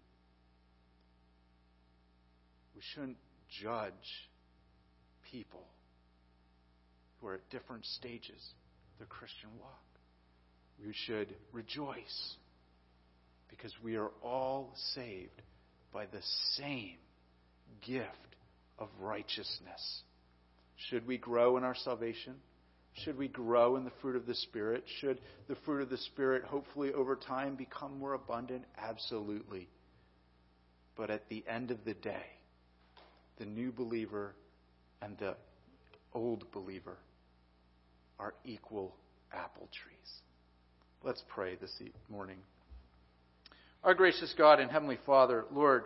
We 2.76 2.82
shouldn't 2.94 3.18
judge 3.62 3.94
people 5.32 5.64
who 7.20 7.28
are 7.28 7.36
at 7.36 7.50
different 7.50 7.86
stages 7.86 8.30
of 8.94 9.00
their 9.00 9.08
Christian 9.08 9.50
walk. 9.60 9.80
We 10.84 10.94
should 11.06 11.36
rejoice 11.54 12.36
because 13.50 13.74
we 13.84 13.96
are 13.98 14.10
all 14.24 14.74
saved 14.96 15.42
by 15.94 16.06
the 16.06 16.22
same 16.56 16.96
gift 17.86 18.08
of 18.80 18.90
righteousness. 19.00 20.02
Should 20.90 21.06
we 21.06 21.18
grow 21.18 21.58
in 21.58 21.64
our 21.64 21.76
salvation? 21.76 22.36
Should 23.04 23.18
we 23.18 23.28
grow 23.28 23.76
in 23.76 23.86
the 23.86 23.92
fruit 24.02 24.16
of 24.16 24.26
the 24.26 24.36
Spirit? 24.36 24.84
Should 25.00 25.22
the 25.48 25.56
fruit 25.66 25.82
of 25.84 25.90
the 25.90 25.98
Spirit 25.98 26.44
hopefully 26.44 26.92
over 26.94 27.16
time 27.16 27.56
become 27.56 28.00
more 28.00 28.14
abundant? 28.14 28.64
Absolutely. 28.78 29.70
But 30.98 31.10
at 31.10 31.30
the 31.30 31.44
end 31.48 31.72
of 31.72 31.86
the 31.86 31.94
day, 31.94 32.26
the 33.42 33.48
new 33.48 33.72
believer 33.72 34.36
and 35.02 35.18
the 35.18 35.36
old 36.14 36.46
believer 36.52 37.00
are 38.20 38.36
equal 38.46 38.96
apple 39.34 39.68
trees. 39.72 40.22
Let's 41.04 41.24
pray 41.28 41.56
this 41.56 41.74
morning. 42.08 42.38
Our 43.84 43.96
gracious 43.96 44.32
God 44.38 44.60
and 44.60 44.70
Heavenly 44.70 45.00
Father, 45.08 45.46
Lord, 45.52 45.86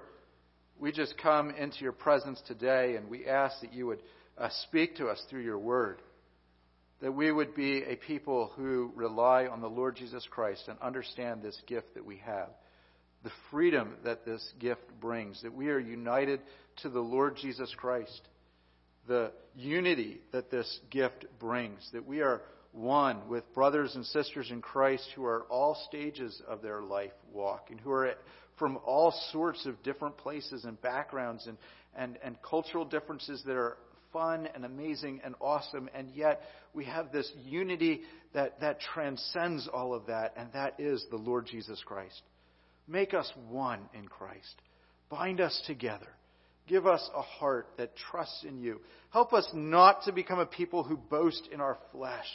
we 0.77 0.91
just 0.91 1.17
come 1.17 1.49
into 1.51 1.79
your 1.79 1.93
presence 1.93 2.41
today 2.45 2.97
and 2.97 3.09
we 3.09 3.25
ask 3.25 3.61
that 3.61 3.73
you 3.73 3.87
would 3.87 4.01
uh, 4.37 4.49
speak 4.63 4.97
to 4.97 5.07
us 5.07 5.23
through 5.29 5.43
your 5.43 5.57
word 5.57 6.01
that 7.01 7.11
we 7.11 7.31
would 7.31 7.55
be 7.55 7.83
a 7.83 7.95
people 7.95 8.51
who 8.55 8.91
rely 8.95 9.47
on 9.47 9.61
the 9.61 9.69
Lord 9.69 9.95
Jesus 9.95 10.25
Christ 10.29 10.63
and 10.67 10.77
understand 10.81 11.41
this 11.41 11.61
gift 11.67 11.93
that 11.93 12.05
we 12.05 12.17
have, 12.25 12.49
the 13.25 13.31
freedom 13.49 13.95
that 14.03 14.23
this 14.23 14.53
gift 14.59 14.83
brings, 15.01 15.41
that 15.41 15.53
we 15.53 15.69
are 15.69 15.79
united 15.79 16.39
to 16.83 16.89
the 16.89 16.99
Lord 16.99 17.35
Jesus 17.35 17.73
Christ, 17.75 18.21
the 19.07 19.31
unity 19.55 20.21
that 20.31 20.51
this 20.51 20.79
gift 20.91 21.25
brings, 21.39 21.89
that 21.91 22.05
we 22.05 22.21
are 22.21 22.43
one 22.71 23.27
with 23.27 23.51
brothers 23.55 23.95
and 23.95 24.05
sisters 24.05 24.51
in 24.51 24.61
Christ 24.61 25.09
who 25.15 25.25
are 25.25 25.41
at 25.41 25.47
all 25.49 25.75
stages 25.87 26.39
of 26.47 26.61
their 26.61 26.83
life 26.83 27.13
walk 27.33 27.69
and 27.71 27.79
who 27.79 27.89
are 27.89 28.13
from 28.59 28.77
all 28.85 29.11
sorts 29.31 29.65
of 29.65 29.81
different 29.81 30.17
places 30.17 30.63
and 30.63 30.79
backgrounds 30.83 31.47
and, 31.47 31.57
and, 31.95 32.19
and 32.23 32.37
cultural 32.43 32.85
differences 32.85 33.41
that 33.47 33.55
are 33.55 33.77
fun 34.13 34.47
and 34.53 34.65
amazing 34.65 35.19
and 35.25 35.33
awesome, 35.41 35.89
and 35.95 36.11
yet 36.11 36.43
we 36.75 36.85
have 36.85 37.11
this 37.11 37.31
unity 37.43 38.01
that, 38.33 38.59
that 38.61 38.79
transcends 38.93 39.67
all 39.73 39.95
of 39.95 40.05
that, 40.05 40.33
and 40.37 40.53
that 40.53 40.75
is 40.79 41.03
the 41.09 41.17
Lord 41.17 41.47
Jesus 41.47 41.81
Christ. 41.85 42.21
Make 42.87 43.13
us 43.13 43.31
one 43.49 43.81
in 43.93 44.07
Christ. 44.07 44.61
Bind 45.09 45.41
us 45.41 45.61
together. 45.65 46.07
Give 46.67 46.87
us 46.87 47.07
a 47.15 47.21
heart 47.21 47.67
that 47.77 47.95
trusts 47.95 48.43
in 48.47 48.59
you. 48.59 48.81
Help 49.11 49.33
us 49.33 49.47
not 49.53 50.03
to 50.03 50.11
become 50.11 50.39
a 50.39 50.45
people 50.45 50.83
who 50.83 50.97
boast 50.97 51.47
in 51.51 51.61
our 51.61 51.77
flesh 51.91 52.27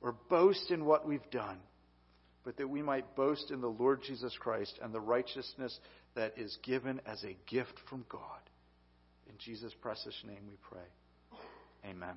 or 0.00 0.14
boast 0.30 0.70
in 0.70 0.84
what 0.84 1.06
we've 1.06 1.30
done, 1.30 1.58
but 2.44 2.56
that 2.56 2.68
we 2.68 2.82
might 2.82 3.16
boast 3.16 3.50
in 3.50 3.60
the 3.60 3.68
Lord 3.68 4.00
Jesus 4.06 4.34
Christ 4.38 4.78
and 4.82 4.94
the 4.94 5.00
righteousness 5.00 5.78
that 6.14 6.38
is 6.38 6.56
given 6.62 7.00
as 7.06 7.22
a 7.22 7.36
gift 7.46 7.74
from 7.90 8.04
God. 8.08 8.40
In 9.28 9.34
Jesus' 9.38 9.74
precious 9.80 10.14
name 10.26 10.46
we 10.48 10.56
pray. 10.70 11.40
Amen. 11.90 12.16